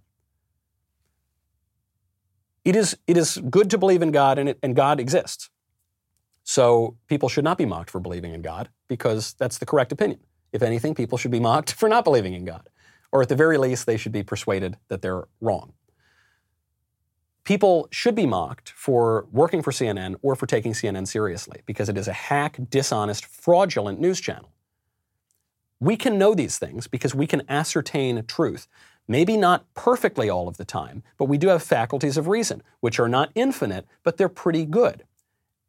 It 2.63 2.75
is, 2.75 2.97
it 3.07 3.15
is 3.15 3.37
good 3.49 3.69
to 3.69 3.77
believe 3.77 4.01
in 4.01 4.11
God 4.11 4.37
and, 4.37 4.49
it, 4.49 4.59
and 4.61 4.75
God 4.75 4.99
exists. 4.99 5.49
So 6.43 6.97
people 7.07 7.29
should 7.29 7.43
not 7.43 7.57
be 7.57 7.65
mocked 7.65 7.89
for 7.89 7.99
believing 7.99 8.33
in 8.33 8.41
God 8.41 8.69
because 8.87 9.33
that's 9.33 9.57
the 9.57 9.65
correct 9.65 9.91
opinion. 9.91 10.19
If 10.51 10.61
anything, 10.61 10.95
people 10.95 11.17
should 11.17 11.31
be 11.31 11.39
mocked 11.39 11.71
for 11.79 11.87
not 11.89 12.03
believing 12.03 12.33
in 12.33 12.45
God. 12.45 12.69
Or 13.11 13.21
at 13.21 13.29
the 13.29 13.35
very 13.35 13.57
least, 13.57 13.85
they 13.85 13.97
should 13.97 14.11
be 14.11 14.23
persuaded 14.23 14.77
that 14.89 15.01
they're 15.01 15.27
wrong. 15.39 15.73
People 17.47 17.87
should 17.91 18.13
be 18.13 18.25
mocked 18.25 18.73
for 18.75 19.25
working 19.31 19.63
for 19.63 19.71
CNN 19.71 20.17
or 20.21 20.35
for 20.35 20.45
taking 20.45 20.73
CNN 20.73 21.07
seriously 21.07 21.61
because 21.65 21.87
it 21.87 21.97
is 21.97 22.09
a 22.09 22.11
hack, 22.11 22.59
dishonest, 22.69 23.25
fraudulent 23.25 24.01
news 24.01 24.19
channel. 24.19 24.51
We 25.79 25.95
can 25.95 26.17
know 26.17 26.35
these 26.35 26.57
things 26.57 26.87
because 26.87 27.15
we 27.15 27.25
can 27.25 27.43
ascertain 27.47 28.25
truth. 28.25 28.67
Maybe 29.07 29.37
not 29.37 29.63
perfectly 29.75 30.29
all 30.29 30.49
of 30.49 30.57
the 30.57 30.65
time, 30.65 31.03
but 31.17 31.29
we 31.29 31.37
do 31.37 31.47
have 31.47 31.63
faculties 31.63 32.17
of 32.17 32.27
reason, 32.27 32.63
which 32.81 32.99
are 32.99 33.07
not 33.07 33.31
infinite, 33.33 33.87
but 34.03 34.17
they're 34.17 34.27
pretty 34.27 34.65
good. 34.65 35.05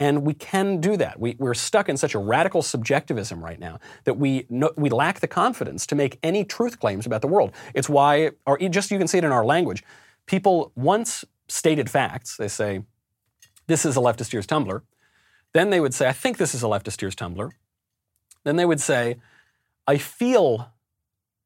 And 0.00 0.24
we 0.24 0.34
can 0.34 0.80
do 0.80 0.96
that. 0.96 1.20
We, 1.20 1.36
are 1.40 1.54
stuck 1.54 1.88
in 1.88 1.96
such 1.96 2.16
a 2.16 2.18
radical 2.18 2.60
subjectivism 2.60 3.40
right 3.40 3.60
now 3.60 3.78
that 4.02 4.14
we, 4.14 4.48
we 4.76 4.90
lack 4.90 5.20
the 5.20 5.28
confidence 5.28 5.86
to 5.86 5.94
make 5.94 6.18
any 6.24 6.44
truth 6.44 6.80
claims 6.80 7.06
about 7.06 7.20
the 7.20 7.28
world. 7.28 7.52
It's 7.72 7.88
why, 7.88 8.32
or 8.46 8.58
just 8.58 8.90
you 8.90 8.98
can 8.98 9.06
see 9.06 9.18
it 9.18 9.24
in 9.24 9.30
our 9.30 9.44
language, 9.44 9.84
people 10.26 10.72
once 10.74 11.24
stated 11.48 11.90
facts. 11.90 12.36
They 12.36 12.48
say, 12.48 12.82
this 13.66 13.84
is 13.84 13.96
a 13.96 14.00
leftist 14.00 14.30
tears 14.30 14.46
tumbler. 14.46 14.84
Then 15.52 15.70
they 15.70 15.80
would 15.80 15.94
say, 15.94 16.08
I 16.08 16.12
think 16.12 16.36
this 16.36 16.54
is 16.54 16.62
a 16.62 16.66
leftist 16.66 16.96
tears 16.96 17.14
tumbler. 17.14 17.50
Then 18.44 18.56
they 18.56 18.66
would 18.66 18.80
say, 18.80 19.16
I 19.86 19.98
feel 19.98 20.72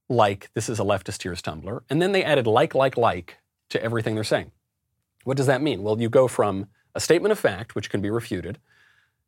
like 0.09 0.51
this 0.55 0.69
is 0.69 0.79
a 0.79 0.85
leftist 0.85 1.19
tears 1.19 1.43
tumbler. 1.43 1.83
And 1.89 2.03
then 2.03 2.13
they 2.13 2.25
added 2.25 2.47
like, 2.47 2.75
like, 2.75 2.97
like 2.97 3.39
to 3.71 3.83
everything 3.83 4.15
they're 4.15 4.25
saying. 4.25 4.53
What 5.25 5.37
does 5.37 5.47
that 5.47 5.63
mean? 5.63 5.83
Well, 5.83 6.01
you 6.01 6.09
go 6.09 6.29
from 6.29 6.67
a 6.95 7.01
statement 7.01 7.33
of 7.33 7.39
fact, 7.39 7.75
which 7.75 7.91
can 7.91 8.01
be 8.01 8.11
refuted, 8.11 8.59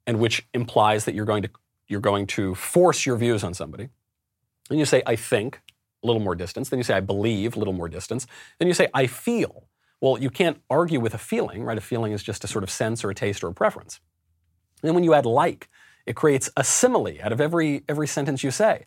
and 0.07 0.19
which 0.19 0.47
implies 0.53 1.05
that 1.05 1.15
you're 1.15 1.25
going 1.25 1.43
to 1.45 1.51
you're 1.87 2.01
going 2.01 2.27
to 2.27 2.55
force 2.55 3.05
your 3.05 3.17
views 3.17 3.45
on 3.45 3.53
somebody. 3.53 3.91
Then 4.69 4.79
you 4.79 4.87
say, 4.87 5.03
I 5.07 5.17
think, 5.17 5.61
a 6.03 6.07
little 6.07 6.21
more 6.21 6.35
distance. 6.35 6.71
Then 6.71 6.79
you 6.79 6.83
say, 6.83 6.95
I 6.95 7.01
believe, 7.01 7.57
a 7.57 7.59
little 7.59 7.75
more 7.75 7.89
distance. 7.89 8.27
Then 8.59 8.69
you 8.69 8.75
say, 8.75 8.89
I 8.95 9.07
feel. 9.07 9.69
Well, 10.05 10.19
you 10.19 10.29
can't 10.29 10.61
argue 10.69 11.01
with 11.01 11.15
a 11.15 11.19
feeling, 11.19 11.65
right? 11.65 11.79
A 11.79 11.81
feeling 11.81 12.13
is 12.13 12.23
just 12.23 12.45
a 12.45 12.47
sort 12.47 12.63
of 12.63 12.71
sense 12.71 13.05
or 13.05 13.11
a 13.11 13.15
taste 13.15 13.43
or 13.43 13.49
a 13.49 13.55
preference. 13.55 14.01
And 14.83 14.89
then 14.89 14.95
when 14.95 15.05
you 15.05 15.15
add 15.15 15.25
like, 15.25 15.71
it 16.05 16.15
creates 16.15 16.51
a 16.59 16.63
simile 16.63 17.17
out 17.23 17.33
of 17.33 17.41
every 17.41 17.85
every 17.89 18.07
sentence 18.07 18.45
you 18.45 18.51
say. 18.51 18.85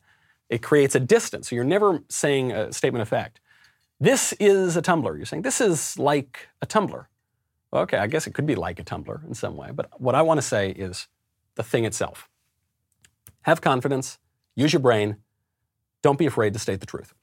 It 0.49 0.61
creates 0.61 0.95
a 0.95 0.99
distance. 0.99 1.49
So 1.49 1.55
you're 1.55 1.65
never 1.65 2.03
saying 2.07 2.51
a 2.51 2.71
statement 2.71 3.01
of 3.01 3.09
fact. 3.09 3.41
This 3.99 4.33
is 4.39 4.77
a 4.77 4.81
tumbler. 4.83 5.17
You're 5.17 5.25
saying 5.25 5.41
this 5.41 5.59
is 5.59 5.97
like 5.97 6.49
a 6.61 6.67
tumbler. 6.67 7.09
Okay, 7.73 7.97
I 7.97 8.07
guess 8.07 8.27
it 8.27 8.35
could 8.35 8.45
be 8.45 8.55
like 8.55 8.79
a 8.79 8.83
tumbler 8.83 9.23
in 9.27 9.33
some 9.33 9.57
way. 9.57 9.71
But 9.73 9.99
what 9.99 10.15
I 10.15 10.21
want 10.21 10.39
to 10.39 10.43
say 10.43 10.69
is 10.69 11.07
the 11.55 11.63
thing 11.63 11.85
itself. 11.85 12.29
Have 13.41 13.61
confidence, 13.61 14.19
use 14.55 14.71
your 14.71 14.81
brain, 14.81 15.17
Don't 16.03 16.19
be 16.19 16.27
afraid 16.27 16.53
to 16.53 16.59
state 16.59 16.79
the 16.79 16.85
truth. 16.85 17.13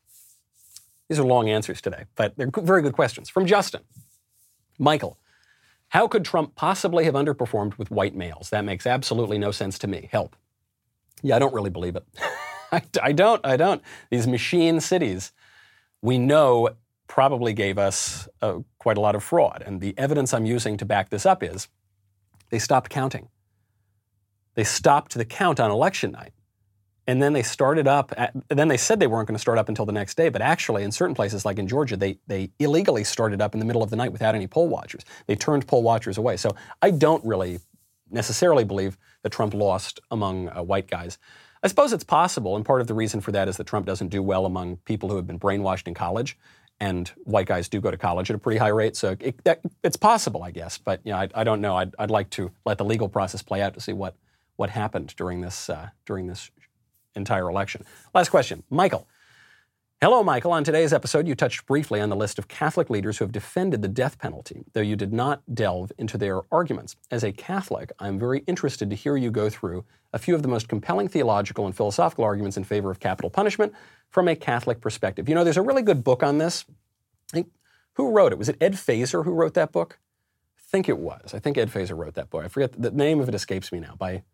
These 1.14 1.20
are 1.20 1.26
long 1.26 1.48
answers 1.48 1.80
today, 1.80 2.06
but 2.16 2.36
they're 2.36 2.50
very 2.52 2.82
good 2.82 2.92
questions. 2.92 3.30
From 3.30 3.46
Justin 3.46 3.82
Michael, 4.80 5.16
how 5.90 6.08
could 6.08 6.24
Trump 6.24 6.56
possibly 6.56 7.04
have 7.04 7.14
underperformed 7.14 7.78
with 7.78 7.88
white 7.92 8.16
males? 8.16 8.50
That 8.50 8.64
makes 8.64 8.84
absolutely 8.84 9.38
no 9.38 9.52
sense 9.52 9.78
to 9.78 9.86
me. 9.86 10.08
Help. 10.10 10.34
Yeah, 11.22 11.36
I 11.36 11.38
don't 11.38 11.54
really 11.54 11.70
believe 11.70 11.94
it. 11.94 12.04
I, 12.72 12.82
I 13.00 13.12
don't. 13.12 13.46
I 13.46 13.56
don't. 13.56 13.80
These 14.10 14.26
machine 14.26 14.80
cities, 14.80 15.30
we 16.02 16.18
know, 16.18 16.70
probably 17.06 17.52
gave 17.52 17.78
us 17.78 18.28
uh, 18.42 18.58
quite 18.80 18.96
a 18.96 19.00
lot 19.00 19.14
of 19.14 19.22
fraud. 19.22 19.62
And 19.64 19.80
the 19.80 19.96
evidence 19.96 20.34
I'm 20.34 20.46
using 20.46 20.76
to 20.78 20.84
back 20.84 21.10
this 21.10 21.24
up 21.24 21.44
is 21.44 21.68
they 22.50 22.58
stopped 22.58 22.90
counting. 22.90 23.28
They 24.54 24.64
stopped 24.64 25.14
the 25.14 25.24
count 25.24 25.60
on 25.60 25.70
election 25.70 26.10
night. 26.10 26.32
And 27.06 27.22
then 27.22 27.34
they 27.34 27.42
started 27.42 27.86
up, 27.86 28.12
at, 28.16 28.32
then 28.48 28.68
they 28.68 28.78
said 28.78 28.98
they 28.98 29.06
weren't 29.06 29.28
going 29.28 29.36
to 29.36 29.40
start 29.40 29.58
up 29.58 29.68
until 29.68 29.84
the 29.84 29.92
next 29.92 30.16
day, 30.16 30.30
but 30.30 30.40
actually, 30.40 30.84
in 30.84 30.92
certain 30.92 31.14
places, 31.14 31.44
like 31.44 31.58
in 31.58 31.68
Georgia, 31.68 31.96
they, 31.96 32.18
they 32.26 32.50
illegally 32.58 33.04
started 33.04 33.42
up 33.42 33.54
in 33.54 33.60
the 33.60 33.66
middle 33.66 33.82
of 33.82 33.90
the 33.90 33.96
night 33.96 34.10
without 34.10 34.34
any 34.34 34.46
poll 34.46 34.68
watchers. 34.68 35.02
They 35.26 35.36
turned 35.36 35.66
poll 35.66 35.82
watchers 35.82 36.16
away. 36.16 36.38
So 36.38 36.56
I 36.80 36.90
don't 36.90 37.24
really 37.24 37.60
necessarily 38.10 38.64
believe 38.64 38.96
that 39.22 39.30
Trump 39.30 39.52
lost 39.52 40.00
among 40.10 40.48
uh, 40.48 40.62
white 40.62 40.88
guys. 40.88 41.18
I 41.62 41.66
suppose 41.66 41.92
it's 41.92 42.04
possible, 42.04 42.56
and 42.56 42.64
part 42.64 42.80
of 42.80 42.86
the 42.86 42.94
reason 42.94 43.20
for 43.20 43.32
that 43.32 43.48
is 43.48 43.56
that 43.56 43.66
Trump 43.66 43.86
doesn't 43.86 44.08
do 44.08 44.22
well 44.22 44.44
among 44.44 44.76
people 44.84 45.08
who 45.08 45.16
have 45.16 45.26
been 45.26 45.40
brainwashed 45.40 45.86
in 45.86 45.94
college, 45.94 46.36
and 46.80 47.08
white 47.24 47.46
guys 47.46 47.68
do 47.68 47.80
go 47.80 47.90
to 47.90 47.96
college 47.96 48.30
at 48.30 48.36
a 48.36 48.38
pretty 48.38 48.58
high 48.58 48.68
rate. 48.68 48.96
So 48.96 49.16
it, 49.18 49.42
that, 49.44 49.60
it's 49.82 49.96
possible, 49.96 50.42
I 50.42 50.50
guess, 50.50 50.76
but 50.76 51.00
you 51.04 51.12
know, 51.12 51.18
I, 51.18 51.28
I 51.34 51.44
don't 51.44 51.60
know. 51.60 51.76
I'd, 51.76 51.94
I'd, 51.98 52.10
like 52.10 52.28
to 52.30 52.50
let 52.66 52.78
the 52.78 52.84
legal 52.84 53.08
process 53.08 53.42
play 53.42 53.62
out 53.62 53.74
to 53.74 53.80
see 53.80 53.92
what 53.92 54.14
what 54.56 54.70
happened 54.70 55.14
during 55.16 55.40
this 55.40 55.70
uh, 55.70 55.88
during 56.04 56.26
this 56.26 56.50
entire 57.14 57.48
election. 57.48 57.84
Last 58.14 58.28
question, 58.30 58.62
Michael. 58.70 59.06
Hello, 60.04 60.22
Michael. 60.22 60.52
On 60.52 60.62
today's 60.62 60.92
episode, 60.92 61.26
you 61.26 61.34
touched 61.34 61.64
briefly 61.64 61.98
on 61.98 62.10
the 62.10 62.16
list 62.16 62.38
of 62.38 62.46
Catholic 62.46 62.90
leaders 62.90 63.16
who 63.16 63.24
have 63.24 63.32
defended 63.32 63.80
the 63.80 63.88
death 63.88 64.18
penalty, 64.18 64.64
though 64.74 64.82
you 64.82 64.96
did 64.96 65.14
not 65.14 65.40
delve 65.54 65.92
into 65.96 66.18
their 66.18 66.42
arguments. 66.52 66.96
As 67.10 67.24
a 67.24 67.32
Catholic, 67.32 67.90
I'm 67.98 68.18
very 68.18 68.40
interested 68.46 68.90
to 68.90 68.96
hear 68.96 69.16
you 69.16 69.30
go 69.30 69.48
through 69.48 69.84
a 70.12 70.18
few 70.18 70.34
of 70.34 70.42
the 70.42 70.48
most 70.48 70.68
compelling 70.68 71.08
theological 71.08 71.64
and 71.64 71.74
philosophical 71.74 72.22
arguments 72.22 72.58
in 72.58 72.64
favor 72.64 72.90
of 72.90 73.00
capital 73.00 73.30
punishment 73.30 73.72
from 74.10 74.28
a 74.28 74.36
Catholic 74.36 74.82
perspective. 74.82 75.26
You 75.26 75.34
know, 75.34 75.42
there's 75.42 75.56
a 75.56 75.62
really 75.62 75.82
good 75.82 76.04
book 76.04 76.22
on 76.22 76.36
this. 76.36 76.66
who 77.94 78.10
wrote 78.10 78.32
it? 78.32 78.38
Was 78.38 78.50
it 78.50 78.58
Ed 78.60 78.74
Feser 78.74 79.24
who 79.24 79.32
wrote 79.32 79.54
that 79.54 79.72
book? 79.72 79.98
I 80.58 80.62
think 80.66 80.88
it 80.88 80.98
was. 80.98 81.32
I 81.32 81.38
think 81.38 81.56
Ed 81.56 81.70
Feser 81.70 81.96
wrote 81.96 82.14
that 82.14 82.28
book. 82.28 82.44
I 82.44 82.48
forget 82.48 82.72
the 82.72 82.90
name 82.90 83.20
of 83.20 83.28
it 83.30 83.34
escapes 83.34 83.72
me 83.72 83.80
now. 83.80 83.94
By 83.96 84.24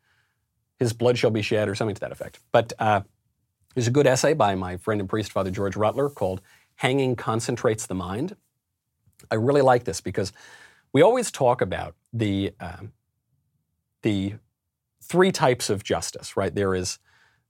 his 0.81 0.93
blood 0.93 1.17
shall 1.17 1.31
be 1.31 1.43
shed, 1.43 1.69
or 1.69 1.77
something 1.77 1.95
to 1.95 2.01
that 2.01 2.11
effect. 2.11 2.41
But 2.51 2.73
uh, 2.81 3.03
there's 3.75 3.87
a 3.87 3.93
good 3.93 4.07
essay 4.07 4.35
by 4.35 4.57
my 4.57 4.77
friend 4.77 5.01
and 5.01 5.09
priest, 5.09 5.31
Father 5.31 5.51
George 5.51 5.77
Rutler, 5.77 6.09
called 6.09 6.41
Hanging 6.77 7.15
Concentrates 7.15 7.87
the 7.87 7.95
Mind. 7.95 8.35
I 9.31 9.37
really 9.37 9.63
like 9.63 9.85
this 9.85 10.01
because 10.01 10.33
we 10.93 11.03
always 11.03 11.31
talk 11.31 11.61
about 11.61 11.95
the, 12.13 12.53
uh, 12.59 12.85
the 14.03 14.35
three 15.03 15.31
types 15.31 15.71
of 15.71 15.85
justice, 15.85 16.37
right? 16.37 16.55
There 16.55 16.75
is 16.75 16.99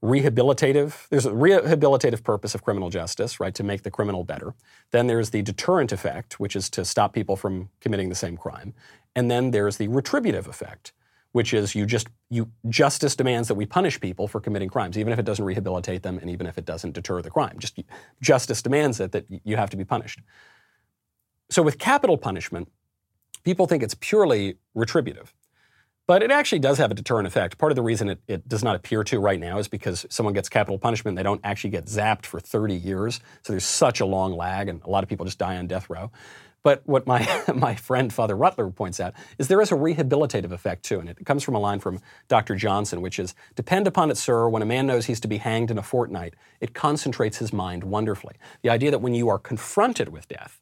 rehabilitative, 0.03 1.09
there's 1.11 1.26
a 1.26 1.31
rehabilitative 1.31 2.24
purpose 2.24 2.55
of 2.55 2.64
criminal 2.64 2.91
justice, 2.91 3.39
right, 3.39 3.55
to 3.55 3.62
make 3.62 3.83
the 3.83 3.91
criminal 3.91 4.24
better. 4.24 4.55
Then 4.91 5.07
there's 5.07 5.31
the 5.31 5.43
deterrent 5.43 5.93
effect, 5.93 6.41
which 6.41 6.57
is 6.57 6.68
to 6.70 6.85
stop 6.85 7.12
people 7.12 7.37
from 7.37 7.68
committing 7.81 8.09
the 8.09 8.14
same 8.14 8.37
crime. 8.37 8.74
And 9.14 9.31
then 9.31 9.51
there's 9.51 9.76
the 9.76 9.89
retributive 9.89 10.49
effect, 10.49 10.93
which 11.33 11.55
is 11.55 11.74
you 11.74 11.87
just 11.87 12.09
you 12.28 12.51
justice 12.68 13.14
demands 13.14 13.49
that 13.49 13.55
we 13.55 13.66
punish 13.66 14.01
people 14.01 14.26
for 14.26 14.41
committing 14.41 14.68
crimes, 14.68 14.99
even 14.99 15.12
if 15.12 15.18
it 15.18 15.24
doesn't 15.24 15.45
rehabilitate 15.45 16.03
them 16.03 16.18
and 16.18 16.31
even 16.31 16.47
if 16.47 16.59
it 16.59 16.64
doesn't 16.64 16.93
deter 16.93 17.22
the 17.22 17.31
crime. 17.31 17.59
Just 17.59 17.78
justice 18.20 18.62
demands 18.62 19.01
it 19.01 19.12
that 19.12 19.26
you 19.45 19.57
have 19.57 19.70
to 19.70 19.76
be 19.76 19.85
punished. 19.85 20.20
So 21.51 21.62
with 21.62 21.78
capital 21.78 22.16
punishment, 22.16 22.68
people 23.45 23.66
think 23.66 23.83
it's 23.83 23.95
purely 23.95 24.57
retributive. 24.74 25.33
But 26.07 26.24
it 26.24 26.33
actually 26.33 26.59
does 26.59 26.78
have 26.78 26.91
a 26.91 26.95
deterrent 26.95 27.28
effect. 27.28 27.57
Part 27.57 27.70
of 27.70 27.76
the 27.76 27.83
reason 27.83 28.09
it, 28.09 28.20
it 28.26 28.49
does 28.49 28.64
not 28.64 28.74
appear 28.74 29.05
to 29.05 29.20
right 29.20 29.39
now 29.39 29.59
is 29.59 29.68
because 29.68 30.07
someone 30.11 30.35
gets 30.35 30.49
capital 30.49 30.76
punishment, 30.76 31.16
they 31.16 31.22
don't 31.22 31.41
actually 31.45 31.70
get 31.70 31.87
zapped 31.87 32.26
for 32.26 32.41
30 32.41 32.74
years. 32.74 33.20
So 33.43 33.53
there's 33.53 33.64
such 33.64 34.01
a 34.01 34.07
long 34.07 34.33
lag, 34.37 34.68
and 34.68 34.83
a 34.83 34.91
lot 34.91 35.05
of 35.05 35.09
people 35.09 35.24
just 35.24 35.39
die 35.39 35.57
on 35.57 35.68
death 35.68 35.89
row. 35.89 36.11
But 36.63 36.83
what 36.87 37.07
my, 37.07 37.27
my 37.55 37.75
friend 37.75 38.13
Father 38.13 38.37
Rutler 38.37 38.71
points 38.71 39.01
out 39.01 39.15
is 39.39 39.49
there 39.49 39.61
is 39.61 39.73
a 39.73 39.77
rehabilitative 39.77 40.53
effect 40.53 40.85
too, 40.85 41.01
and 41.01 41.09
it 41.09 41.25
comes 41.25 41.43
from 41.43 41.55
a 41.55 41.61
line 41.61 41.81
from 41.81 42.01
Dr. 42.29 42.55
Johnson, 42.55 43.01
which 43.01 43.19
is 43.19 43.35
Depend 43.55 43.87
upon 43.87 44.11
it, 44.11 44.17
sir, 44.17 44.49
when 44.49 44.63
a 44.63 44.67
man 44.67 44.87
knows 44.87 45.07
he's 45.07 45.21
to 45.21 45.29
be 45.29 45.39
hanged 45.39 45.71
in 45.71 45.79
a 45.79 45.83
fortnight, 45.83 46.35
it 46.61 46.75
concentrates 46.75 47.39
his 47.39 47.53
mind 47.53 47.85
wonderfully. 47.85 48.35
The 48.63 48.71
idea 48.71 48.91
that 48.91 49.01
when 49.01 49.15
you 49.15 49.29
are 49.29 49.39
confronted 49.39 50.11
with 50.11 50.29
death, 50.29 50.61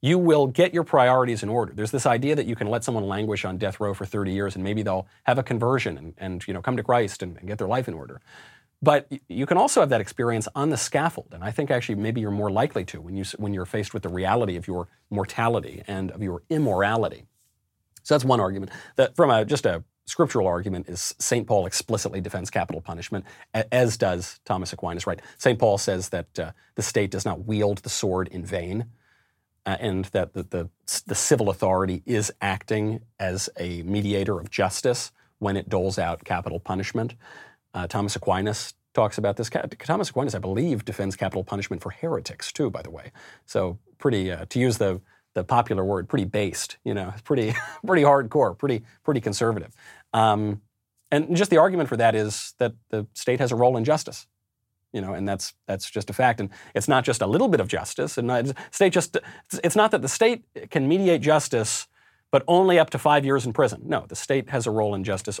you 0.00 0.18
will 0.18 0.46
get 0.46 0.72
your 0.72 0.84
priorities 0.84 1.42
in 1.42 1.48
order. 1.48 1.72
There's 1.72 1.90
this 1.90 2.06
idea 2.06 2.36
that 2.36 2.46
you 2.46 2.54
can 2.54 2.68
let 2.68 2.84
someone 2.84 3.04
languish 3.04 3.44
on 3.44 3.58
death 3.58 3.80
row 3.80 3.94
for 3.94 4.06
30 4.06 4.32
years 4.32 4.54
and 4.54 4.62
maybe 4.62 4.82
they'll 4.82 5.08
have 5.24 5.38
a 5.38 5.42
conversion 5.42 5.98
and, 5.98 6.14
and 6.18 6.46
you 6.46 6.54
know, 6.54 6.62
come 6.62 6.76
to 6.76 6.84
Christ 6.84 7.22
and, 7.22 7.36
and 7.36 7.48
get 7.48 7.58
their 7.58 7.66
life 7.66 7.88
in 7.88 7.94
order. 7.94 8.20
But 8.80 9.10
you 9.28 9.44
can 9.44 9.56
also 9.56 9.80
have 9.80 9.88
that 9.88 10.00
experience 10.00 10.46
on 10.54 10.70
the 10.70 10.76
scaffold, 10.76 11.28
and 11.32 11.42
I 11.42 11.50
think 11.50 11.70
actually 11.70 11.96
maybe 11.96 12.20
you're 12.20 12.30
more 12.30 12.50
likely 12.50 12.84
to 12.86 13.00
when 13.00 13.16
you 13.16 13.24
when 13.36 13.52
you're 13.52 13.66
faced 13.66 13.92
with 13.92 14.04
the 14.04 14.08
reality 14.08 14.56
of 14.56 14.68
your 14.68 14.86
mortality 15.10 15.82
and 15.88 16.12
of 16.12 16.22
your 16.22 16.42
immorality. 16.48 17.24
So 18.04 18.14
that's 18.14 18.24
one 18.24 18.38
argument. 18.40 18.70
That 18.94 19.16
from 19.16 19.30
a 19.30 19.44
just 19.44 19.66
a 19.66 19.82
scriptural 20.06 20.46
argument 20.46 20.88
is 20.88 21.14
St. 21.18 21.46
Paul 21.46 21.66
explicitly 21.66 22.20
defends 22.20 22.50
capital 22.50 22.80
punishment, 22.80 23.24
as 23.52 23.96
does 23.96 24.38
Thomas 24.44 24.72
Aquinas. 24.72 25.08
Right? 25.08 25.20
St. 25.38 25.58
Paul 25.58 25.76
says 25.76 26.10
that 26.10 26.38
uh, 26.38 26.52
the 26.76 26.82
state 26.82 27.10
does 27.10 27.24
not 27.24 27.46
wield 27.46 27.78
the 27.78 27.90
sword 27.90 28.28
in 28.28 28.44
vain, 28.44 28.86
uh, 29.66 29.76
and 29.80 30.04
that 30.06 30.34
the, 30.34 30.44
the 30.44 30.70
the 31.06 31.16
civil 31.16 31.50
authority 31.50 32.04
is 32.06 32.32
acting 32.40 33.00
as 33.18 33.50
a 33.58 33.82
mediator 33.82 34.38
of 34.38 34.50
justice 34.50 35.10
when 35.40 35.56
it 35.56 35.68
doles 35.68 35.98
out 35.98 36.24
capital 36.24 36.60
punishment. 36.60 37.14
Uh, 37.74 37.86
Thomas 37.86 38.16
Aquinas 38.16 38.74
talks 38.94 39.18
about 39.18 39.36
this. 39.36 39.50
Thomas 39.50 40.10
Aquinas, 40.10 40.34
I 40.34 40.38
believe, 40.38 40.84
defends 40.84 41.16
capital 41.16 41.44
punishment 41.44 41.82
for 41.82 41.90
heretics 41.90 42.52
too. 42.52 42.70
By 42.70 42.82
the 42.82 42.90
way, 42.90 43.12
so 43.46 43.78
pretty 43.98 44.30
uh, 44.30 44.46
to 44.48 44.58
use 44.58 44.78
the 44.78 45.00
the 45.34 45.44
popular 45.44 45.84
word, 45.84 46.08
pretty 46.08 46.24
based. 46.24 46.78
You 46.84 46.94
know, 46.94 47.14
pretty 47.24 47.54
pretty 47.86 48.02
hardcore, 48.02 48.56
pretty 48.56 48.82
pretty 49.04 49.20
conservative. 49.20 49.74
Um, 50.12 50.62
and 51.10 51.34
just 51.36 51.50
the 51.50 51.58
argument 51.58 51.88
for 51.88 51.96
that 51.96 52.14
is 52.14 52.54
that 52.58 52.74
the 52.90 53.06
state 53.14 53.40
has 53.40 53.52
a 53.52 53.56
role 53.56 53.76
in 53.76 53.84
justice. 53.84 54.26
You 54.92 55.02
know, 55.02 55.12
and 55.12 55.28
that's 55.28 55.54
that's 55.66 55.90
just 55.90 56.08
a 56.10 56.12
fact. 56.12 56.40
And 56.40 56.50
it's 56.74 56.88
not 56.88 57.04
just 57.04 57.20
a 57.20 57.26
little 57.26 57.48
bit 57.48 57.60
of 57.60 57.68
justice. 57.68 58.16
And 58.16 58.26
not, 58.26 58.46
state 58.70 58.92
just 58.92 59.18
it's 59.62 59.76
not 59.76 59.90
that 59.90 60.02
the 60.02 60.08
state 60.08 60.44
can 60.70 60.88
mediate 60.88 61.20
justice 61.20 61.86
but 62.30 62.44
only 62.46 62.78
up 62.78 62.90
to 62.90 62.98
five 62.98 63.24
years 63.24 63.46
in 63.46 63.52
prison. 63.52 63.82
No, 63.84 64.04
the 64.08 64.16
state 64.16 64.50
has 64.50 64.66
a 64.66 64.70
role 64.70 64.94
in 64.94 65.04
justice, 65.04 65.40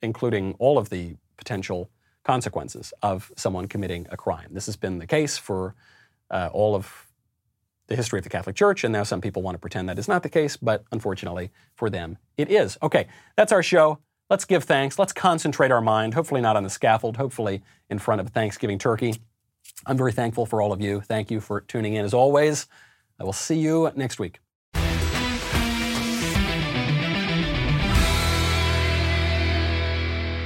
including 0.00 0.54
all 0.58 0.78
of 0.78 0.88
the 0.88 1.16
potential 1.36 1.90
consequences 2.24 2.92
of 3.02 3.32
someone 3.36 3.66
committing 3.66 4.06
a 4.10 4.16
crime. 4.16 4.48
This 4.52 4.66
has 4.66 4.76
been 4.76 4.98
the 4.98 5.06
case 5.06 5.36
for 5.36 5.74
uh, 6.30 6.48
all 6.52 6.74
of 6.74 7.08
the 7.88 7.96
history 7.96 8.18
of 8.18 8.24
the 8.24 8.30
Catholic 8.30 8.56
Church, 8.56 8.84
and 8.84 8.92
now 8.92 9.02
some 9.02 9.20
people 9.20 9.42
want 9.42 9.54
to 9.54 9.58
pretend 9.58 9.88
that 9.88 9.98
is 9.98 10.08
not 10.08 10.22
the 10.22 10.28
case, 10.28 10.56
but 10.56 10.84
unfortunately 10.92 11.50
for 11.74 11.90
them, 11.90 12.16
it 12.36 12.50
is. 12.50 12.78
Okay, 12.82 13.06
that's 13.36 13.52
our 13.52 13.62
show. 13.62 13.98
Let's 14.30 14.46
give 14.46 14.64
thanks. 14.64 14.98
Let's 14.98 15.12
concentrate 15.12 15.70
our 15.70 15.82
mind, 15.82 16.14
hopefully 16.14 16.40
not 16.40 16.56
on 16.56 16.62
the 16.62 16.70
scaffold, 16.70 17.18
hopefully 17.18 17.62
in 17.90 17.98
front 17.98 18.20
of 18.20 18.28
a 18.28 18.30
Thanksgiving 18.30 18.78
turkey. 18.78 19.14
I'm 19.84 19.98
very 19.98 20.12
thankful 20.12 20.46
for 20.46 20.62
all 20.62 20.72
of 20.72 20.80
you. 20.80 21.00
Thank 21.02 21.30
you 21.30 21.40
for 21.40 21.60
tuning 21.60 21.94
in 21.94 22.04
as 22.04 22.14
always. 22.14 22.66
I 23.20 23.24
will 23.24 23.32
see 23.32 23.58
you 23.58 23.90
next 23.94 24.18
week. 24.18 24.41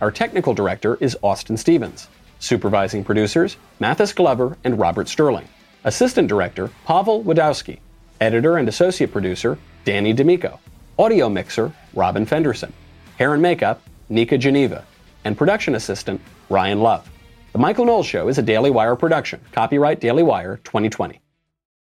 Our 0.00 0.10
technical 0.10 0.54
director 0.54 0.96
is 1.00 1.16
Austin 1.22 1.56
Stevens. 1.56 2.08
Supervising 2.40 3.04
producers, 3.04 3.56
Mathis 3.78 4.12
Glover 4.12 4.58
and 4.64 4.78
Robert 4.78 5.08
Sterling. 5.08 5.48
Assistant 5.84 6.28
director, 6.28 6.70
Pavel 6.84 7.22
Wydowski. 7.22 7.78
Editor 8.20 8.56
and 8.56 8.68
associate 8.68 9.12
producer, 9.12 9.56
Danny 9.84 10.12
D'Amico. 10.12 10.58
Audio 10.98 11.28
mixer, 11.28 11.72
Robin 11.94 12.26
Fenderson. 12.26 12.72
Hair 13.18 13.34
and 13.34 13.42
makeup, 13.42 13.82
Nika 14.08 14.36
Geneva. 14.36 14.84
And 15.24 15.38
production 15.38 15.74
assistant, 15.74 16.20
Ryan 16.50 16.80
Love. 16.80 17.08
The 17.52 17.58
Michael 17.58 17.84
Knowles 17.84 18.06
Show 18.06 18.28
is 18.28 18.38
a 18.38 18.42
Daily 18.42 18.70
Wire 18.70 18.96
production. 18.96 19.40
Copyright 19.52 20.00
Daily 20.00 20.24
Wire 20.24 20.58
2020. 20.64 21.20